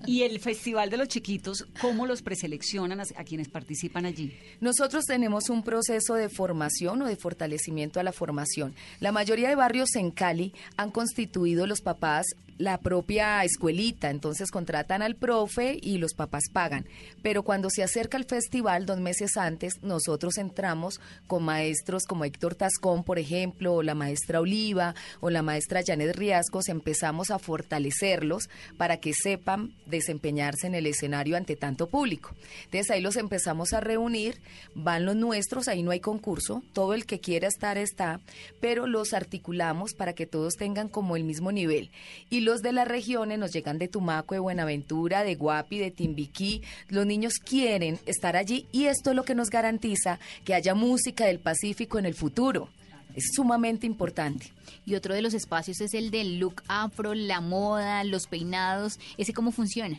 Y 0.06 0.22
el 0.22 0.38
Festival 0.38 0.90
de 0.90 0.98
los 0.98 1.08
Chiquitos, 1.08 1.64
¿cómo 1.80 2.06
los 2.06 2.20
preseleccionan 2.20 3.00
a, 3.00 3.04
a 3.16 3.24
quienes 3.24 3.48
participan 3.48 4.04
allí? 4.04 4.36
Nosotros 4.60 5.06
tenemos 5.06 5.48
un 5.48 5.62
proceso 5.62 6.14
de 6.14 6.28
formación 6.28 7.00
o 7.00 7.06
de 7.06 7.16
fortalecimiento 7.16 8.00
a 8.00 8.02
la 8.02 8.12
formación. 8.12 8.74
La 9.00 9.12
mayoría 9.12 9.48
de 9.48 9.54
barrios 9.54 9.96
en 9.96 10.10
Cali 10.10 10.52
han 10.76 10.90
constituido 10.90 11.66
los 11.66 11.80
papás 11.84 12.26
la 12.58 12.78
propia 12.78 13.42
escuelita, 13.44 14.10
entonces 14.10 14.50
contratan 14.50 15.02
al 15.02 15.16
profe 15.16 15.78
y 15.80 15.98
los 15.98 16.14
papás 16.14 16.44
pagan. 16.52 16.86
Pero 17.22 17.42
cuando 17.42 17.70
se 17.70 17.82
acerca 17.82 18.16
el 18.16 18.24
festival, 18.24 18.86
dos 18.86 19.00
meses 19.00 19.36
antes, 19.36 19.82
nosotros 19.82 20.38
entramos 20.38 21.00
con 21.26 21.42
maestros 21.42 22.04
como 22.04 22.24
Héctor 22.24 22.54
Tascón, 22.54 23.04
por 23.04 23.18
ejemplo, 23.18 23.74
o 23.74 23.82
la 23.82 23.94
maestra 23.94 24.40
Oliva, 24.40 24.94
o 25.20 25.30
la 25.30 25.42
maestra 25.42 25.82
Janet 25.84 26.16
Riascos, 26.16 26.68
empezamos 26.68 27.30
a 27.30 27.38
fortalecerlos 27.38 28.48
para 28.76 28.98
que 28.98 29.12
sepan 29.14 29.74
desempeñarse 29.86 30.66
en 30.66 30.74
el 30.74 30.86
escenario 30.86 31.36
ante 31.36 31.56
tanto 31.56 31.88
público. 31.88 32.34
Entonces 32.64 32.90
ahí 32.90 33.00
los 33.00 33.16
empezamos 33.16 33.72
a 33.72 33.80
reunir, 33.80 34.40
van 34.74 35.04
los 35.04 35.16
nuestros, 35.16 35.68
ahí 35.68 35.82
no 35.82 35.90
hay 35.90 36.00
concurso, 36.00 36.62
todo 36.72 36.94
el 36.94 37.06
que 37.06 37.20
quiera 37.20 37.48
estar 37.48 37.78
está, 37.78 38.20
pero 38.60 38.86
los 38.86 39.12
articulamos 39.12 39.94
para 39.94 40.12
que 40.12 40.26
todos 40.26 40.54
tengan 40.54 40.88
como 40.88 41.16
el 41.16 41.24
mismo 41.24 41.52
nivel. 41.52 41.90
Y 42.30 42.40
los 42.44 42.62
de 42.62 42.72
las 42.72 42.86
regiones 42.86 43.38
nos 43.38 43.52
llegan 43.52 43.78
de 43.78 43.88
Tumaco, 43.88 44.34
de 44.34 44.40
Buenaventura, 44.40 45.24
de 45.24 45.34
Guapi, 45.34 45.78
de 45.78 45.90
Timbiquí. 45.90 46.62
Los 46.88 47.06
niños 47.06 47.34
quieren 47.38 47.98
estar 48.06 48.36
allí 48.36 48.66
y 48.70 48.84
esto 48.84 49.10
es 49.10 49.16
lo 49.16 49.24
que 49.24 49.34
nos 49.34 49.50
garantiza 49.50 50.18
que 50.44 50.54
haya 50.54 50.74
música 50.74 51.24
del 51.24 51.40
Pacífico 51.40 51.98
en 51.98 52.06
el 52.06 52.14
futuro. 52.14 52.68
Es 53.14 53.30
sumamente 53.34 53.86
importante. 53.86 54.52
Y 54.84 54.94
otro 54.94 55.14
de 55.14 55.22
los 55.22 55.34
espacios 55.34 55.80
es 55.80 55.94
el 55.94 56.10
del 56.10 56.38
look 56.38 56.62
afro, 56.68 57.14
la 57.14 57.40
moda, 57.40 58.04
los 58.04 58.26
peinados. 58.26 58.98
¿Ese 59.16 59.32
cómo 59.32 59.50
funciona? 59.50 59.98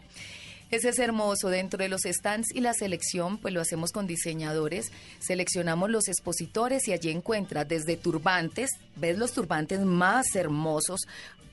Ese 0.71 0.89
es 0.89 0.99
hermoso. 0.99 1.49
Dentro 1.49 1.78
de 1.78 1.89
los 1.89 2.01
stands 2.01 2.54
y 2.54 2.62
la 2.62 2.73
selección, 2.73 3.38
pues 3.38 3.54
lo 3.54 3.62
hacemos 3.62 3.91
con 3.91 4.08
diseñadores. 4.08 4.91
Seleccionamos 5.19 5.89
los 5.89 6.08
expositores 6.08 6.88
y 6.88 6.93
allí 6.93 7.12
encuentras 7.12 7.67
desde 7.67 7.97
turbantes, 7.97 8.71
ves 8.95 9.17
los 9.17 9.34
turbantes 9.34 9.82
más 9.82 10.36
hermosos. 10.36 11.01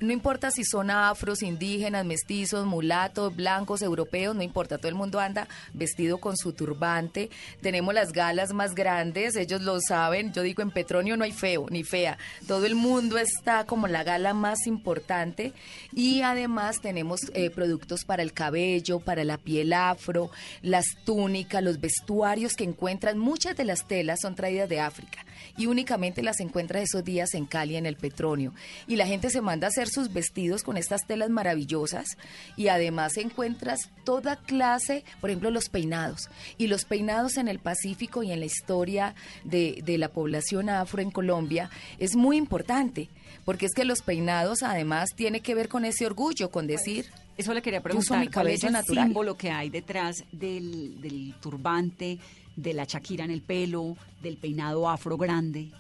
No 0.03 0.13
importa 0.13 0.51
si 0.51 0.65
son 0.65 0.91
afros, 0.91 1.45
indígenas, 1.45 2.05
mestizos, 2.05 2.67
mulatos, 2.67 3.37
blancos, 3.37 3.83
europeos, 3.83 4.35
no 4.35 4.43
importa, 4.43 4.77
todo 4.77 4.89
el 4.89 4.97
mundo 4.97 5.21
anda 5.21 5.47
vestido 5.75 6.19
con 6.19 6.37
su 6.37 6.53
turbante. 6.53 7.31
Tenemos 7.61 7.95
las 7.95 8.13
galas 8.13 8.53
más 8.53 8.75
grandes, 8.75 9.37
ellos 9.37 9.63
lo 9.63 9.79
saben. 9.81 10.33
Yo 10.33 10.43
digo, 10.43 10.61
en 10.61 10.73
Petronio 10.73 11.17
no 11.17 11.23
hay 11.23 11.31
feo 11.31 11.67
ni 11.71 11.85
fea. 11.85 12.19
Todo 12.49 12.67
el 12.67 12.75
mundo 12.75 13.17
está 13.17 13.65
como 13.65 13.87
la 13.87 14.03
gala 14.03 14.35
más 14.35 14.67
importante. 14.67 15.53
Y 15.93 16.23
además 16.23 16.81
tenemos 16.81 17.21
eh, 17.35 17.51
productos 17.51 18.05
para 18.05 18.25
el 18.25 18.33
cabello, 18.33 18.99
para 19.03 19.25
la 19.25 19.39
piel 19.39 19.73
afro, 19.73 20.31
las 20.63 20.87
túnicas, 21.05 21.63
los 21.63 21.81
vestuarios 21.81 22.55
que 22.55 22.65
encuentran. 22.65 23.19
Muchas 23.19 23.57
de 23.57 23.65
las 23.65 23.87
telas 23.87 24.21
son 24.23 24.35
traídas 24.35 24.69
de 24.69 24.81
África 24.81 25.25
y 25.57 25.67
únicamente 25.67 26.23
las 26.23 26.41
encuentras 26.41 26.85
esos 26.85 27.05
días 27.05 27.35
en 27.35 27.47
Cali, 27.47 27.77
en 27.77 27.87
el 27.87 27.97
Petronio. 27.97 28.55
Y 28.87 28.97
la 28.97 29.07
gente 29.07 29.31
se 29.31 29.41
manda 29.41 29.67
a 29.67 29.71
hacer 29.71 29.89
sus 29.89 30.13
vestidos 30.13 30.63
con 30.63 30.77
estas 30.77 31.07
telas 31.07 31.31
maravillosas 31.31 32.17
y 32.57 32.69
además 32.69 33.17
encuentras 33.17 33.91
toda 34.05 34.37
clase, 34.37 35.05
por 35.21 35.31
ejemplo, 35.31 35.51
los 35.51 35.69
peinados. 35.69 36.29
Y 36.59 36.67
los 36.67 36.85
peinados 36.85 37.37
en 37.37 37.49
el 37.49 37.59
Pacífico 37.59 38.23
y 38.23 38.33
en 38.33 38.41
la 38.41 38.47
historia 38.47 39.15
de, 39.45 39.83
de 39.85 39.99
la 39.99 40.09
población 40.09 40.69
afro 40.69 41.03
en 41.03 41.11
Colombia 41.11 41.71
es 41.99 42.17
muy 42.17 42.37
importante, 42.37 43.09
porque 43.45 43.67
es 43.67 43.73
que 43.75 43.85
los 43.85 44.03
peinados 44.03 44.63
además 44.63 45.11
tiene 45.15 45.41
que 45.41 45.55
ver 45.55 45.69
con 45.69 45.85
ese 45.85 46.07
orgullo, 46.07 46.51
con 46.51 46.67
decir... 46.67 47.07
Eso 47.37 47.55
le 47.55 47.63
quería 47.63 47.83
preguntar, 47.83 48.21
mi 48.21 48.29
¿cuál 48.29 48.49
es 48.49 48.65
el 48.65 48.73
natural. 48.73 49.07
símbolo 49.07 49.37
que 49.37 49.51
hay 49.51 49.71
detrás 49.71 50.25
del, 50.33 51.01
del 51.01 51.35
turbante, 51.41 52.19
de 52.57 52.75
la 52.75 52.87
chaquira 52.87 53.25
en 53.25 53.31
el 53.31 53.41
pelo, 53.41 53.97
del 54.23 54.37
peinado 54.37 54.89
afro 54.89 55.17
grande? 55.17 55.71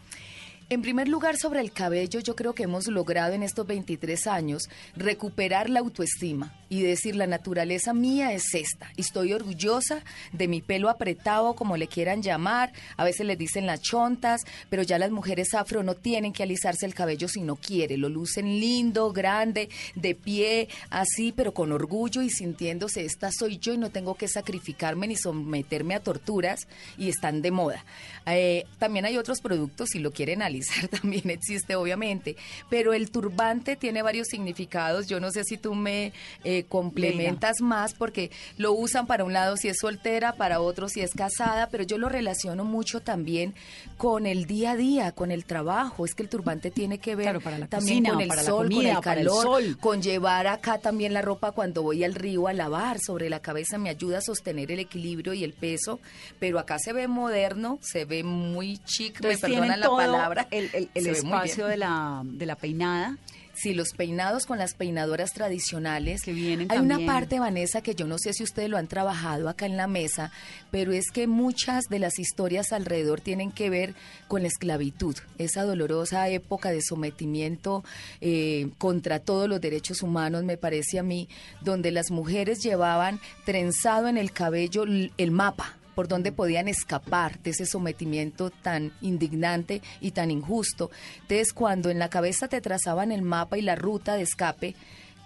En 0.71 0.81
primer 0.81 1.09
lugar, 1.09 1.37
sobre 1.37 1.61
el 1.61 1.71
cabello, 1.71 2.21
yo 2.21 2.35
creo 2.35 2.55
que 2.55 2.63
hemos 2.63 2.87
logrado 2.87 3.35
en 3.35 3.43
estos 3.43 3.67
23 3.67 4.27
años 4.27 4.71
recuperar 4.97 5.69
la 5.69 5.81
autoestima 5.81 6.55
y 6.73 6.81
decir, 6.81 7.17
la 7.17 7.27
naturaleza 7.27 7.93
mía 7.93 8.33
es 8.33 8.55
esta. 8.55 8.91
Estoy 8.97 9.35
orgullosa 9.35 10.03
de 10.33 10.49
mi 10.49 10.63
pelo 10.63 10.89
apretado, 10.89 11.53
como 11.53 11.77
le 11.77 11.87
quieran 11.87 12.23
llamar. 12.23 12.73
A 12.97 13.05
veces 13.05 13.27
les 13.27 13.37
dicen 13.37 13.67
las 13.67 13.83
chontas, 13.83 14.41
pero 14.71 14.83
ya 14.83 14.99
las 14.99 15.11
mujeres 15.11 15.53
afro 15.53 15.83
no 15.83 15.97
tienen 15.97 16.33
que 16.33 16.45
alisarse 16.45 16.87
el 16.87 16.95
cabello 16.95 17.29
si 17.29 17.43
no 17.43 17.57
quiere. 17.57 17.99
Lo 17.99 18.09
lucen 18.09 18.59
lindo, 18.59 19.13
grande, 19.13 19.69
de 19.97 20.15
pie, 20.15 20.71
así, 20.89 21.35
pero 21.37 21.53
con 21.53 21.73
orgullo 21.73 22.23
y 22.23 22.31
sintiéndose, 22.31 23.05
esta 23.05 23.31
soy 23.31 23.59
yo 23.59 23.75
y 23.75 23.77
no 23.77 23.91
tengo 23.91 24.15
que 24.15 24.27
sacrificarme 24.27 25.09
ni 25.09 25.17
someterme 25.17 25.95
a 25.95 26.01
torturas 26.01 26.67
y 26.97 27.11
están 27.11 27.43
de 27.43 27.51
moda. 27.51 27.85
Eh, 28.25 28.65
también 28.79 29.05
hay 29.05 29.19
otros 29.19 29.43
productos, 29.43 29.91
si 29.91 29.99
lo 29.99 30.11
quieren 30.11 30.41
alisar, 30.41 30.89
también 31.03 31.29
existe, 31.29 31.77
obviamente, 31.77 32.35
pero 32.71 32.95
el 32.95 33.11
turbante 33.11 33.77
tiene 33.77 34.01
varios 34.01 34.29
significados. 34.29 35.07
Yo 35.07 35.21
no 35.21 35.31
sé 35.31 35.45
si 35.45 35.59
tú 35.59 35.75
me 35.75 36.15
eh, 36.45 36.62
complementas 36.65 37.61
más 37.61 37.95
porque 37.95 38.31
lo 38.59 38.73
usan 38.73 39.07
para 39.07 39.25
un 39.25 39.33
lado 39.33 39.57
si 39.57 39.69
es 39.69 39.77
soltera, 39.81 40.33
para 40.35 40.61
otro 40.61 40.89
si 40.89 41.01
es 41.01 41.13
casada, 41.15 41.69
pero 41.71 41.85
yo 41.85 41.99
lo 41.99 42.09
relaciono 42.09 42.65
mucho 42.65 43.01
también 43.01 43.55
con 43.97 44.27
el 44.27 44.47
día 44.47 44.73
a 44.73 44.77
día, 44.77 45.13
con 45.13 45.31
el 45.31 45.45
trabajo. 45.45 46.05
Es 46.05 46.15
que 46.15 46.23
el 46.23 46.29
turbante 46.29 46.71
tiene 46.71 46.99
que 46.99 47.15
ver 47.15 47.25
Claro, 47.27 47.41
para 47.41 47.59
la 47.59 47.67
también 47.69 47.99
cocina, 48.05 48.11
con 48.15 48.21
el 48.23 48.29
para 48.29 48.43
la 48.43 48.49
sol, 48.51 48.67
comida, 48.69 48.81
con 48.83 48.97
el 48.97 49.03
para 49.03 49.21
el 49.21 49.27
calor, 49.27 49.43
sol. 49.45 49.79
con 49.81 50.03
llevar 50.03 50.47
acá 50.47 50.79
también 50.79 51.13
la 51.15 51.23
ropa 51.23 51.53
cuando 51.53 51.83
voy 51.83 52.05
al 52.05 52.15
río 52.15 52.49
a 52.49 52.53
lavar 52.53 52.99
sobre 53.01 53.29
la 53.31 53.41
cabeza 53.41 53.79
me 53.79 53.91
ayuda 53.91 54.19
a 54.19 54.23
sostener 54.23 54.71
el 54.73 54.81
equilibrio 54.81 55.33
y 55.35 55.45
el 55.45 55.53
peso, 55.53 56.01
pero 56.39 56.59
acá 56.59 56.79
se 56.79 56.93
ve 56.93 57.09
moderno, 57.09 57.79
se 57.83 58.05
ve 58.05 58.23
muy 58.25 58.79
chic, 58.79 59.21
me 59.23 59.33
Entonces 59.33 59.41
perdonan 59.41 59.81
la 59.81 59.89
palabra. 59.89 60.47
el, 60.51 60.89
el- 60.95 61.07
espacio 61.07 61.67
de 61.67 61.77
la, 61.77 62.23
de 62.25 62.47
la 62.47 62.57
peinada. 62.57 63.17
Sí, 63.63 63.75
los 63.75 63.93
peinados 63.93 64.45
con 64.45 64.59
las 64.59 64.75
peinadoras 64.75 65.33
tradicionales. 65.35 66.23
Que 66.23 66.33
vienen 66.33 66.67
Hay 66.73 66.79
una 66.79 66.99
parte, 67.07 67.39
Vanessa, 67.39 67.81
que 67.81 67.95
yo 67.95 68.09
no 68.09 68.19
sé 68.19 68.33
si 68.33 68.43
ustedes 68.43 68.69
lo 68.69 68.77
han 68.77 68.89
trabajado 68.89 69.49
acá 69.49 69.67
en 69.67 69.77
la 69.77 69.87
mesa, 69.87 70.33
pero 70.73 70.91
es 70.91 71.13
que 71.13 71.29
muchas 71.29 71.85
de 71.85 72.01
las 72.01 72.19
historias 72.19 72.73
alrededor 72.73 73.21
tienen 73.21 73.53
que 73.53 73.71
ver 73.71 73.95
con 74.27 74.43
la 74.43 74.49
esclavitud, 74.49 75.17
esa 75.39 75.63
dolorosa 75.63 76.29
época 76.29 76.73
de 76.73 76.83
sometimiento 76.83 77.85
eh, 78.21 78.71
contra 78.79 79.21
todos 79.21 79.49
los 79.49 79.61
derechos 79.61 80.03
humanos, 80.03 80.43
me 80.43 80.57
parece 80.57 80.99
a 80.99 81.05
mí, 81.05 81.29
donde 81.61 81.93
las 81.93 82.11
mujeres 82.11 82.65
llevaban 82.65 83.21
trenzado 83.45 84.09
en 84.09 84.19
el 84.19 84.33
cabello 84.33 84.83
el 84.83 85.31
mapa 85.31 85.77
por 85.95 86.09
donde 86.09 86.33
podían 86.33 86.69
escapar 86.69 87.39
de 87.41 87.51
ese 87.51 87.67
sometimiento 87.67 88.51
tan 88.51 88.93
indignante 89.01 89.83
y 90.01 90.13
tan 90.13 90.31
injusto. 90.31 90.91
Entonces, 91.23 91.53
cuando 91.53 91.91
en 91.91 91.99
la 91.99 92.11
cabeza 92.11 92.49
te 92.49 92.61
trazaban 92.61 93.13
el 93.13 93.23
mapa 93.23 93.59
y 93.59 93.63
la 93.63 93.75
ruta 93.75 94.15
de 94.15 94.23
escape, 94.23 94.75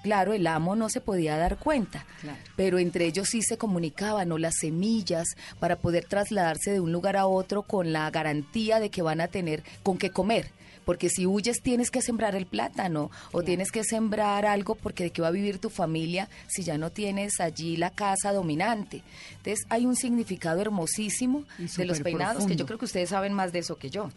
claro, 0.02 0.32
el 0.34 0.46
amo 0.46 0.76
no 0.76 0.88
se 0.88 1.00
podía 1.00 1.36
dar 1.36 1.58
cuenta, 1.58 2.06
pero 2.54 2.78
entre 2.78 3.06
ellos 3.06 3.28
sí 3.28 3.42
se 3.42 3.58
comunicaban 3.58 4.30
o 4.30 4.38
las 4.38 4.54
semillas 4.60 5.26
para 5.58 5.76
poder 5.76 6.04
trasladarse 6.04 6.70
de 6.70 6.80
un 6.80 6.92
lugar 6.92 7.16
a 7.16 7.26
otro 7.26 7.62
con 7.62 7.92
la 7.92 8.08
garantía 8.10 8.78
de 8.78 8.90
que 8.90 9.02
van 9.02 9.20
a 9.20 9.28
tener 9.28 9.64
con 9.82 9.98
qué 9.98 10.10
comer. 10.10 10.55
Porque 10.86 11.10
si 11.10 11.26
huyes 11.26 11.60
tienes 11.62 11.90
que 11.90 12.00
sembrar 12.00 12.36
el 12.36 12.46
plátano 12.46 13.10
o 13.32 13.42
tienes 13.42 13.72
que 13.72 13.82
sembrar 13.82 14.46
algo 14.46 14.76
porque 14.76 15.02
de 15.04 15.10
qué 15.10 15.20
va 15.20 15.28
a 15.28 15.32
vivir 15.32 15.58
tu 15.58 15.68
familia 15.68 16.28
si 16.46 16.62
ya 16.62 16.78
no 16.78 16.90
tienes 16.90 17.40
allí 17.40 17.76
la 17.76 17.90
casa 17.90 18.32
dominante. 18.32 19.02
Entonces 19.36 19.66
hay 19.68 19.84
un 19.84 19.96
significado 19.96 20.60
hermosísimo 20.60 21.44
de 21.58 21.84
los 21.84 22.00
peinados 22.00 22.46
que 22.46 22.56
yo 22.56 22.66
creo 22.66 22.78
que 22.78 22.84
ustedes 22.84 23.10
saben 23.10 23.32
más 23.32 23.52
de 23.52 23.58
eso 23.58 23.76
que 23.76 23.90
yo. 23.90 24.10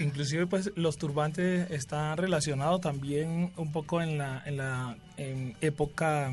Inclusive 0.00 0.46
pues 0.48 0.72
los 0.74 0.96
turbantes 0.96 1.70
están 1.70 2.16
relacionados 2.16 2.80
también 2.80 3.52
un 3.56 3.70
poco 3.70 4.02
en 4.02 4.18
la, 4.18 4.42
en 4.44 4.56
la 4.56 4.96
en 5.16 5.54
época 5.60 6.32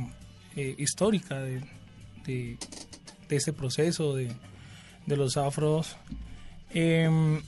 eh, 0.56 0.74
histórica 0.80 1.40
de, 1.40 1.62
de, 2.26 2.58
de 3.30 3.36
este 3.36 3.54
proceso 3.54 4.16
de, 4.16 4.32
de 5.06 5.18
los 5.18 5.38
afros. 5.38 5.98
Em, 6.72 7.42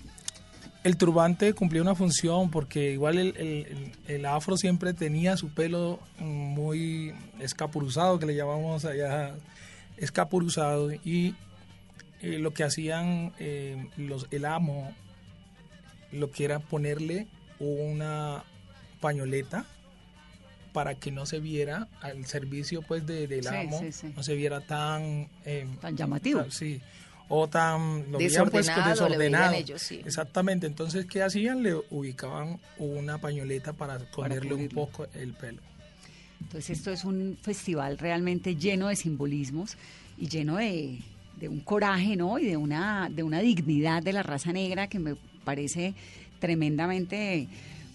el 0.83 0.95
turbante 0.97 1.53
cumplía 1.53 1.81
una 1.81 1.95
función 1.95 2.49
porque 2.51 2.91
igual 2.93 3.17
el, 3.17 3.35
el- 3.37 3.65
el- 3.67 3.91
el 4.15 4.25
afro 4.25 4.55
siempre 4.57 4.93
tenía 4.93 5.35
su 5.37 5.49
pelo 5.49 5.99
muy 6.19 7.13
escapuruzado, 7.39 8.17
que 8.19 8.25
le 8.25 8.35
llamamos 8.35 8.85
allá 8.85 9.35
escapuruzado, 9.97 10.91
y 10.93 11.35
eh, 12.21 12.37
lo 12.39 12.53
que 12.53 12.63
hacían 12.63 13.33
eh, 13.39 13.87
los, 13.97 14.27
el 14.31 14.45
amo 14.45 14.93
lo 16.11 16.31
que 16.31 16.45
era 16.45 16.59
ponerle 16.59 17.27
una 17.59 18.43
pañoleta 19.01 19.65
para 20.73 20.95
que 20.95 21.11
no 21.11 21.25
se 21.25 21.39
viera 21.39 21.87
al 22.01 22.25
servicio 22.25 22.81
pues 22.81 23.05
de, 23.05 23.27
del 23.27 23.43
Sí, 23.43 23.55
amo 23.55 23.79
sí, 23.79 23.91
sí. 23.91 24.13
no 24.15 24.23
se 24.23 24.35
viera 24.35 24.61
tan 24.61 25.27
eh, 25.45 25.67
Tan 25.81 25.95
llamativo. 25.97 26.49
sí 26.51 26.81
o 27.29 27.47
tan 27.47 28.11
lo 28.11 28.17
pues, 28.17 28.33
que 28.69 28.81
Desordenado, 28.89 29.53
ellos, 29.53 29.81
sí. 29.81 30.01
exactamente. 30.03 30.67
Entonces 30.67 31.05
qué 31.05 31.21
hacían 31.21 31.63
le 31.63 31.75
ubicaban 31.91 32.59
una 32.77 33.19
pañoleta 33.19 33.73
para 33.73 33.97
esconderle 33.97 34.53
un 34.55 34.69
poco 34.69 35.05
el 35.13 35.33
pelo. 35.33 35.61
Entonces 36.41 36.77
esto 36.77 36.91
es 36.91 37.03
un 37.03 37.37
festival 37.41 37.97
realmente 37.97 38.55
lleno 38.55 38.87
de 38.87 38.95
simbolismos 38.95 39.77
y 40.17 40.27
lleno 40.27 40.57
de, 40.57 40.99
de 41.39 41.49
un 41.49 41.59
coraje, 41.59 42.15
¿no? 42.15 42.39
Y 42.39 42.45
de 42.45 42.57
una, 42.57 43.09
de 43.09 43.23
una 43.23 43.39
dignidad 43.39 44.01
de 44.01 44.13
la 44.13 44.23
raza 44.23 44.51
negra 44.51 44.87
que 44.87 44.99
me 44.99 45.15
parece 45.43 45.93
tremendamente 46.39 47.47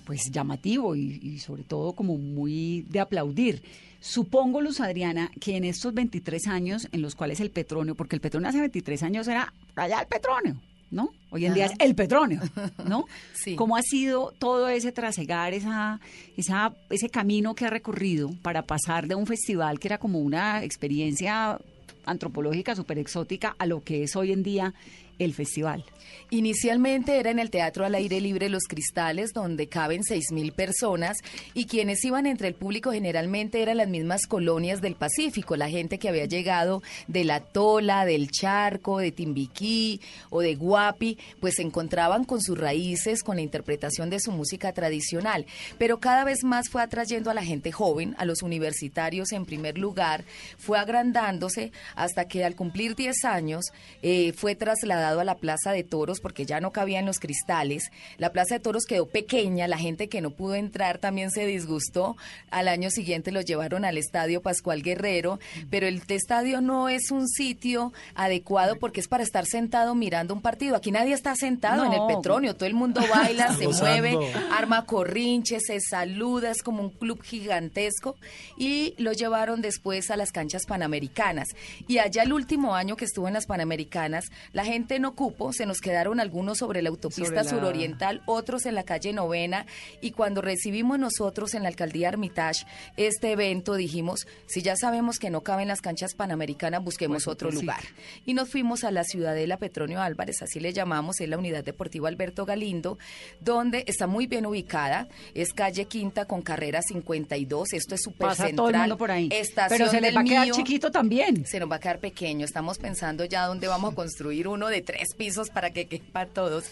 pues 0.05 0.31
llamativo 0.31 0.95
y, 0.97 1.21
y 1.23 1.39
sobre 1.39 1.65
todo 1.65 1.93
como 1.93 2.17
muy 2.17 2.83
de 2.89 3.01
aplaudir. 3.01 3.63
Supongo, 4.05 4.61
Luz 4.61 4.81
Adriana, 4.81 5.31
que 5.41 5.57
en 5.57 5.65
estos 5.65 5.95
23 5.95 6.47
años 6.49 6.89
en 6.93 7.01
los 7.01 7.15
cuales 7.15 7.41
el 7.41 7.51
petróleo, 7.51 7.95
porque 7.95 8.15
el 8.15 8.21
petróleo 8.21 8.51
hace 8.51 8.61
23 8.61 9.03
años 9.03 9.27
era 9.29 9.55
allá 9.77 10.01
el 10.01 10.07
petróleo, 10.07 10.57
¿no? 10.91 11.09
Hoy 11.31 11.47
en 11.47 11.55
día 11.55 11.65
es 11.65 11.73
el 11.79 11.95
petróleo, 11.95 12.43
¿no? 12.87 13.07
Sí. 13.33 13.57
¿Cómo 13.57 13.77
ha 13.77 13.83
sido 13.83 14.35
todo 14.39 14.69
ese 14.69 14.93
trasegar, 14.93 15.55
esa, 15.55 16.01
esa, 16.37 16.75
ese 16.91 17.09
camino 17.09 17.55
que 17.55 17.65
ha 17.65 17.71
recorrido 17.71 18.31
para 18.43 18.63
pasar 18.63 19.09
de 19.09 19.15
un 19.15 19.27
festival 19.27 19.79
que 19.79 19.89
era 19.89 19.97
como 19.97 20.19
una 20.19 20.63
experiencia 20.63 21.59
antropológica 22.05 22.77
súper 22.77 22.99
exótica 22.99 23.57
a 23.59 23.65
lo 23.65 23.83
que 23.83 24.03
es 24.03 24.17
hoy 24.17 24.33
en 24.33 24.43
día 24.43 24.75
el 25.19 25.35
festival? 25.35 25.85
Inicialmente 26.31 27.19
era 27.19 27.31
en 27.31 27.39
el 27.39 27.51
Teatro 27.51 27.85
al 27.85 27.95
Aire 27.95 28.21
Libre 28.21 28.49
Los 28.49 28.65
Cristales, 28.65 29.33
donde 29.33 29.69
caben 29.69 30.03
6.000 30.03 30.53
personas 30.53 31.19
y 31.53 31.67
quienes 31.67 32.05
iban 32.05 32.27
entre 32.27 32.49
el 32.49 32.55
público 32.55 32.93
generalmente 32.93 33.63
eran 33.63 33.77
las 33.77 33.89
mismas 33.89 34.27
colonias 34.27 34.81
del 34.81 34.97
Pacífico, 34.97 35.57
la 35.57 35.69
gente 35.69 35.99
que 35.99 36.09
había 36.09 36.25
llegado 36.25 36.83
de 37.07 37.25
La 37.25 37.41
Tola, 37.41 38.05
del 38.05 38.31
Charco, 38.31 38.99
de 38.99 39.13
Timbiquí 39.13 40.01
o 40.31 40.41
de 40.41 40.57
Guapi, 40.57 41.19
pues 41.41 41.57
se 41.57 41.63
encontraban 41.63 42.25
con 42.25 42.41
sus 42.41 42.59
raíces, 42.59 43.23
con 43.23 43.37
la 43.37 43.43
interpretación 43.43 44.11
de 44.11 44.19
su 44.19 44.33
música 44.33 44.73
tradicional. 44.73 45.47
Pero 45.79 46.01
cada 46.01 46.25
vez 46.25 46.43
más 46.43 46.69
fue 46.69 46.83
atrayendo 46.83 47.31
a 47.31 47.35
la 47.35 47.45
gente 47.45 47.71
joven, 47.71 48.15
a 48.19 48.25
los 48.25 48.43
universitarios 48.43 49.33
en 49.33 49.45
primer 49.45 49.79
lugar, 49.79 50.25
fue 50.59 50.79
agrandándose 50.79 51.71
hasta 51.95 52.27
que 52.27 52.45
al 52.45 52.57
cumplir 52.57 52.97
10 52.97 53.25
años 53.25 53.67
eh, 54.03 54.33
fue 54.33 54.55
trasladado 54.55 55.04
a 55.05 55.25
la 55.25 55.37
Plaza 55.37 55.73
de 55.73 55.85
Toros 55.85 56.21
porque 56.21 56.47
ya 56.47 56.61
no 56.61 56.73
cabían 56.73 57.07
los 57.07 57.19
cristales. 57.19 57.91
La 58.19 58.33
Plaza 58.33 58.55
de 58.55 58.61
Toros 58.61 58.85
quedó 58.87 59.07
pequeña, 59.07 59.69
la 59.69 59.79
gente 59.79 60.09
que 60.09 60.21
no 60.21 60.31
pudo 60.31 60.55
entrar 60.55 60.99
también 60.99 61.31
se 61.31 61.47
disgustó. 61.47 62.17
Al 62.51 62.69
año 62.69 62.91
siguiente 62.91 63.33
lo 63.33 63.41
llevaron 63.41 63.85
al 63.85 63.99
Estadio 63.99 64.41
Pascual 64.43 64.83
Guerrero, 64.83 65.39
pero 65.71 65.87
el 65.87 66.03
estadio 66.09 66.61
no 66.61 66.89
es 66.89 67.11
un 67.11 67.29
sitio 67.29 67.93
adecuado 68.15 68.77
porque 68.77 69.01
es 69.01 69.09
para 69.09 69.23
estar 69.23 69.47
sentado 69.47 69.95
mirando 69.95 70.35
un 70.35 70.41
partido. 70.41 70.77
Aquí 70.77 70.91
nadie 70.91 71.13
está 71.13 71.35
sentado 71.35 71.85
en 71.85 71.93
el 71.93 72.07
petróleo, 72.07 72.55
todo 72.55 72.67
el 72.67 72.75
mundo 72.75 73.01
baila, 73.13 73.55
se 73.55 73.67
Gozando. 73.67 74.09
mueve, 74.09 74.33
arma 74.53 74.87
corrinches, 74.87 75.65
se 75.67 75.81
saluda, 75.81 76.51
es 76.51 76.63
como 76.63 76.83
un 76.83 76.91
club 76.91 77.23
gigantesco 77.23 78.17
y 78.57 78.95
lo 78.99 79.13
llevaron 79.13 79.61
después 79.61 80.11
a 80.11 80.17
las 80.17 80.33
canchas 80.33 80.67
panamericanas. 80.67 81.49
Y 81.89 81.99
allá 81.99 82.23
el 82.23 82.33
último 82.33 82.75
año 82.75 82.97
que 82.97 83.05
estuvo 83.05 83.29
en 83.29 83.35
las 83.35 83.47
panamericanas, 83.47 84.27
la 84.53 84.65
gente 84.65 84.94
no 84.99 85.15
cupo, 85.15 85.53
se 85.53 85.67
nos 85.67 85.79
quedaron 85.81 86.21
algunos 86.21 86.59
sobre 86.59 86.83
la 86.83 86.89
autopista 86.91 87.25
Sobre 87.25 87.37
la- 87.37 87.45
suroriental, 87.51 88.23
otros 88.27 88.67
en 88.67 88.75
la 88.75 88.83
calle 88.85 89.13
Novena 89.13 89.67
y 90.01 90.11
cuando 90.13 90.41
recibimos 90.43 90.99
nosotros 90.99 91.55
en 91.55 91.63
la 91.63 91.69
alcaldía 91.69 92.09
Armitage 92.09 92.67
este 92.97 93.33
evento 93.33 93.75
dijimos, 93.75 94.27
si 94.47 94.63
ya 94.63 94.77
sabemos 94.77 95.19
que 95.19 95.31
no 95.31 95.43
caben 95.43 95.69
las 95.69 95.81
canchas 95.81 96.15
panamericanas, 96.15 96.83
busquemos 96.83 97.25
Pues 97.25 97.29
otro 97.29 97.49
otro 97.49 97.61
lugar. 97.61 97.81
Y 98.25 98.35
nos 98.35 98.49
fuimos 98.49 98.85
a 98.85 98.91
la 98.91 99.05
Ciudadela 99.05 99.57
Petronio 99.59 100.01
Álvarez, 100.01 100.41
así 100.43 100.61
le 100.61 100.73
llamamos, 100.73 101.21
es 101.21 101.29
la 101.29 101.37
unidad 101.39 101.65
deportiva 101.65 102.09
Alberto 102.09 102.45
Galindo, 102.47 102.97
donde 103.41 103.85
está 103.87 104.07
muy 104.07 104.27
bien 104.27 104.47
ubicada, 104.47 105.09
es 105.35 105.53
calle 105.53 105.87
Quinta 105.87 106.25
con 106.27 106.43
carrera 106.43 106.81
52, 106.83 107.73
esto 107.73 107.95
es 107.95 108.03
súper 108.03 108.29
central. 108.35 108.57
todo 108.57 108.71
el 108.71 108.77
mundo 108.77 108.97
por 108.99 109.11
ahí. 109.11 109.29
Estación 109.33 109.79
Pero 109.79 109.91
se 109.91 110.01
del 110.01 110.17
va 110.17 110.21
a 110.21 110.25
quedar 110.25 110.45
Mío. 110.47 110.55
chiquito 110.55 110.91
también. 110.91 111.45
Se 111.47 111.59
nos 111.61 111.71
va 111.71 111.77
a 111.77 111.81
quedar 111.81 111.99
pequeño. 111.99 112.45
Estamos 112.45 112.79
pensando 112.79 113.25
ya 113.25 113.47
dónde 113.47 113.67
vamos 113.69 113.93
a 113.93 113.95
construir 113.97 114.49
uno 114.49 114.69
de 114.69 114.81
tres 114.85 115.15
pisos 115.15 115.51
para 115.51 115.71
que 115.71 115.87
quepa 115.87 116.27
todos. 116.27 116.67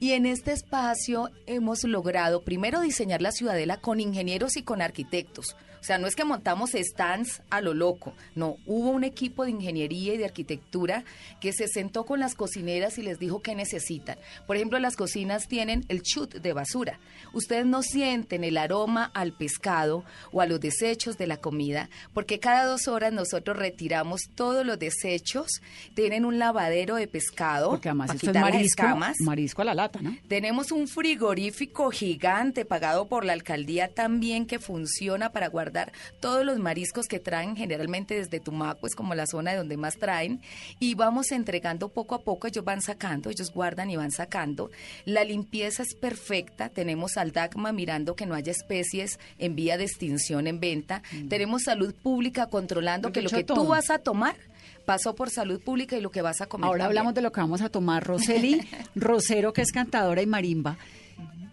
Y 0.00 0.12
en 0.12 0.26
este 0.26 0.52
espacio 0.52 1.30
hemos 1.46 1.84
logrado 1.84 2.42
primero 2.42 2.80
diseñar 2.80 3.22
la 3.22 3.32
ciudadela 3.32 3.78
con 3.78 4.00
ingenieros 4.00 4.56
y 4.56 4.62
con 4.62 4.82
arquitectos. 4.82 5.56
O 5.82 5.84
sea, 5.84 5.98
no 5.98 6.06
es 6.06 6.14
que 6.14 6.24
montamos 6.24 6.70
stands 6.76 7.42
a 7.50 7.60
lo 7.60 7.74
loco. 7.74 8.12
No, 8.36 8.56
hubo 8.66 8.90
un 8.90 9.02
equipo 9.02 9.44
de 9.44 9.50
ingeniería 9.50 10.14
y 10.14 10.16
de 10.16 10.24
arquitectura 10.26 11.02
que 11.40 11.52
se 11.52 11.66
sentó 11.66 12.04
con 12.04 12.20
las 12.20 12.36
cocineras 12.36 12.98
y 12.98 13.02
les 13.02 13.18
dijo 13.18 13.42
qué 13.42 13.56
necesitan. 13.56 14.16
Por 14.46 14.54
ejemplo, 14.54 14.78
las 14.78 14.94
cocinas 14.94 15.48
tienen 15.48 15.84
el 15.88 16.02
chut 16.02 16.36
de 16.36 16.52
basura. 16.52 17.00
Ustedes 17.32 17.66
no 17.66 17.82
sienten 17.82 18.44
el 18.44 18.58
aroma 18.58 19.10
al 19.12 19.32
pescado 19.32 20.04
o 20.30 20.40
a 20.40 20.46
los 20.46 20.60
desechos 20.60 21.18
de 21.18 21.26
la 21.26 21.38
comida, 21.38 21.90
porque 22.14 22.38
cada 22.38 22.64
dos 22.64 22.86
horas 22.86 23.12
nosotros 23.12 23.56
retiramos 23.56 24.20
todos 24.36 24.64
los 24.64 24.78
desechos. 24.78 25.48
Tienen 25.96 26.24
un 26.24 26.38
lavadero 26.38 26.94
de 26.94 27.08
pescado 27.08 27.70
Porque 27.70 27.88
además 27.88 28.06
para 28.06 28.16
esto 28.18 28.30
es 28.30 28.34
las 28.34 28.42
marisco, 28.44 28.82
escamas. 28.82 29.16
marisco 29.18 29.62
a 29.62 29.64
la 29.64 29.74
lata, 29.74 30.00
¿no? 30.00 30.16
Tenemos 30.28 30.70
un 30.70 30.86
frigorífico 30.86 31.90
gigante 31.90 32.64
pagado 32.64 33.08
por 33.08 33.24
la 33.24 33.32
alcaldía 33.32 33.88
también 33.88 34.46
que 34.46 34.60
funciona 34.60 35.32
para 35.32 35.48
guardar 35.48 35.71
todos 36.20 36.44
los 36.44 36.58
mariscos 36.58 37.06
que 37.06 37.20
traen 37.20 37.56
generalmente 37.56 38.14
desde 38.14 38.40
Tumaco, 38.40 38.86
es 38.86 38.94
como 38.94 39.14
la 39.14 39.26
zona 39.26 39.52
de 39.52 39.58
donde 39.58 39.76
más 39.76 39.96
traen, 39.96 40.40
y 40.78 40.94
vamos 40.94 41.32
entregando 41.32 41.88
poco 41.88 42.14
a 42.14 42.22
poco, 42.22 42.46
ellos 42.46 42.64
van 42.64 42.82
sacando, 42.82 43.30
ellos 43.30 43.52
guardan 43.52 43.90
y 43.90 43.96
van 43.96 44.10
sacando. 44.10 44.70
La 45.04 45.24
limpieza 45.24 45.82
es 45.82 45.94
perfecta, 45.94 46.68
tenemos 46.68 47.16
al 47.16 47.32
DACMA 47.32 47.72
mirando 47.72 48.14
que 48.16 48.26
no 48.26 48.34
haya 48.34 48.52
especies 48.52 49.18
en 49.38 49.54
vía 49.56 49.76
de 49.76 49.84
extinción 49.84 50.46
en 50.46 50.60
venta, 50.60 51.02
tenemos 51.28 51.62
salud 51.62 51.94
pública 51.94 52.46
controlando 52.46 53.12
que 53.12 53.22
lo 53.22 53.30
que 53.30 53.44
tú 53.44 53.66
vas 53.66 53.90
a 53.90 53.98
tomar 53.98 54.36
pasó 54.84 55.14
por 55.14 55.30
salud 55.30 55.60
pública 55.60 55.96
y 55.96 56.00
lo 56.00 56.10
que 56.10 56.22
vas 56.22 56.40
a 56.40 56.46
comer. 56.46 56.66
Ahora 56.66 56.84
también. 56.84 56.98
hablamos 56.98 57.14
de 57.14 57.22
lo 57.22 57.32
que 57.32 57.40
vamos 57.40 57.60
a 57.62 57.68
tomar. 57.68 58.04
Roseli 58.06 58.60
Rosero, 58.94 59.52
que 59.52 59.62
es 59.62 59.72
cantadora 59.72 60.22
y 60.22 60.26
marimba. 60.26 60.76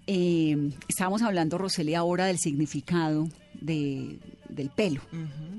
Eh, 0.08 0.72
estábamos 0.88 1.22
hablando, 1.22 1.58
Roseli, 1.58 1.94
ahora 1.94 2.26
del 2.26 2.40
significado 2.40 3.28
de, 3.62 4.20
del 4.50 4.70
pelo, 4.70 5.02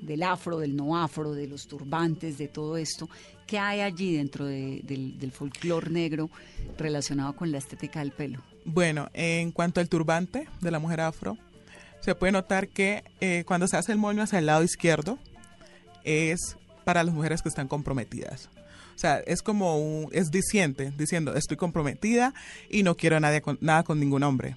del 0.03 0.23
afro, 0.23 0.59
del 0.59 0.77
no 0.77 0.97
afro, 0.97 1.33
de 1.33 1.47
los 1.47 1.67
turbantes, 1.67 2.39
de 2.39 2.49
todo 2.49 2.77
esto. 2.77 3.09
¿Qué 3.47 3.59
hay 3.59 3.81
allí 3.81 4.17
dentro 4.17 4.47
de- 4.47 4.81
del, 4.85 5.19
del 5.19 5.33
folclore 5.33 5.91
negro 5.91 6.31
relacionado 6.79 7.35
con 7.35 7.51
la 7.51 7.59
estética 7.59 7.99
del 8.01 8.13
pelo? 8.13 8.41
Bueno, 8.65 9.09
en 9.13 9.51
cuanto 9.53 9.81
al 9.81 9.89
turbante 9.89 10.47
de 10.61 10.71
la 10.71 10.79
mujer 10.79 11.01
afro, 11.01 11.37
se 12.01 12.15
puede 12.15 12.33
notar 12.33 12.69
que 12.69 13.03
eh, 13.21 13.45
cuando 13.47 13.67
se 13.67 13.77
hace 13.77 13.93
el 13.93 13.99
moño 13.99 14.23
hacia 14.23 14.39
el 14.39 14.47
lado 14.47 14.63
izquierdo 14.63 15.19
es 16.05 16.57
para 16.85 17.03
las 17.05 17.15
mujeres 17.15 17.43
que 17.43 17.49
están 17.49 17.69
comprometidas. 17.69 18.49
O 18.95 18.99
sea, 19.01 19.19
es 19.21 19.43
como 19.43 19.79
un, 19.79 20.09
es 20.13 20.31
diciente, 20.31 20.93
diciendo 20.97 21.35
estoy 21.35 21.57
comprometida 21.57 22.35
y 22.69 22.83
no 22.83 22.97
quiero 22.97 23.19
nadie 23.19 23.41
con- 23.41 23.59
nada 23.61 23.83
con 23.83 23.99
ningún 23.99 24.23
hombre. 24.23 24.57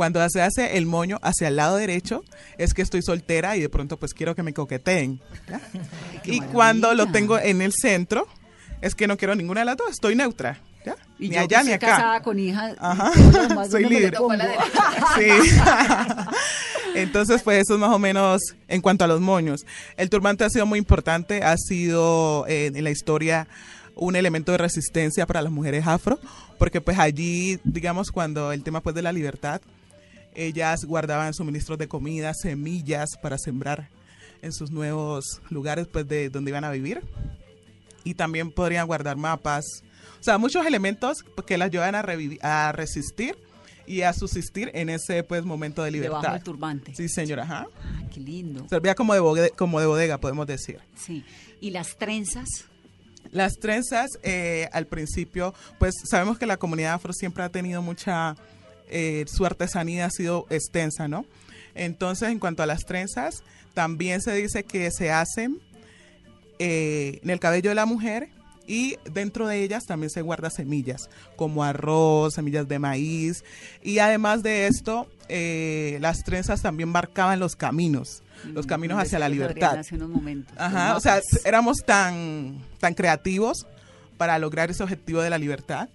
Cuando 0.00 0.26
se 0.30 0.40
hace 0.40 0.78
el 0.78 0.86
moño 0.86 1.18
hacia 1.20 1.48
el 1.48 1.56
lado 1.56 1.76
derecho 1.76 2.24
es 2.56 2.72
que 2.72 2.80
estoy 2.80 3.02
soltera 3.02 3.58
y 3.58 3.60
de 3.60 3.68
pronto 3.68 3.98
pues 3.98 4.14
quiero 4.14 4.34
que 4.34 4.42
me 4.42 4.54
coqueteen. 4.54 5.20
Y 6.24 6.40
cuando 6.40 6.94
lo 6.94 7.12
tengo 7.12 7.38
en 7.38 7.60
el 7.60 7.74
centro 7.74 8.26
es 8.80 8.94
que 8.94 9.06
no 9.06 9.18
quiero 9.18 9.34
ninguna 9.34 9.60
de 9.60 9.66
las 9.66 9.76
dos, 9.76 9.90
estoy 9.90 10.14
neutra. 10.14 10.58
¿ya? 10.86 10.96
Y 11.18 11.28
ni 11.28 11.34
yo 11.34 11.42
allá 11.42 11.58
que 11.58 11.64
ni 11.64 11.72
estoy 11.72 11.88
acá. 11.88 11.96
casada 11.98 12.22
con 12.22 12.38
hija, 12.38 12.74
Ajá. 12.78 13.10
lo 13.14 13.54
más 13.54 13.70
Soy 13.70 14.10
pongo. 14.16 14.32
Sí. 15.18 15.28
Entonces, 16.94 17.42
pues 17.42 17.60
eso 17.60 17.74
es 17.74 17.80
más 17.80 17.90
o 17.90 17.98
menos 17.98 18.40
en 18.68 18.80
cuanto 18.80 19.04
a 19.04 19.06
los 19.06 19.20
moños. 19.20 19.66
El 19.98 20.08
turbante 20.08 20.44
ha 20.44 20.48
sido 20.48 20.64
muy 20.64 20.78
importante, 20.78 21.42
ha 21.44 21.58
sido 21.58 22.46
eh, 22.48 22.72
en 22.74 22.84
la 22.84 22.90
historia 22.90 23.48
un 23.96 24.16
elemento 24.16 24.52
de 24.52 24.56
resistencia 24.56 25.26
para 25.26 25.42
las 25.42 25.52
mujeres 25.52 25.86
afro, 25.86 26.18
porque 26.58 26.80
pues 26.80 26.98
allí, 26.98 27.60
digamos, 27.64 28.10
cuando 28.10 28.52
el 28.52 28.62
tema 28.62 28.80
pues 28.80 28.94
de 28.94 29.02
la 29.02 29.12
libertad, 29.12 29.60
ellas 30.46 30.84
guardaban 30.84 31.34
suministros 31.34 31.78
de 31.78 31.88
comida, 31.88 32.32
semillas 32.34 33.10
para 33.22 33.38
sembrar 33.38 33.88
en 34.42 34.52
sus 34.52 34.70
nuevos 34.70 35.40
lugares 35.50 35.86
pues 35.86 36.06
de 36.08 36.30
donde 36.30 36.50
iban 36.50 36.64
a 36.64 36.70
vivir 36.70 37.02
y 38.04 38.14
también 38.14 38.50
podrían 38.50 38.86
guardar 38.86 39.16
mapas, 39.16 39.64
o 40.18 40.22
sea, 40.22 40.38
muchos 40.38 40.64
elementos 40.66 41.18
que 41.46 41.58
las 41.58 41.70
llevan 41.70 41.94
a, 41.94 42.04
a 42.42 42.72
resistir 42.72 43.36
y 43.86 44.02
a 44.02 44.12
subsistir 44.12 44.70
en 44.74 44.88
ese 44.88 45.22
pues 45.24 45.44
momento 45.44 45.82
de 45.82 45.90
libertad. 45.90 46.18
Debajo 46.20 46.34
del 46.34 46.42
turbante. 46.44 46.94
Sí, 46.94 47.08
señora, 47.08 47.42
ajá. 47.42 47.66
Ah, 47.82 48.02
qué 48.12 48.20
lindo. 48.20 48.66
Servía 48.68 48.94
como 48.94 49.14
de, 49.14 49.20
bode- 49.20 49.50
como 49.56 49.80
de 49.80 49.86
bodega, 49.86 50.18
podemos 50.18 50.46
decir. 50.46 50.78
Sí. 50.96 51.24
¿Y 51.60 51.70
las 51.70 51.96
trenzas? 51.98 52.48
Las 53.32 53.54
trenzas, 53.58 54.10
eh, 54.22 54.68
al 54.72 54.86
principio, 54.86 55.54
pues 55.78 55.94
sabemos 56.08 56.38
que 56.38 56.46
la 56.46 56.56
comunidad 56.56 56.94
afro 56.94 57.12
siempre 57.12 57.42
ha 57.44 57.48
tenido 57.48 57.82
mucha, 57.82 58.34
eh, 58.90 59.24
su 59.26 59.46
artesanía 59.46 60.06
ha 60.06 60.10
sido 60.10 60.46
extensa, 60.50 61.08
¿no? 61.08 61.24
Entonces, 61.74 62.28
en 62.30 62.38
cuanto 62.38 62.62
a 62.62 62.66
las 62.66 62.84
trenzas, 62.84 63.42
también 63.74 64.20
se 64.20 64.34
dice 64.34 64.64
que 64.64 64.90
se 64.90 65.10
hacen 65.10 65.60
eh, 66.58 67.20
en 67.22 67.30
el 67.30 67.40
cabello 67.40 67.70
de 67.70 67.74
la 67.74 67.86
mujer 67.86 68.28
y 68.66 68.96
dentro 69.12 69.48
de 69.48 69.62
ellas 69.64 69.84
también 69.84 70.10
se 70.10 70.22
guarda 70.22 70.50
semillas, 70.50 71.08
como 71.34 71.64
arroz, 71.64 72.34
semillas 72.34 72.68
de 72.68 72.78
maíz. 72.78 73.44
Y 73.82 73.98
además 73.98 74.42
de 74.42 74.66
esto, 74.66 75.08
eh, 75.28 75.98
las 76.00 76.22
trenzas 76.22 76.62
también 76.62 76.88
marcaban 76.88 77.40
los 77.40 77.56
caminos, 77.56 78.22
los 78.44 78.66
caminos 78.66 78.94
Como 78.94 79.02
hacia 79.02 79.18
la 79.18 79.28
libertad. 79.28 79.78
Hace 79.78 79.96
unos 79.96 80.10
momentos. 80.10 80.54
Ajá, 80.56 80.96
o 80.96 81.00
sea, 81.00 81.20
éramos 81.44 81.78
tan, 81.84 82.58
tan 82.78 82.94
creativos 82.94 83.66
para 84.16 84.38
lograr 84.38 84.70
ese 84.70 84.82
objetivo 84.82 85.20
de 85.20 85.30
la 85.30 85.38
libertad. 85.38 85.88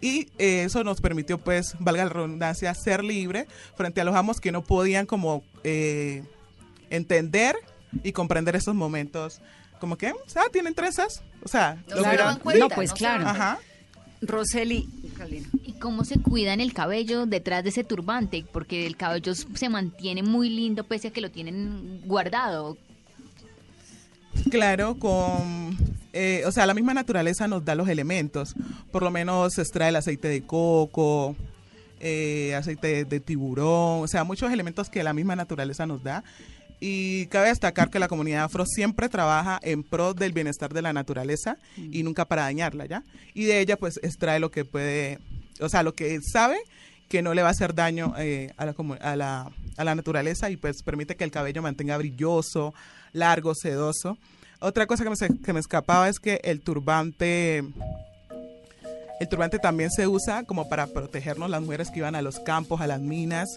Y 0.00 0.28
eh, 0.38 0.64
eso 0.64 0.82
nos 0.82 1.00
permitió, 1.00 1.38
pues, 1.38 1.74
valga 1.78 2.04
la 2.04 2.10
redundancia, 2.10 2.74
ser 2.74 3.04
libre 3.04 3.46
frente 3.76 4.00
a 4.00 4.04
los 4.04 4.14
amos 4.14 4.40
que 4.40 4.50
no 4.50 4.62
podían 4.62 5.06
como 5.06 5.44
eh, 5.62 6.24
entender 6.88 7.56
y 8.02 8.12
comprender 8.12 8.56
esos 8.56 8.74
momentos. 8.74 9.40
Como 9.78 9.96
que, 9.96 10.08
ah, 10.08 10.44
tienen 10.52 10.74
trenzas. 10.74 11.22
O 11.42 11.48
sea, 11.48 11.82
No 11.88 12.38
cuenta, 12.40 12.68
No, 12.68 12.74
pues 12.74 12.90
no 12.90 12.96
claro. 12.96 13.26
Ajá. 13.26 13.58
Roseli, 14.22 14.86
¿Y 15.64 15.72
cómo 15.74 16.04
se 16.04 16.20
cuidan 16.20 16.60
el 16.60 16.74
cabello 16.74 17.24
detrás 17.24 17.62
de 17.64 17.70
ese 17.70 17.84
turbante? 17.84 18.44
Porque 18.52 18.86
el 18.86 18.96
cabello 18.96 19.34
se 19.34 19.68
mantiene 19.70 20.22
muy 20.22 20.50
lindo 20.50 20.84
pese 20.84 21.08
a 21.08 21.10
que 21.10 21.22
lo 21.22 21.30
tienen 21.30 22.02
guardado. 22.04 22.76
Claro, 24.50 24.98
con, 24.98 25.76
eh, 26.12 26.42
o 26.46 26.52
sea, 26.52 26.66
la 26.66 26.74
misma 26.74 26.94
naturaleza 26.94 27.48
nos 27.48 27.64
da 27.64 27.74
los 27.74 27.88
elementos. 27.88 28.54
Por 28.90 29.02
lo 29.02 29.10
menos 29.10 29.54
se 29.54 29.62
extrae 29.62 29.88
el 29.90 29.96
aceite 29.96 30.28
de 30.28 30.42
coco, 30.42 31.36
eh, 32.00 32.54
aceite 32.54 32.88
de, 32.88 33.04
de 33.04 33.20
tiburón, 33.20 34.02
o 34.02 34.06
sea, 34.08 34.24
muchos 34.24 34.52
elementos 34.52 34.88
que 34.88 35.02
la 35.02 35.12
misma 35.12 35.36
naturaleza 35.36 35.86
nos 35.86 36.02
da. 36.02 36.24
Y 36.82 37.26
cabe 37.26 37.48
destacar 37.48 37.90
que 37.90 37.98
la 37.98 38.08
comunidad 38.08 38.44
afro 38.44 38.64
siempre 38.64 39.10
trabaja 39.10 39.60
en 39.62 39.82
pro 39.82 40.14
del 40.14 40.32
bienestar 40.32 40.72
de 40.72 40.80
la 40.80 40.94
naturaleza 40.94 41.58
y 41.76 42.02
nunca 42.02 42.24
para 42.24 42.42
dañarla, 42.42 42.86
¿ya? 42.86 43.02
Y 43.34 43.44
de 43.44 43.60
ella, 43.60 43.76
pues, 43.76 44.00
extrae 44.02 44.40
lo 44.40 44.50
que 44.50 44.64
puede, 44.64 45.18
o 45.60 45.68
sea, 45.68 45.82
lo 45.82 45.92
que 45.92 46.18
sabe 46.22 46.56
que 47.10 47.20
no 47.20 47.34
le 47.34 47.42
va 47.42 47.48
a 47.48 47.50
hacer 47.50 47.74
daño 47.74 48.14
eh, 48.16 48.54
a, 48.56 48.64
la, 48.64 48.74
comu- 48.74 48.98
a, 49.02 49.14
la, 49.14 49.50
a 49.76 49.84
la 49.84 49.94
naturaleza 49.94 50.48
y 50.48 50.56
pues 50.56 50.82
permite 50.82 51.16
que 51.16 51.24
el 51.24 51.30
cabello 51.30 51.60
mantenga 51.60 51.98
brilloso, 51.98 52.72
largo, 53.12 53.54
sedoso. 53.54 54.16
Otra 54.60 54.86
cosa 54.86 55.04
que 55.04 55.10
me, 55.10 55.16
se- 55.16 55.38
que 55.38 55.52
me 55.52 55.60
escapaba 55.60 56.08
es 56.08 56.20
que 56.20 56.40
el 56.44 56.60
turbante, 56.60 57.58
el 59.20 59.28
turbante 59.28 59.58
también 59.58 59.90
se 59.90 60.06
usa 60.06 60.44
como 60.44 60.68
para 60.68 60.86
protegernos 60.86 61.48
las 61.50 61.62
mujeres 61.62 61.90
que 61.90 61.98
iban 62.00 62.14
a 62.14 62.22
los 62.22 62.38
campos, 62.40 62.80
a 62.80 62.86
las 62.86 63.00
minas, 63.00 63.48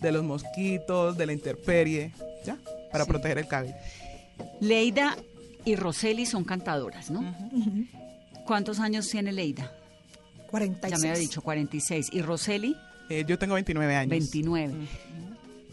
de 0.00 0.10
los 0.12 0.24
mosquitos, 0.24 1.16
de 1.16 1.26
la 1.26 1.32
intemperie, 1.32 2.12
¿ya? 2.44 2.56
Para 2.90 3.04
Sí. 3.04 3.10
proteger 3.10 3.38
el 3.38 3.46
cabello. 3.46 3.74
Leida 4.60 5.16
y 5.64 5.76
Roseli 5.76 6.26
son 6.26 6.42
cantadoras, 6.44 7.08
¿no? 7.10 7.34
¿Cuántos 8.44 8.80
años 8.80 9.08
tiene 9.08 9.30
Leida? 9.32 9.70
46. 10.50 10.90
Ya 10.90 10.98
me 11.02 11.10
había 11.10 11.20
dicho 11.20 11.40
46. 11.40 12.08
¿Y 12.12 12.20
Roseli? 12.22 12.76
Eh, 13.08 13.24
yo 13.26 13.38
tengo 13.38 13.54
29 13.54 13.94
años. 13.94 14.10
29. 14.10 14.74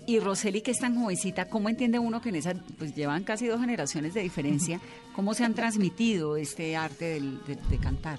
Y 0.09 0.19
Roseli, 0.19 0.61
que 0.61 0.71
es 0.71 0.79
tan 0.79 0.95
jovencita, 0.99 1.45
¿cómo 1.49 1.69
entiende 1.69 1.99
uno 1.99 2.19
que 2.19 2.29
en 2.29 2.35
esa, 2.35 2.53
pues 2.79 2.95
llevan 2.95 3.23
casi 3.23 3.45
dos 3.45 3.59
generaciones 3.61 4.15
de 4.15 4.21
diferencia, 4.21 4.81
cómo 5.15 5.35
se 5.35 5.43
han 5.43 5.53
transmitido 5.53 6.35
este 6.35 6.75
arte 6.75 7.05
del- 7.05 7.39
de, 7.45 7.55
de 7.69 7.77
cantar? 7.77 8.17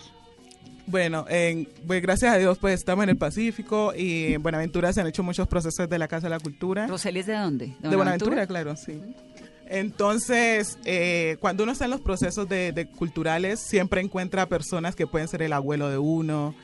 Bueno, 0.87 1.25
en- 1.29 1.69
pues 1.87 2.01
gracias 2.01 2.33
a 2.35 2.39
Dios 2.39 2.59
pues 2.59 2.75
estamos 2.75 3.03
en 3.03 3.11
el 3.11 3.17
Pacífico 3.17 3.93
y 3.97 4.35
en 4.35 4.43
Buenaventura 4.43 4.93
se 4.93 5.01
han 5.01 5.09
hecho 5.09 5.23
muchos 5.25 5.49
procesos 5.49 5.89
de 5.89 5.99
la 5.99 6.07
Casa 6.07 6.27
de 6.29 6.31
la 6.31 6.39
Cultura. 6.39 6.87
¿Roseli 6.87 7.21
es 7.21 7.27
de 7.27 7.35
dónde? 7.35 7.75
De 7.81 7.97
Buenaventura, 7.97 8.47
claro, 8.47 8.77
sí. 8.77 9.01
Entonces, 9.69 10.79
eh, 10.85 11.37
cuando 11.41 11.63
uno 11.65 11.73
está 11.73 11.87
en 11.87 11.91
los 11.93 12.01
procesos 12.01 12.49
de, 12.49 12.71
de 12.73 12.87
culturales, 12.87 13.61
siempre 13.61 14.01
encuentra 14.01 14.47
personas 14.47 14.95
que 14.95 15.07
pueden 15.09 15.27
ser 15.29 15.43
el 15.43 15.53
abuelo 15.53 15.89
de 15.89 15.99
uno, 15.99 16.55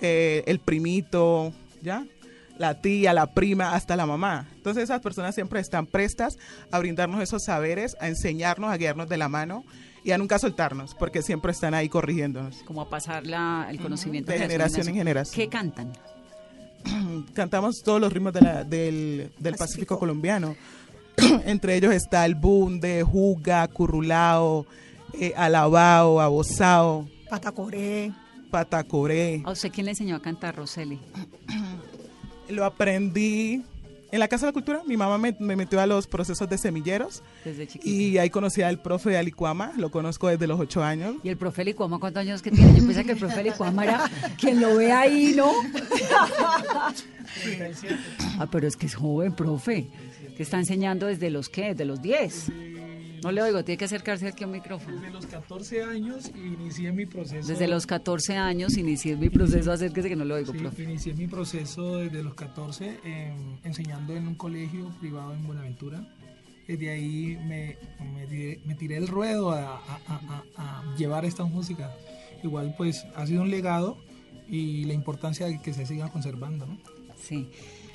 eh, 0.00 0.42
el 0.46 0.58
primito, 0.60 1.52
¿ya? 1.82 2.04
La 2.62 2.80
tía, 2.80 3.12
la 3.12 3.26
prima, 3.34 3.74
hasta 3.74 3.96
la 3.96 4.06
mamá. 4.06 4.46
Entonces, 4.54 4.84
esas 4.84 5.00
personas 5.00 5.34
siempre 5.34 5.58
están 5.58 5.84
prestas 5.86 6.38
a 6.70 6.78
brindarnos 6.78 7.20
esos 7.20 7.42
saberes, 7.44 7.96
a 8.00 8.06
enseñarnos, 8.06 8.70
a 8.70 8.76
guiarnos 8.76 9.08
de 9.08 9.16
la 9.16 9.28
mano 9.28 9.64
y 10.04 10.12
a 10.12 10.18
nunca 10.18 10.38
soltarnos, 10.38 10.94
porque 10.94 11.22
siempre 11.22 11.50
están 11.50 11.74
ahí 11.74 11.88
corrigiéndonos. 11.88 12.62
Como 12.64 12.80
a 12.80 12.88
pasar 12.88 13.26
la, 13.26 13.66
el 13.68 13.80
conocimiento 13.80 14.30
De 14.30 14.38
generación 14.38 14.86
en 14.88 14.94
generación. 14.94 15.34
¿Qué 15.34 15.48
cantan? 15.48 15.92
cantamos 17.34 17.82
todos 17.82 18.00
los 18.00 18.12
ritmos 18.12 18.32
de 18.32 18.40
la- 18.42 18.62
del, 18.64 19.32
del 19.38 19.54
Pacífico. 19.56 19.98
colombiano. 19.98 20.54
Entre 21.44 21.74
ellos 21.76 21.92
está 21.92 22.24
el 22.26 22.34
bunde, 22.36 23.02
juga, 23.02 23.66
currulao, 23.68 24.66
eh, 25.14 25.32
alabao, 25.36 26.20
abosao, 26.20 27.08
Patacoré. 27.28 28.12
patacoré. 28.50 29.42
¿A 29.44 29.50
usted 29.50 29.70
quién 29.72 29.84
le 29.86 29.90
enseñó 29.92 30.16
a 30.16 30.22
cantar, 30.22 30.54
Roseli? 30.56 30.98
Lo 32.48 32.64
aprendí 32.64 33.62
en 34.10 34.18
la 34.20 34.28
Casa 34.28 34.44
de 34.46 34.50
la 34.50 34.52
Cultura. 34.52 34.82
Mi 34.86 34.96
mamá 34.96 35.16
me, 35.16 35.34
me 35.40 35.56
metió 35.56 35.80
a 35.80 35.86
los 35.86 36.06
procesos 36.06 36.48
de 36.48 36.58
semilleros 36.58 37.22
Desde 37.44 37.66
chiquita. 37.66 37.88
y 37.88 38.18
ahí 38.18 38.28
conocí 38.30 38.60
al 38.62 38.80
profe 38.82 39.10
de 39.10 39.16
Alicuama. 39.18 39.72
Lo 39.78 39.90
conozco 39.90 40.28
desde 40.28 40.46
los 40.46 40.60
ocho 40.60 40.82
años. 40.84 41.16
¿Y 41.22 41.28
el 41.30 41.36
profe 41.38 41.64
Licuama 41.64 41.98
cuántos 41.98 42.20
años 42.20 42.42
que 42.42 42.50
tiene? 42.50 42.78
Yo 42.78 42.84
pensé 42.86 43.04
que 43.04 43.12
el 43.12 43.18
profe 43.18 43.42
Licuama 43.42 43.84
era 43.84 44.10
quien 44.38 44.60
lo 44.60 44.76
ve 44.76 44.92
ahí, 44.92 45.32
¿no? 45.34 45.50
ah, 48.38 48.46
pero 48.50 48.66
es 48.66 48.76
que 48.76 48.86
es 48.86 48.94
joven, 48.94 49.34
profe. 49.34 49.86
Te 50.36 50.42
está 50.42 50.58
enseñando 50.58 51.06
desde 51.06 51.30
los 51.30 51.48
qué, 51.48 51.68
desde 51.70 51.84
los 51.84 52.00
10. 53.22 53.24
No 53.24 53.32
le 53.32 53.42
oigo, 53.42 53.64
tiene 53.64 53.78
que 53.78 53.84
acercarse 53.84 54.28
aquí 54.28 54.44
a 54.44 54.46
un 54.46 54.52
micrófono. 54.52 54.96
Desde 55.00 55.10
los 55.12 55.26
14 55.26 55.82
años 55.82 56.30
inicié 56.34 56.92
mi 56.92 57.06
proceso. 57.06 57.48
Desde 57.48 57.68
los 57.68 57.86
14 57.86 58.36
años 58.36 58.76
inicié 58.76 59.16
mi 59.16 59.28
proceso, 59.30 59.72
acérquese 59.72 60.08
que 60.08 60.16
no 60.16 60.24
lo 60.24 60.34
oigo, 60.34 60.52
Sí, 60.52 60.58
profe. 60.58 60.82
inicié 60.84 61.14
mi 61.14 61.26
proceso 61.26 61.96
desde 61.96 62.22
los 62.22 62.34
14 62.34 62.98
em, 63.04 63.58
enseñando 63.64 64.14
en 64.16 64.26
un 64.28 64.34
colegio 64.34 64.90
privado 65.00 65.32
en 65.34 65.46
Buenaventura. 65.46 66.06
Desde 66.66 66.90
ahí 66.90 67.36
me, 67.46 67.76
me, 68.14 68.26
tiré, 68.26 68.60
me 68.64 68.74
tiré 68.74 68.96
el 68.96 69.08
ruedo 69.08 69.50
a, 69.50 69.76
a- 69.76 70.00
a- 70.06 70.42
a- 70.56 70.78
a 70.92 70.96
llevar 70.96 71.24
esta 71.24 71.44
música. 71.44 71.92
Igual 72.42 72.74
pues 72.76 73.04
ha 73.14 73.26
sido 73.26 73.42
un 73.42 73.50
legado 73.50 73.98
y 74.48 74.84
la 74.84 74.94
importancia 74.94 75.46
de 75.46 75.60
que 75.60 75.72
se 75.74 75.86
siga 75.86 76.08
conservando. 76.10 76.66
¿no? 76.66 76.78
Sí. 77.20 77.48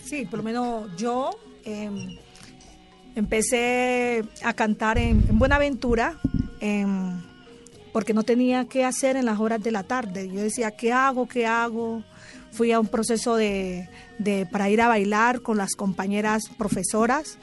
Sí, 0.03 0.25
por 0.25 0.39
lo 0.39 0.43
menos 0.43 0.89
yo 0.97 1.31
em, 1.65 2.17
empecé 3.17 4.23
a 4.43 4.53
cantar 4.53 4.97
en, 4.97 5.25
en 5.27 5.39
Buenaventura 5.39 6.19
em, 6.59 7.19
porque 7.91 8.13
no 8.13 8.21
tenía 8.23 8.65
qué 8.65 8.85
hacer 8.85 9.15
en 9.15 9.25
las 9.25 9.39
horas 9.39 9.61
de 9.63 9.71
la 9.71 9.83
tarde. 9.83 10.29
Yo 10.29 10.39
decía, 10.41 10.71
¿qué 10.71 10.93
hago? 10.93 11.27
¿Qué 11.27 11.47
hago? 11.47 12.03
Fui 12.51 12.71
a 12.71 12.79
un 12.79 12.87
proceso 12.87 13.35
de, 13.35 13.89
de- 14.19 14.45
para 14.45 14.69
ir 14.69 14.81
a 14.81 14.87
bailar 14.87 15.41
con 15.41 15.57
las 15.57 15.73
compañeras 15.75 16.43
profesoras 16.57 17.37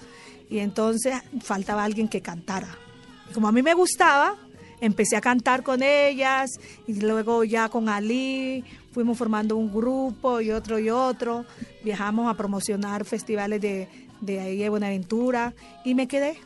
y 0.48 0.58
entonces 0.60 1.14
faltaba 1.42 1.82
alguien 1.84 2.06
que 2.08 2.20
cantara. 2.20 2.68
Como 3.32 3.48
a 3.48 3.52
mí 3.52 3.62
me 3.62 3.74
gustaba, 3.74 4.36
empecé 4.80 5.16
a 5.16 5.20
cantar 5.20 5.64
con 5.64 5.82
ellas 5.82 6.50
y 6.86 7.00
luego 7.00 7.42
ya 7.42 7.68
con 7.68 7.88
Ali 7.88 8.62
fuimos 8.92 9.18
formando 9.18 9.56
un 9.56 9.72
grupo 9.72 10.40
y 10.40 10.52
otro 10.52 10.78
y 10.78 10.88
otro. 10.90 11.44
Viajamos 11.82 12.30
a 12.30 12.36
promocionar 12.36 13.04
festivales 13.04 13.60
de, 13.60 13.88
de 14.24 14.40
ahí 14.40 14.56
de 14.58 14.68
Buenaventura 14.68 15.54
y 15.84 15.94
me 15.94 16.08
quedé. 16.08 16.36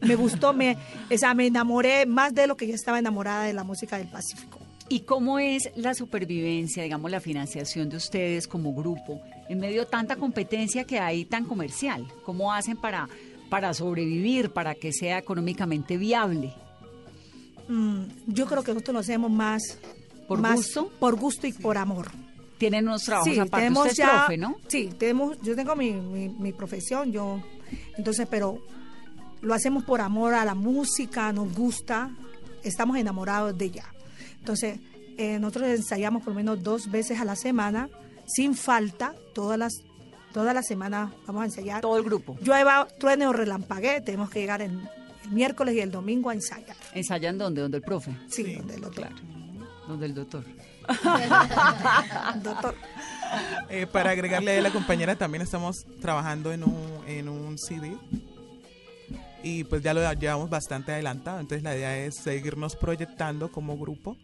Me 0.00 0.14
gustó, 0.14 0.52
me, 0.52 0.76
o 1.12 1.18
sea, 1.18 1.34
me 1.34 1.46
enamoré 1.46 2.06
más 2.06 2.34
de 2.34 2.46
lo 2.46 2.56
que 2.56 2.66
ya 2.66 2.74
estaba 2.74 2.98
enamorada 2.98 3.44
de 3.44 3.54
la 3.54 3.64
música 3.64 3.96
del 3.98 4.08
Pacífico. 4.08 4.58
¿Y 4.88 5.00
cómo 5.00 5.38
es 5.38 5.70
la 5.74 5.94
supervivencia, 5.94 6.82
digamos, 6.82 7.10
la 7.10 7.20
financiación 7.20 7.88
de 7.88 7.96
ustedes 7.96 8.46
como 8.46 8.72
grupo 8.72 9.20
en 9.48 9.58
medio 9.58 9.80
de 9.80 9.90
tanta 9.90 10.16
competencia 10.16 10.84
que 10.84 11.00
hay 11.00 11.24
tan 11.24 11.44
comercial? 11.44 12.06
¿Cómo 12.24 12.52
hacen 12.52 12.76
para, 12.76 13.08
para 13.50 13.74
sobrevivir, 13.74 14.50
para 14.50 14.74
que 14.74 14.92
sea 14.92 15.18
económicamente 15.18 15.96
viable? 15.96 16.54
Mm, 17.68 18.02
yo 18.26 18.46
creo 18.46 18.62
que 18.62 18.72
nosotros 18.72 18.94
lo 18.94 19.00
hacemos 19.00 19.30
más 19.30 19.78
¿Por 20.28 20.40
más 20.40 20.56
gusto? 20.56 20.90
por 21.00 21.16
gusto 21.16 21.46
y 21.46 21.52
por 21.52 21.78
amor. 21.78 22.08
Tienen 22.58 22.86
unos 22.88 23.02
trabajos 23.02 23.32
Sí, 23.32 23.38
aparte. 23.38 23.56
tenemos 23.56 23.78
Usted 23.86 23.90
es 23.92 23.96
ya- 23.98 24.10
profe, 24.24 24.36
¿no? 24.38 24.56
Sí, 24.68 24.90
tenemos, 24.98 25.38
yo 25.42 25.54
tengo 25.54 25.76
mi, 25.76 25.92
mi, 25.92 26.28
mi 26.28 26.52
profesión, 26.52 27.12
yo, 27.12 27.42
entonces, 27.98 28.26
pero 28.30 28.58
lo 29.42 29.52
hacemos 29.54 29.84
por 29.84 30.00
amor 30.00 30.34
a 30.34 30.44
la 30.44 30.54
música, 30.54 31.32
nos 31.32 31.52
gusta, 31.54 32.10
estamos 32.62 32.96
enamorados 32.96 33.56
de 33.58 33.66
ella. 33.66 33.84
Entonces, 34.38 34.78
eh, 35.18 35.38
nosotros 35.38 35.68
ensayamos 35.68 36.22
por 36.22 36.32
lo 36.32 36.36
menos 36.36 36.62
dos 36.62 36.90
veces 36.90 37.20
a 37.20 37.24
la 37.24 37.36
semana, 37.36 37.88
sin 38.26 38.54
falta, 38.54 39.14
todas 39.34 39.58
las 39.58 39.72
toda 40.32 40.52
la 40.52 40.62
semana 40.62 41.14
vamos 41.26 41.42
a 41.42 41.44
ensayar. 41.46 41.80
Todo 41.80 41.96
el 41.96 42.04
grupo. 42.04 42.36
Llueva, 42.42 42.86
truene 42.98 43.26
o 43.26 43.32
relampaguee, 43.32 44.02
tenemos 44.02 44.28
que 44.28 44.40
llegar 44.40 44.60
en, 44.60 44.80
el 45.24 45.30
miércoles 45.30 45.74
y 45.74 45.80
el 45.80 45.90
domingo 45.90 46.28
a 46.28 46.34
ensayar. 46.34 46.76
¿Ensayan 46.92 47.38
dónde? 47.38 47.62
¿Donde 47.62 47.78
el 47.78 47.82
profe? 47.82 48.14
Sí, 48.28 48.54
donde 48.54 48.74
el 48.74 48.84
otro. 48.84 49.06
Donde 49.88 50.04
el 50.06 50.14
doctor. 50.14 50.44
Doctor. 52.42 52.74
Eh, 53.70 53.86
para 53.86 54.10
agregarle 54.10 54.58
a 54.58 54.62
la 54.62 54.70
compañera, 54.70 55.16
también 55.16 55.42
estamos 55.42 55.84
trabajando 56.00 56.52
en 56.52 56.64
un, 56.64 57.04
en 57.06 57.28
un 57.28 57.58
CD 57.58 57.96
y 59.42 59.64
pues 59.64 59.82
ya 59.82 59.94
lo 59.94 60.12
llevamos 60.14 60.50
bastante 60.50 60.92
adelantado. 60.92 61.40
Entonces 61.40 61.62
la 61.62 61.76
idea 61.76 61.96
es 61.98 62.16
seguirnos 62.16 62.74
proyectando 62.76 63.50
como 63.50 63.78
grupo 63.78 64.16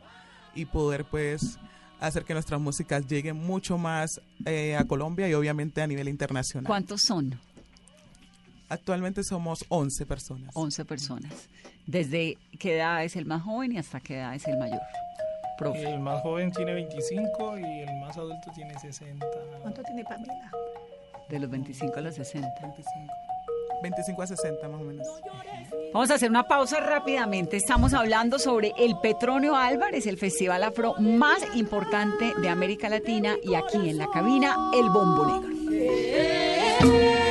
y 0.55 0.65
poder 0.65 1.05
pues 1.05 1.59
hacer 2.01 2.25
que 2.25 2.35
nuestras 2.35 2.61
músicas 2.61 3.07
lleguen 3.07 3.37
mucho 3.37 3.79
más 3.79 4.21
eh, 4.45 4.77
a 4.77 4.85
Colombia 4.85 5.29
y 5.29 5.35
obviamente 5.35 5.81
a 5.81 5.87
nivel 5.87 6.09
internacional. 6.09 6.67
¿Cuántos 6.67 7.03
son? 7.03 7.39
Actualmente 8.69 9.23
somos 9.23 9.65
11 9.69 10.07
personas. 10.07 10.51
11 10.55 10.85
personas. 10.85 11.33
¿Desde 11.87 12.39
qué 12.59 12.77
edad 12.77 13.05
es 13.05 13.17
el 13.17 13.27
más 13.27 13.43
joven 13.43 13.73
y 13.73 13.79
hasta 13.79 14.01
qué 14.01 14.17
edad 14.17 14.35
es 14.35 14.47
el 14.49 14.59
mayor? 14.59 14.81
Profe. 15.63 15.95
El 15.95 16.01
más 16.01 16.21
joven 16.23 16.51
tiene 16.51 16.75
25 16.75 17.59
y 17.59 17.81
el 17.83 17.95
más 18.01 18.17
adulto 18.17 18.51
tiene 18.53 18.77
60. 18.79 19.27
¿Cuánto 19.61 19.83
tiene 19.83 20.05
Pamela? 20.05 20.51
De 21.29 21.39
los 21.39 21.49
25 21.49 21.99
a 21.99 22.01
los 22.03 22.15
60. 22.17 22.49
25 23.83 24.23
a 24.23 24.27
60 24.27 24.69
más 24.69 24.81
o 24.81 24.85
menos. 24.85 25.07
Vamos 25.93 26.11
a 26.11 26.15
hacer 26.15 26.31
una 26.31 26.49
pausa 26.49 26.81
rápidamente. 26.81 27.57
Estamos 27.57 27.95
hablando 27.95 28.39
sobre 28.39 28.73
el 28.77 28.97
Petronio 28.99 29.55
Álvarez, 29.55 30.07
el 30.07 30.19
festival 30.19 30.65
afro 30.65 30.95
más 30.99 31.43
importante 31.55 32.33
de 32.41 32.49
América 32.49 32.89
Latina 32.89 33.37
y 33.43 33.55
aquí 33.55 33.91
en 33.91 33.99
la 33.99 34.09
cabina, 34.09 34.57
el 34.75 34.91
Bombo 34.91 35.27
Negro. 35.27 37.22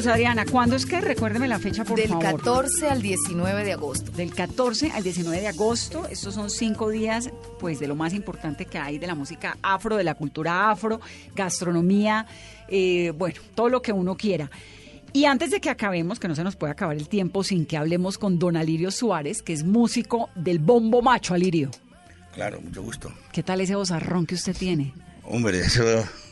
Luz 0.00 0.06
Adriana, 0.06 0.46
¿cuándo 0.46 0.76
es 0.76 0.86
que? 0.86 0.98
Recuérdeme 0.98 1.46
la 1.46 1.58
fecha, 1.58 1.84
por 1.84 1.98
Del 1.98 2.08
favor. 2.08 2.24
14 2.24 2.88
al 2.88 3.02
19 3.02 3.64
de 3.64 3.74
agosto. 3.74 4.10
Del 4.12 4.32
14 4.32 4.92
al 4.92 5.02
19 5.02 5.42
de 5.42 5.48
agosto. 5.48 6.08
Estos 6.08 6.32
son 6.32 6.48
cinco 6.48 6.88
días, 6.88 7.28
pues, 7.58 7.80
de 7.80 7.86
lo 7.86 7.94
más 7.96 8.14
importante 8.14 8.64
que 8.64 8.78
hay 8.78 8.96
de 8.96 9.06
la 9.06 9.14
música 9.14 9.58
afro, 9.60 9.98
de 9.98 10.04
la 10.04 10.14
cultura 10.14 10.70
afro, 10.70 11.02
gastronomía, 11.36 12.24
eh, 12.68 13.12
bueno, 13.14 13.42
todo 13.54 13.68
lo 13.68 13.82
que 13.82 13.92
uno 13.92 14.16
quiera. 14.16 14.50
Y 15.12 15.26
antes 15.26 15.50
de 15.50 15.60
que 15.60 15.68
acabemos, 15.68 16.18
que 16.18 16.28
no 16.28 16.34
se 16.34 16.44
nos 16.44 16.56
puede 16.56 16.72
acabar 16.72 16.96
el 16.96 17.06
tiempo 17.06 17.44
sin 17.44 17.66
que 17.66 17.76
hablemos 17.76 18.16
con 18.16 18.38
don 18.38 18.56
Alirio 18.56 18.90
Suárez, 18.90 19.42
que 19.42 19.52
es 19.52 19.64
músico 19.64 20.30
del 20.34 20.60
Bombo 20.60 21.02
Macho, 21.02 21.34
Alirio. 21.34 21.70
Claro, 22.32 22.58
mucho 22.62 22.82
gusto. 22.82 23.12
¿Qué 23.32 23.42
tal 23.42 23.60
ese 23.60 23.74
vozarrón 23.74 24.24
que 24.24 24.36
usted 24.36 24.56
tiene? 24.56 24.94
Hombre, 25.24 25.60
eso 25.60 25.84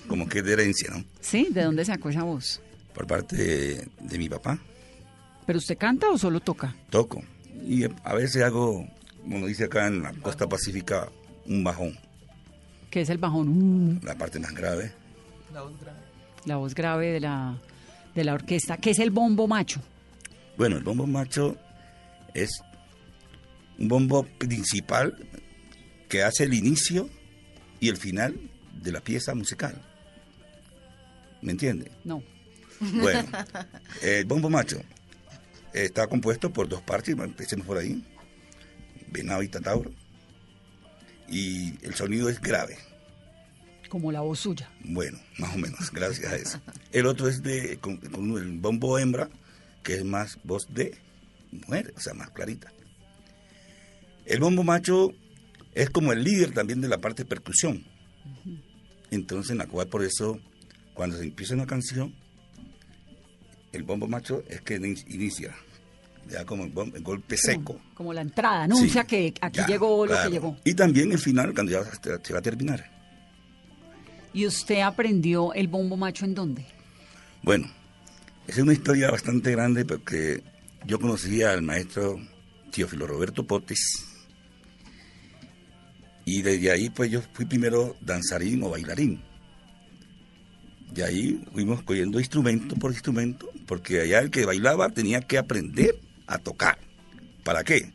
como 0.08 0.26
que 0.26 0.38
es 0.38 0.44
de 0.46 0.54
herencia, 0.54 0.88
¿no? 0.90 1.04
¿Sí? 1.20 1.48
¿De 1.50 1.64
dónde 1.64 1.84
sacó 1.84 2.08
esa 2.08 2.22
voz? 2.22 2.62
Por 2.98 3.06
parte 3.06 3.36
de, 3.36 3.88
de 4.00 4.18
mi 4.18 4.28
papá. 4.28 4.58
¿Pero 5.46 5.60
usted 5.60 5.78
canta 5.78 6.10
o 6.10 6.18
solo 6.18 6.40
toca? 6.40 6.74
Toco. 6.90 7.22
Y 7.64 7.84
a 7.84 8.14
veces 8.14 8.42
hago, 8.42 8.88
como 9.22 9.46
dice 9.46 9.66
acá 9.66 9.86
en 9.86 10.02
la 10.02 10.12
costa 10.14 10.48
pacífica, 10.48 11.08
un 11.46 11.62
bajón. 11.62 11.96
¿Qué 12.90 13.02
es 13.02 13.08
el 13.10 13.18
bajón? 13.18 13.94
Mm, 13.94 14.00
La 14.04 14.16
parte 14.18 14.40
más 14.40 14.52
grave. 14.52 14.90
la 16.44 16.56
voz 16.56 16.74
grave 16.74 17.12
de 17.12 17.20
la, 17.20 17.56
de 18.16 18.24
la 18.24 18.34
orquesta. 18.34 18.78
¿Qué 18.78 18.90
es 18.90 18.98
el 18.98 19.10
bombo 19.12 19.46
macho? 19.46 19.80
Bueno, 20.56 20.76
el 20.76 20.82
bombo 20.82 21.06
macho 21.06 21.56
es 22.34 22.50
un 23.78 23.86
bombo 23.86 24.24
principal 24.24 25.14
que 26.08 26.24
hace 26.24 26.42
el 26.44 26.52
inicio 26.54 27.08
y 27.78 27.90
el 27.90 27.96
final 27.96 28.34
de 28.82 28.90
la 28.90 29.00
pieza 29.00 29.36
musical. 29.36 29.80
¿Me 31.42 31.52
entiende? 31.52 31.92
No. 32.02 32.24
Bueno, 32.80 33.28
el 34.02 34.24
bombo 34.24 34.48
macho 34.50 34.80
está 35.72 36.06
compuesto 36.06 36.52
por 36.52 36.68
dos 36.68 36.82
partes, 36.82 37.16
empecemos 37.18 37.66
por 37.66 37.78
ahí, 37.78 38.04
venado 39.10 39.42
y 39.42 39.48
tatauro, 39.48 39.90
y 41.28 41.74
el 41.84 41.94
sonido 41.94 42.28
es 42.28 42.40
grave, 42.40 42.78
Como 43.88 44.12
la 44.12 44.20
voz 44.20 44.40
suya. 44.40 44.70
bueno, 44.84 45.18
más 45.38 45.54
o 45.54 45.58
menos, 45.58 45.90
gracias 45.92 46.32
a 46.32 46.36
eso. 46.36 46.60
El 46.92 47.06
otro 47.06 47.28
es 47.28 47.42
de 47.42 47.78
con, 47.78 47.96
con 47.98 48.30
el 48.38 48.58
bombo 48.58 48.98
hembra, 48.98 49.28
que 49.82 49.94
es 49.94 50.04
más 50.04 50.38
voz 50.44 50.66
de 50.72 50.96
mujer, 51.50 51.92
o 51.96 52.00
sea, 52.00 52.14
más 52.14 52.30
clarita. 52.30 52.72
El 54.26 54.40
bombo 54.40 54.62
macho 54.62 55.12
es 55.74 55.88
como 55.90 56.12
el 56.12 56.22
líder 56.22 56.52
también 56.52 56.80
de 56.80 56.88
la 56.88 56.98
parte 56.98 57.22
de 57.22 57.28
percusión. 57.28 57.84
Entonces, 59.10 59.52
en 59.52 59.58
la 59.58 59.66
cual 59.66 59.88
por 59.88 60.04
eso, 60.04 60.38
cuando 60.92 61.16
se 61.16 61.24
empieza 61.24 61.54
una 61.54 61.66
canción, 61.66 62.14
el 63.78 63.84
bombo 63.84 64.06
macho 64.06 64.42
es 64.48 64.60
que 64.60 64.74
in- 64.76 64.98
inicia, 65.08 65.54
ya 66.28 66.44
como 66.44 66.64
el, 66.64 66.72
golpe 67.02 67.36
seco. 67.36 67.80
Como 67.94 68.12
la 68.12 68.20
entrada, 68.20 68.64
anuncia 68.64 69.02
Sí, 69.02 69.06
que 69.08 69.34
aquí 69.40 69.58
ya, 69.60 69.66
llegó 69.66 70.04
lo 70.04 70.12
claro. 70.12 70.28
que 70.28 70.34
llegó. 70.34 70.56
Y 70.64 70.74
también 70.74 71.10
el 71.12 71.18
final, 71.18 71.54
cuando 71.54 71.72
ya 71.72 71.84
se 71.84 72.18
se 72.22 72.32
va 72.32 72.38
a 72.38 72.42
terminar. 72.42 72.90
¿Y 74.34 74.46
usted 74.46 74.80
aprendió 74.80 75.52
el 75.54 75.68
bombo 75.68 75.96
macho 75.96 76.24
en 76.26 76.34
dónde? 76.34 76.66
Bueno, 77.42 77.70
es 78.46 78.58
una 78.58 78.72
historia 78.74 79.10
bastante 79.10 79.50
grande 79.52 79.84
porque 79.84 80.42
yo 80.86 81.00
conocí 81.00 81.42
al 81.42 81.62
maestro 81.62 82.20
Teófilo 82.70 83.06
Roberto 83.06 83.46
Potes 83.46 84.04
Y 86.24 86.42
desde 86.42 86.70
ahí, 86.70 86.90
pues 86.90 87.10
yo 87.10 87.22
fui 87.32 87.46
primero 87.46 87.96
danzarín 88.02 88.62
o 88.62 88.68
bailarín. 88.70 89.22
De 90.92 91.04
ahí 91.04 91.44
fuimos 91.52 91.82
cogiendo 91.82 92.18
instrumento 92.18 92.74
por 92.76 92.90
instrumento, 92.92 93.50
porque 93.66 94.00
allá 94.00 94.20
el 94.20 94.30
que 94.30 94.44
bailaba 94.46 94.88
tenía 94.90 95.20
que 95.20 95.38
aprender 95.38 95.98
a 96.26 96.38
tocar. 96.38 96.78
¿Para 97.44 97.62
qué? 97.64 97.92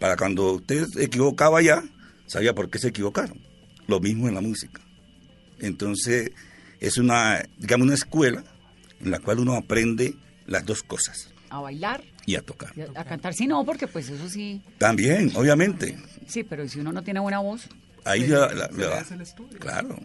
Para 0.00 0.16
cuando 0.16 0.52
usted 0.54 0.86
se 0.86 1.04
equivocaba 1.04 1.62
ya, 1.62 1.82
sabía 2.26 2.54
por 2.54 2.70
qué 2.70 2.78
se 2.78 2.88
equivocaron. 2.88 3.38
Lo 3.86 4.00
mismo 4.00 4.28
en 4.28 4.34
la 4.34 4.40
música. 4.40 4.80
Entonces, 5.60 6.32
es 6.80 6.98
una, 6.98 7.42
digamos, 7.58 7.86
una 7.86 7.94
escuela 7.94 8.42
en 9.00 9.10
la 9.10 9.18
cual 9.20 9.38
uno 9.40 9.54
aprende 9.54 10.14
las 10.46 10.64
dos 10.64 10.82
cosas, 10.82 11.30
A 11.50 11.60
bailar, 11.60 12.02
y 12.26 12.36
a 12.36 12.42
tocar. 12.42 12.72
y 12.76 12.80
a, 12.80 12.86
a 12.96 13.04
cantar. 13.04 13.34
Sí, 13.34 13.46
no, 13.46 13.64
porque 13.64 13.86
pues 13.86 14.08
eso 14.08 14.28
sí. 14.28 14.60
También, 14.78 15.30
obviamente. 15.36 15.96
Sí, 16.26 16.42
pero 16.42 16.66
si 16.68 16.80
uno 16.80 16.92
no 16.92 17.02
tiene 17.02 17.20
buena 17.20 17.38
voz. 17.40 17.68
Ahí 18.04 18.26
la- 18.26 18.48
se 18.48 18.54
la- 18.56 18.68
la- 18.70 19.22
estudio. 19.22 19.58
Claro. 19.58 19.98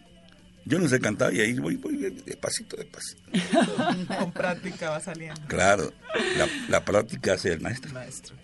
Yo 0.66 0.78
no 0.80 0.88
sé 0.88 1.00
cantar 1.00 1.34
y 1.34 1.42
ahí 1.42 1.54
voy, 1.54 1.76
voy 1.78 1.98
despacito, 2.26 2.78
despacito. 2.78 3.22
Con 4.20 4.32
práctica 4.32 4.92
va 4.92 5.00
saliendo. 5.00 5.40
Claro, 5.48 5.92
la, 6.38 6.48
la 6.68 6.86
práctica 6.86 7.34
hace 7.34 7.54
el 7.54 7.62
maestro. 7.62 7.92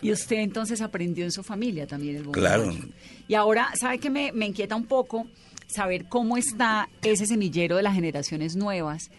Y 0.01 0.11
usted 0.11 0.38
entonces 0.38 0.82
aprendió 0.82 1.24
en 1.26 1.32
su 1.32 1.43
familia 1.43 1.86
también 1.88 2.16
el 2.16 2.24
bombo 2.24 2.39
Claro. 2.39 2.74
Y 3.28 3.36
ahora, 3.36 3.72
¿sabe 3.80 3.99
qué 3.99 4.09
me, 4.09 4.32
me 4.32 4.45
inquieta 4.47 4.76
un 4.76 4.86
poco? 4.86 5.28
Saber 5.68 6.05
cómo 6.05 6.38
está 6.38 6.89
ese 7.01 7.26
semillero 7.26 7.78
de 7.78 7.84
las 7.84 7.93
generaciones 7.95 8.55
nuevas 8.55 9.09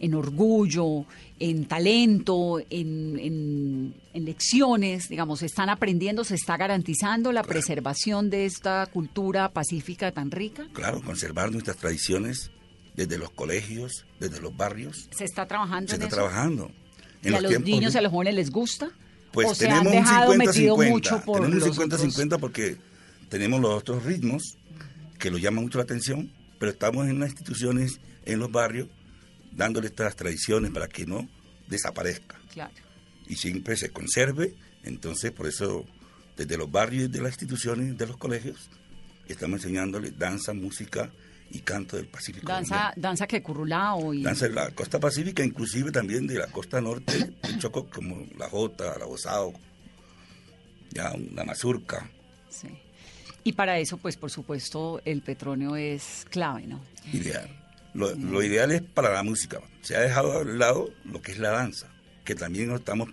en 0.00 0.14
orgullo, 0.14 1.04
en 1.40 1.66
talento, 1.66 2.60
en, 2.70 3.18
en- 3.18 3.94
en 4.14 4.24
lecciones, 4.24 5.08
digamos, 5.08 5.42
están 5.42 5.68
aprendiendo, 5.70 6.24
se 6.24 6.34
está 6.34 6.56
garantizando 6.56 7.32
la 7.32 7.42
preservación 7.42 8.30
de 8.30 8.46
esta 8.46 8.86
cultura 8.86 9.50
pacífica 9.50 10.12
tan 10.12 10.30
rica. 10.30 10.66
Claro, 10.72 11.00
conservar 11.02 11.50
nuestras 11.52 11.76
tradiciones 11.76 12.50
desde 12.96 13.18
los 13.18 13.30
colegios, 13.30 14.04
desde 14.20 14.40
los 14.40 14.56
barrios. 14.56 15.08
Se 15.16 15.24
está 15.24 15.46
trabajando 15.46 15.88
Se 15.90 15.96
en 15.96 16.02
está 16.02 16.06
eso. 16.16 16.16
trabajando. 16.16 16.70
¿Y 17.22 17.28
a 17.28 17.40
los 17.40 17.48
tiempos 17.50 17.70
niños 17.70 17.94
y 17.94 17.98
a 17.98 18.02
los 18.02 18.12
jóvenes 18.12 18.34
les 18.34 18.50
gusta? 18.50 18.90
Pues 19.32 19.48
¿O 19.48 19.54
se 19.54 19.68
han 19.68 19.84
tenemos 19.84 19.92
un 19.94 20.04
dejado 20.04 20.34
metido 20.36 20.76
50-50. 20.76 20.88
mucho 20.90 21.20
por 21.24 21.40
Tenemos 21.42 21.66
los 21.68 21.78
un 21.78 21.84
otros? 21.84 22.16
50-50 22.16 22.38
porque 22.40 22.76
tenemos 23.28 23.60
los 23.60 23.70
otros 23.74 24.04
ritmos 24.04 24.56
que 25.18 25.30
lo 25.30 25.38
llaman 25.38 25.64
mucho 25.64 25.78
la 25.78 25.84
atención, 25.84 26.32
pero 26.58 26.72
estamos 26.72 27.06
en 27.08 27.18
las 27.20 27.30
instituciones, 27.30 28.00
en 28.24 28.38
los 28.38 28.50
barrios, 28.50 28.88
dándole 29.52 29.88
estas 29.88 30.14
tradiciones 30.16 30.70
para 30.70 30.88
que 30.88 31.06
no 31.06 31.28
desaparezca 31.68 32.38
Claro. 32.52 32.72
y 33.26 33.36
siempre 33.36 33.76
se 33.76 33.90
conserve. 33.90 34.54
Entonces, 34.84 35.32
por 35.32 35.46
eso, 35.46 35.84
desde 36.36 36.56
los 36.56 36.70
barrios, 36.70 37.10
de 37.10 37.20
las 37.20 37.32
instituciones, 37.32 37.96
de 37.98 38.06
los 38.06 38.16
colegios, 38.16 38.70
estamos 39.26 39.60
enseñándoles 39.64 40.18
danza, 40.18 40.52
música 40.54 41.10
y 41.50 41.60
canto 41.60 41.96
del 41.96 42.06
Pacífico. 42.06 42.46
Danza, 42.46 42.92
danza 42.96 43.26
que 43.26 43.42
currulao 43.42 44.12
y... 44.14 44.22
Danza 44.22 44.48
de 44.48 44.54
la 44.54 44.70
costa 44.70 44.98
pacífica, 45.00 45.42
inclusive 45.44 45.90
también 45.90 46.26
de 46.26 46.34
la 46.36 46.46
costa 46.46 46.80
norte 46.80 47.32
del 47.42 47.58
Chocó, 47.58 47.88
como 47.88 48.26
la 48.36 48.48
jota, 48.48 48.98
la 48.98 49.06
bozao, 49.06 49.52
ya 50.90 51.12
una 51.12 51.44
mazurca. 51.44 52.10
Sí. 52.50 52.68
Y 53.44 53.52
para 53.52 53.78
eso, 53.78 53.96
pues 53.96 54.16
por 54.16 54.30
supuesto, 54.30 55.00
el 55.04 55.22
petróleo 55.22 55.76
es 55.76 56.26
clave, 56.30 56.66
¿no? 56.66 56.82
Ideal. 57.12 57.57
Lo, 57.98 58.14
lo 58.14 58.42
ideal 58.44 58.70
es 58.70 58.80
para 58.80 59.12
la 59.12 59.24
música. 59.24 59.58
Se 59.82 59.96
ha 59.96 60.00
dejado 60.00 60.44
de 60.44 60.56
lado 60.56 60.90
lo 61.04 61.20
que 61.20 61.32
es 61.32 61.38
la 61.40 61.50
danza, 61.50 61.88
que 62.24 62.36
también 62.36 62.70
estamos 62.70 63.08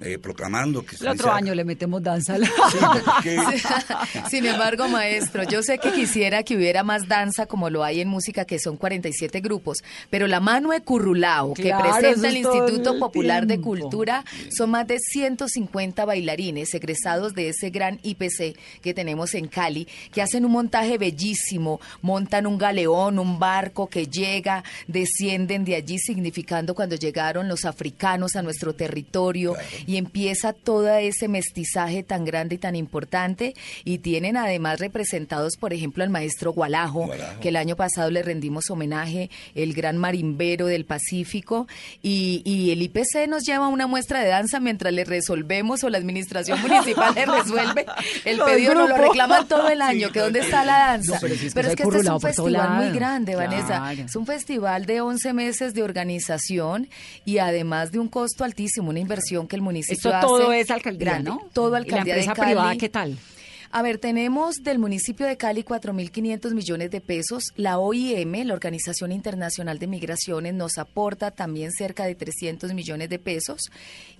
eh, 0.00 0.18
proclamando 0.18 0.84
que 0.84 0.96
El 0.96 1.08
otro 1.08 1.28
dice- 1.28 1.36
año 1.36 1.54
le 1.54 1.64
metemos 1.64 2.02
danza. 2.02 2.34
a 2.34 2.38
la- 2.38 2.48
Sin 4.30 4.46
embargo, 4.46 4.88
maestro, 4.88 5.42
yo 5.44 5.62
sé 5.62 5.78
que 5.78 5.92
quisiera 5.92 6.42
que 6.42 6.56
hubiera 6.56 6.82
más 6.82 7.08
danza 7.08 7.46
como 7.46 7.70
lo 7.70 7.84
hay 7.84 8.00
en 8.00 8.08
música, 8.08 8.44
que 8.44 8.58
son 8.58 8.76
47 8.76 9.40
grupos, 9.40 9.78
pero 10.10 10.26
la 10.26 10.40
mano 10.40 10.70
de 10.70 10.80
Currulao, 10.80 11.54
que 11.54 11.72
presenta 11.78 12.28
el 12.28 12.36
Instituto 12.38 12.92
el 12.94 12.98
Popular 12.98 13.46
de. 13.46 13.60
Cultura, 13.60 14.24
son 14.56 14.70
más 14.70 14.86
de 14.86 14.98
150 14.98 16.04
bailarines 16.04 16.72
egresados 16.74 17.34
de 17.34 17.50
ese 17.50 17.68
gran 17.70 18.00
IPC 18.02 18.56
que 18.80 18.94
tenemos 18.94 19.34
en 19.34 19.48
Cali, 19.48 19.86
que 20.12 20.22
hacen 20.22 20.44
un 20.46 20.52
montaje 20.52 20.96
bellísimo, 20.98 21.78
montan 22.00 22.46
un 22.46 22.56
galeón, 22.56 23.18
un 23.18 23.38
barco 23.38 23.88
que 23.88 24.06
llega, 24.06 24.64
descienden 24.86 25.64
de 25.64 25.74
allí, 25.76 25.98
significando 25.98 26.74
cuando 26.74 26.96
llegaron 26.96 27.48
los 27.48 27.64
africanos 27.64 28.34
a 28.34 28.42
nuestro 28.42 28.72
territorio 28.74 29.54
y 29.90 29.96
empieza 29.96 30.52
todo 30.52 30.88
ese 30.94 31.26
mestizaje 31.26 32.04
tan 32.04 32.24
grande 32.24 32.54
y 32.54 32.58
tan 32.58 32.76
importante 32.76 33.54
y 33.84 33.98
tienen 33.98 34.36
además 34.36 34.78
representados, 34.78 35.56
por 35.56 35.72
ejemplo, 35.72 36.04
al 36.04 36.10
maestro 36.10 36.52
Gualajo, 36.52 37.06
Gualajo. 37.06 37.40
que 37.40 37.48
el 37.48 37.56
año 37.56 37.74
pasado 37.74 38.08
le 38.08 38.22
rendimos 38.22 38.70
homenaje, 38.70 39.30
el 39.56 39.74
gran 39.74 39.96
marimbero 39.96 40.66
del 40.68 40.84
Pacífico 40.84 41.66
y, 42.02 42.40
y 42.44 42.70
el 42.70 42.82
IPC 42.82 43.26
nos 43.28 43.42
lleva 43.42 43.66
una 43.66 43.88
muestra 43.88 44.20
de 44.20 44.28
danza 44.28 44.60
mientras 44.60 44.92
le 44.92 45.02
resolvemos 45.04 45.82
o 45.82 45.90
la 45.90 45.98
administración 45.98 46.60
municipal 46.62 47.12
le 47.12 47.26
resuelve 47.26 47.84
el 48.26 48.36
Lo 48.36 48.46
pedido, 48.46 48.74
nos 48.74 48.90
lo 48.90 48.96
reclaman 48.96 49.48
todo 49.48 49.68
el 49.70 49.82
año, 49.82 50.06
Sí, 50.06 50.12
que 50.12 50.20
dónde 50.20 50.38
no, 50.38 50.44
está 50.44 50.64
la 50.64 50.78
danza. 50.78 51.14
no, 51.14 51.20
pero 51.20 51.34
si 51.34 51.46
es 51.46 51.52
que 51.52 51.54
pero 51.56 51.68
es 51.68 51.74
que 51.74 51.82
este 51.82 51.98
es 51.98 52.06
un 52.06 52.20
festival 52.20 52.70
muy 52.76 52.90
grande, 52.94 53.34
Vanessa. 53.34 53.92
Es 53.92 54.14
un 54.14 54.24
festival 54.24 54.86
de 54.86 55.00
11 55.00 55.32
meses 55.32 55.74
de 55.74 55.82
organización 55.82 56.88
y 57.24 57.38
además 57.38 57.90
de 57.90 57.98
un 57.98 58.06
costo 58.06 58.44
altísimo, 58.44 58.90
una 58.90 59.00
inversión 59.00 59.48
que 59.48 59.56
el 59.56 59.62
municipio 59.62 59.79
Esto 59.88 60.14
hace 60.14 60.26
todo 60.26 60.52
es 60.52 60.70
alcaldía, 60.70 61.10
grande. 61.10 61.30
¿no? 61.30 61.40
Todo 61.52 61.68
¿Y 61.68 61.72
la 61.72 61.78
alcaldía 61.78 62.14
de 62.14 62.20
empresa 62.20 62.34
Cali. 62.34 62.52
privada 62.52 62.76
qué 62.76 62.88
tal? 62.88 63.18
A 63.72 63.82
ver, 63.82 63.98
tenemos 63.98 64.56
del 64.64 64.80
municipio 64.80 65.26
de 65.26 65.36
Cali 65.36 65.62
4.500 65.62 66.54
millones 66.54 66.90
de 66.90 67.00
pesos. 67.00 67.44
La 67.54 67.78
OIM, 67.78 68.44
la 68.44 68.52
Organización 68.54 69.12
Internacional 69.12 69.78
de 69.78 69.86
Migraciones, 69.86 70.54
nos 70.54 70.76
aporta 70.76 71.30
también 71.30 71.70
cerca 71.70 72.04
de 72.04 72.16
300 72.16 72.74
millones 72.74 73.08
de 73.10 73.20
pesos. 73.20 73.60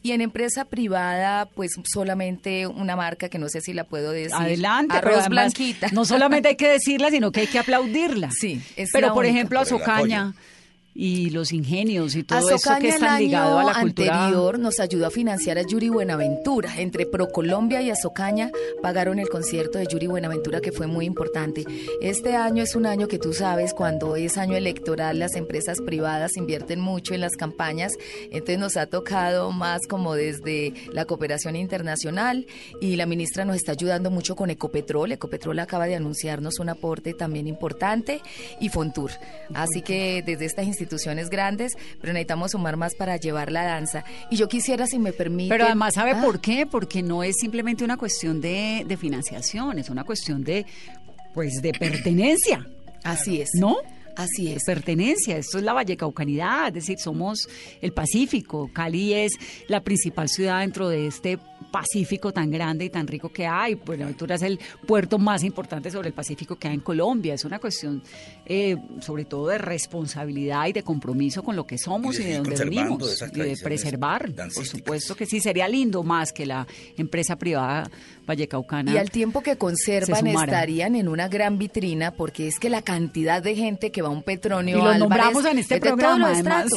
Y 0.05 0.13
en 0.13 0.21
empresa 0.21 0.67
privada, 0.67 1.47
pues 1.47 1.73
solamente 1.93 2.69
una 2.69 2.95
marca 2.95 3.29
que 3.29 3.41
no 3.41 3.49
sé 3.49 3.61
si 3.61 3.73
la 3.73 3.83
puedo 3.83 4.13
decir. 4.13 4.37
Adelante, 4.37 4.97
Arroz 4.97 5.15
además, 5.23 5.29
Blanquita. 5.53 5.89
No 5.91 6.05
solamente 6.05 6.51
hay 6.51 6.57
que 6.57 6.69
decirla, 6.79 7.11
sino 7.11 7.33
que 7.33 7.41
hay 7.41 7.47
que 7.49 7.59
aplaudirla. 7.59 8.31
Sí, 8.31 8.63
es 8.77 8.91
Pero 8.93 9.09
la 9.09 9.15
por 9.15 9.25
única. 9.25 9.37
ejemplo, 9.37 9.59
Por 9.59 9.67
el 9.69 9.75
Azocaña 9.75 10.35
y 11.03 11.31
los 11.31 11.51
ingenios 11.51 12.15
y 12.15 12.25
todo 12.25 12.51
eso 12.51 12.77
que 12.79 12.89
es 12.89 12.97
el 12.97 13.01
tan 13.01 13.09
año 13.15 13.25
ligado 13.25 13.59
a 13.59 13.65
la 13.65 13.81
cultura. 13.81 14.25
anterior 14.27 14.59
nos 14.59 14.81
ayudó 14.81 15.07
a 15.07 15.11
financiar 15.11 15.57
a 15.57 15.63
Yuri 15.63 15.89
Buenaventura. 15.89 16.75
Entre 16.77 17.07
Procolombia 17.07 17.81
y 17.81 17.89
Azocaña 17.89 18.51
pagaron 18.83 19.19
el 19.19 19.31
concierto 19.31 19.79
de 19.79 19.87
Yuri 19.87 20.09
Buenaventura 20.09 20.61
que 20.61 20.73
fue 20.73 20.87
muy 20.87 21.07
importante. 21.07 21.65
Este 22.03 22.37
año 22.37 22.63
es 22.63 22.77
un 22.77 22.85
año 22.85 23.09
que 23.09 23.19
tú 23.19 23.33
sabes, 23.33 23.73
cuando 23.73 24.15
es 24.15 24.37
año 24.37 24.59
electoral 24.59 25.19
las 25.19 25.37
empresas 25.37 25.79
privadas 25.81 26.37
invierten 26.37 26.81
mucho 26.81 27.15
en 27.15 27.23
las 27.23 27.35
campañas, 27.35 27.93
entonces 28.25 28.59
nos 28.59 28.77
ha 28.77 28.85
tocado 28.85 29.53
más 29.53 29.87
como 29.89 30.15
desde 30.15 30.75
la 30.93 31.07
cooperación 31.07 31.57
internacional 31.57 32.47
y 32.79 32.97
la 32.97 33.07
ministra 33.07 33.47
nos 33.47 33.57
está 33.57 33.73
ayudando 33.73 34.11
mucho 34.11 34.37
con 34.37 34.51
Ecopetrol. 34.51 35.13
Ecopetrol 35.13 35.61
acaba 35.61 35.87
de 35.87 35.97
anunciarnos 35.97 36.59
un 36.59 36.69
aporte 36.69 37.15
también 37.15 37.47
importante 37.47 38.21
y 38.61 38.69
Fontur. 38.69 39.13
Así 39.55 39.81
que 39.81 40.23
desde 40.27 40.45
estas 40.45 40.67
instituciones 40.67 40.90
grandes, 41.31 41.77
pero 42.01 42.13
necesitamos 42.13 42.53
sumar 42.53 42.77
más 42.77 42.95
para 42.95 43.17
llevar 43.17 43.51
la 43.53 43.65
danza. 43.65 44.05
Y 44.31 44.37
yo 44.37 44.49
quisiera, 44.49 44.87
si 44.87 44.99
me 44.99 45.13
permite... 45.13 45.49
Pero 45.51 45.65
además, 45.67 45.95
¿sabe 45.95 46.13
Ah, 46.13 46.23
por 46.23 46.41
qué? 46.41 46.67
Porque 46.67 47.03
no 47.03 47.23
es 47.23 47.37
simplemente 47.41 47.85
una 47.85 47.97
cuestión 47.97 48.41
de, 48.41 48.85
de 48.87 48.97
financiación, 48.97 49.79
es 49.79 49.91
una 49.91 50.05
cuestión 50.05 50.43
de, 50.45 50.67
pues, 51.35 51.63
de 51.63 51.73
pertenencia. 51.73 52.67
Así 53.05 53.41
es. 53.41 53.51
¿No? 53.55 53.77
Así 54.17 54.53
es. 54.53 54.65
Pertenencia, 54.65 55.37
esto 55.37 55.59
es 55.59 55.65
la 55.65 55.73
Vallecaucanidad, 55.73 56.69
es 56.69 56.75
decir, 56.75 56.99
somos 56.99 57.49
el 57.81 57.93
Pacífico. 57.93 58.71
Cali 58.73 59.15
es 59.15 59.33
la 59.69 59.81
principal 59.81 60.29
ciudad 60.29 60.61
dentro 60.61 60.89
de 60.89 61.07
este 61.07 61.39
Pacífico 61.71 62.33
tan 62.33 62.51
grande 62.51 62.85
y 62.85 62.91
tan 62.91 63.07
rico 63.07 63.31
que 63.31 63.47
hay. 63.47 63.75
Buenaventura 63.75 64.35
es 64.35 64.43
el 64.43 64.59
puerto 64.87 65.19
más 65.19 65.45
importante 65.45 65.91
sobre 65.91 66.09
el 66.09 66.15
Pacífico 66.15 66.57
que 66.57 66.69
hay 66.69 66.75
en 66.75 66.81
Colombia. 66.81 67.35
Es 67.35 67.45
una 67.45 67.59
cuestión, 67.59 68.03
eh, 68.47 68.77
sobre 69.01 69.25
todo, 69.25 69.49
de 69.49 69.59
responsabilidad 69.59 70.67
y 70.67 70.73
de 70.73 70.83
compromiso 70.83 71.43
con 71.43 71.57
lo 71.57 71.67
que 71.67 71.79
somos 71.79 72.19
Y 72.19 72.23
y 72.23 72.25
de 72.25 72.41
de, 72.41 72.57
seguir 72.57 72.85
dónde 72.85 73.05
venimos. 73.07 73.23
Y 73.33 73.41
de 73.41 73.57
preservar. 73.63 74.33
Por 74.55 74.67
supuesto 74.67 75.15
que 75.15 75.27
sí, 75.27 75.41
sería 75.41 75.69
lindo 75.69 76.03
más 76.03 76.33
que 76.33 76.47
la 76.47 76.67
empresa 76.97 77.37
privada 77.37 77.91
Vallecaucana. 78.31 78.93
Y 78.93 78.99
al 78.99 79.11
tiempo 79.11 79.41
que 79.43 79.57
conservan 79.57 80.27
estarían 80.27 80.95
en 80.97 81.09
una 81.09 81.29
gran 81.29 81.59
vitrina 81.59 82.11
porque 82.11 82.49
es 82.49 82.59
que 82.59 82.71
la 82.71 82.83
cantidad 82.83 83.43
de 83.43 83.55
gente 83.55 83.91
que 83.91 84.03
va 84.03 84.09
a 84.09 84.13
un 84.13 84.23
Petronio 84.23 84.79
Y 84.79 84.81
los 84.81 84.95
Álvarez 84.95 85.01
nombramos 85.01 85.45
en 85.45 85.59
este 85.59 85.81
programa, 85.81 86.31
además. 86.31 86.71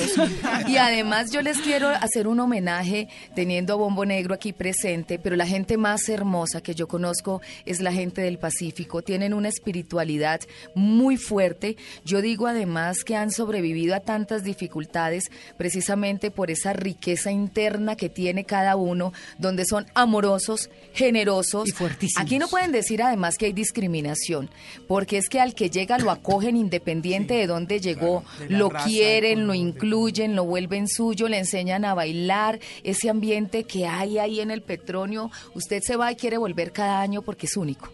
Y 0.67 0.77
además 0.77 1.31
yo 1.31 1.41
les 1.41 1.59
quiero 1.59 1.89
hacer 1.89 2.27
un 2.27 2.39
homenaje 2.39 3.07
teniendo 3.35 3.73
a 3.73 3.75
Bombo 3.77 4.05
Negro 4.05 4.33
aquí 4.33 4.53
presente 4.53 5.03
pero 5.21 5.35
la 5.35 5.45
gente 5.45 5.77
más 5.77 6.07
hermosa 6.09 6.61
que 6.61 6.75
yo 6.75 6.87
conozco 6.87 7.41
es 7.65 7.81
la 7.81 7.91
gente 7.91 8.21
del 8.21 8.37
Pacífico. 8.37 9.01
Tienen 9.01 9.33
una 9.33 9.49
espiritualidad 9.49 10.41
muy 10.75 11.17
fuerte. 11.17 11.77
Yo 12.05 12.21
digo 12.21 12.47
además 12.47 13.03
que 13.03 13.15
han 13.15 13.31
sobrevivido 13.31 13.95
a 13.95 13.99
tantas 13.99 14.43
dificultades 14.43 15.25
precisamente 15.57 16.31
por 16.31 16.51
esa 16.51 16.73
riqueza 16.73 17.31
interna 17.31 17.95
que 17.95 18.09
tiene 18.09 18.45
cada 18.45 18.75
uno, 18.75 19.13
donde 19.37 19.65
son 19.65 19.85
amorosos, 19.93 20.69
generosos. 20.93 21.42
Y 21.67 21.71
fuertísimos. 21.71 22.23
Aquí 22.23 22.39
no 22.39 22.47
pueden 22.47 22.71
decir 22.71 23.01
además 23.01 23.37
que 23.37 23.47
hay 23.47 23.53
discriminación, 23.53 24.49
porque 24.87 25.17
es 25.17 25.29
que 25.29 25.39
al 25.39 25.53
que 25.53 25.69
llega 25.69 25.97
lo 25.97 26.11
acogen 26.11 26.55
independiente 26.55 27.33
de 27.33 27.47
dónde 27.47 27.79
llegó, 27.79 28.23
de 28.39 28.49
lo 28.49 28.69
raza, 28.69 28.87
quieren, 28.87 29.47
lo 29.47 29.53
incluyen, 29.53 30.35
lo 30.35 30.45
vuelven 30.45 30.87
suyo, 30.87 31.27
le 31.27 31.37
enseñan 31.37 31.85
a 31.85 31.93
bailar, 31.93 32.59
ese 32.83 33.09
ambiente 33.09 33.63
que 33.63 33.87
hay 33.87 34.17
ahí 34.17 34.39
en 34.39 34.51
el 34.51 34.61
Petronio, 34.61 35.31
usted 35.53 35.81
se 35.83 35.95
va 35.95 36.11
y 36.11 36.15
quiere 36.15 36.37
volver 36.37 36.71
cada 36.71 37.01
año 37.01 37.21
porque 37.21 37.47
es 37.47 37.57
único. 37.57 37.89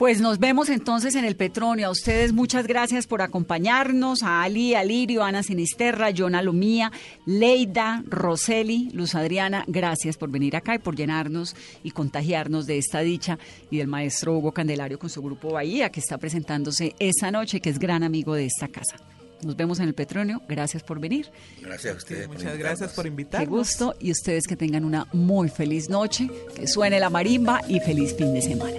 Pues 0.00 0.22
nos 0.22 0.38
vemos 0.38 0.70
entonces 0.70 1.14
en 1.14 1.26
el 1.26 1.36
Petronio. 1.36 1.88
A 1.88 1.90
ustedes 1.90 2.32
muchas 2.32 2.66
gracias 2.66 3.06
por 3.06 3.20
acompañarnos. 3.20 4.22
A 4.22 4.42
Ali, 4.42 4.74
a 4.74 4.82
Lirio, 4.82 5.22
Ana 5.22 5.42
Sinisterra, 5.42 6.08
Jonah 6.16 6.40
Lumía, 6.40 6.90
Leida, 7.26 8.02
Roseli, 8.06 8.88
Luz 8.94 9.14
Adriana, 9.14 9.62
gracias 9.66 10.16
por 10.16 10.30
venir 10.30 10.56
acá 10.56 10.74
y 10.74 10.78
por 10.78 10.96
llenarnos 10.96 11.54
y 11.82 11.90
contagiarnos 11.90 12.66
de 12.66 12.78
esta 12.78 13.00
dicha 13.00 13.38
y 13.70 13.76
del 13.76 13.88
maestro 13.88 14.38
Hugo 14.38 14.52
Candelario 14.52 14.98
con 14.98 15.10
su 15.10 15.20
grupo 15.20 15.52
Bahía 15.52 15.90
que 15.90 16.00
está 16.00 16.16
presentándose 16.16 16.94
esta 16.98 17.30
noche, 17.30 17.60
que 17.60 17.68
es 17.68 17.78
gran 17.78 18.02
amigo 18.02 18.34
de 18.34 18.46
esta 18.46 18.68
casa. 18.68 18.96
Nos 19.42 19.54
vemos 19.54 19.80
en 19.80 19.88
el 19.88 19.94
Petronio. 19.94 20.40
Gracias 20.48 20.82
por 20.82 20.98
venir. 20.98 21.30
Gracias 21.60 21.94
a 21.94 21.96
ustedes. 21.98 22.26
Muchas 22.26 22.56
gracias 22.56 22.94
por 22.94 23.04
Qué 23.04 23.08
invitarnos. 23.08 23.50
gusto 23.50 23.94
y 24.00 24.12
ustedes 24.12 24.46
que 24.46 24.56
tengan 24.56 24.86
una 24.86 25.08
muy 25.12 25.50
feliz 25.50 25.90
noche, 25.90 26.30
que 26.56 26.66
suene 26.66 26.98
la 27.00 27.10
marimba 27.10 27.60
y 27.68 27.80
feliz 27.80 28.16
fin 28.16 28.32
de 28.32 28.40
semana. 28.40 28.78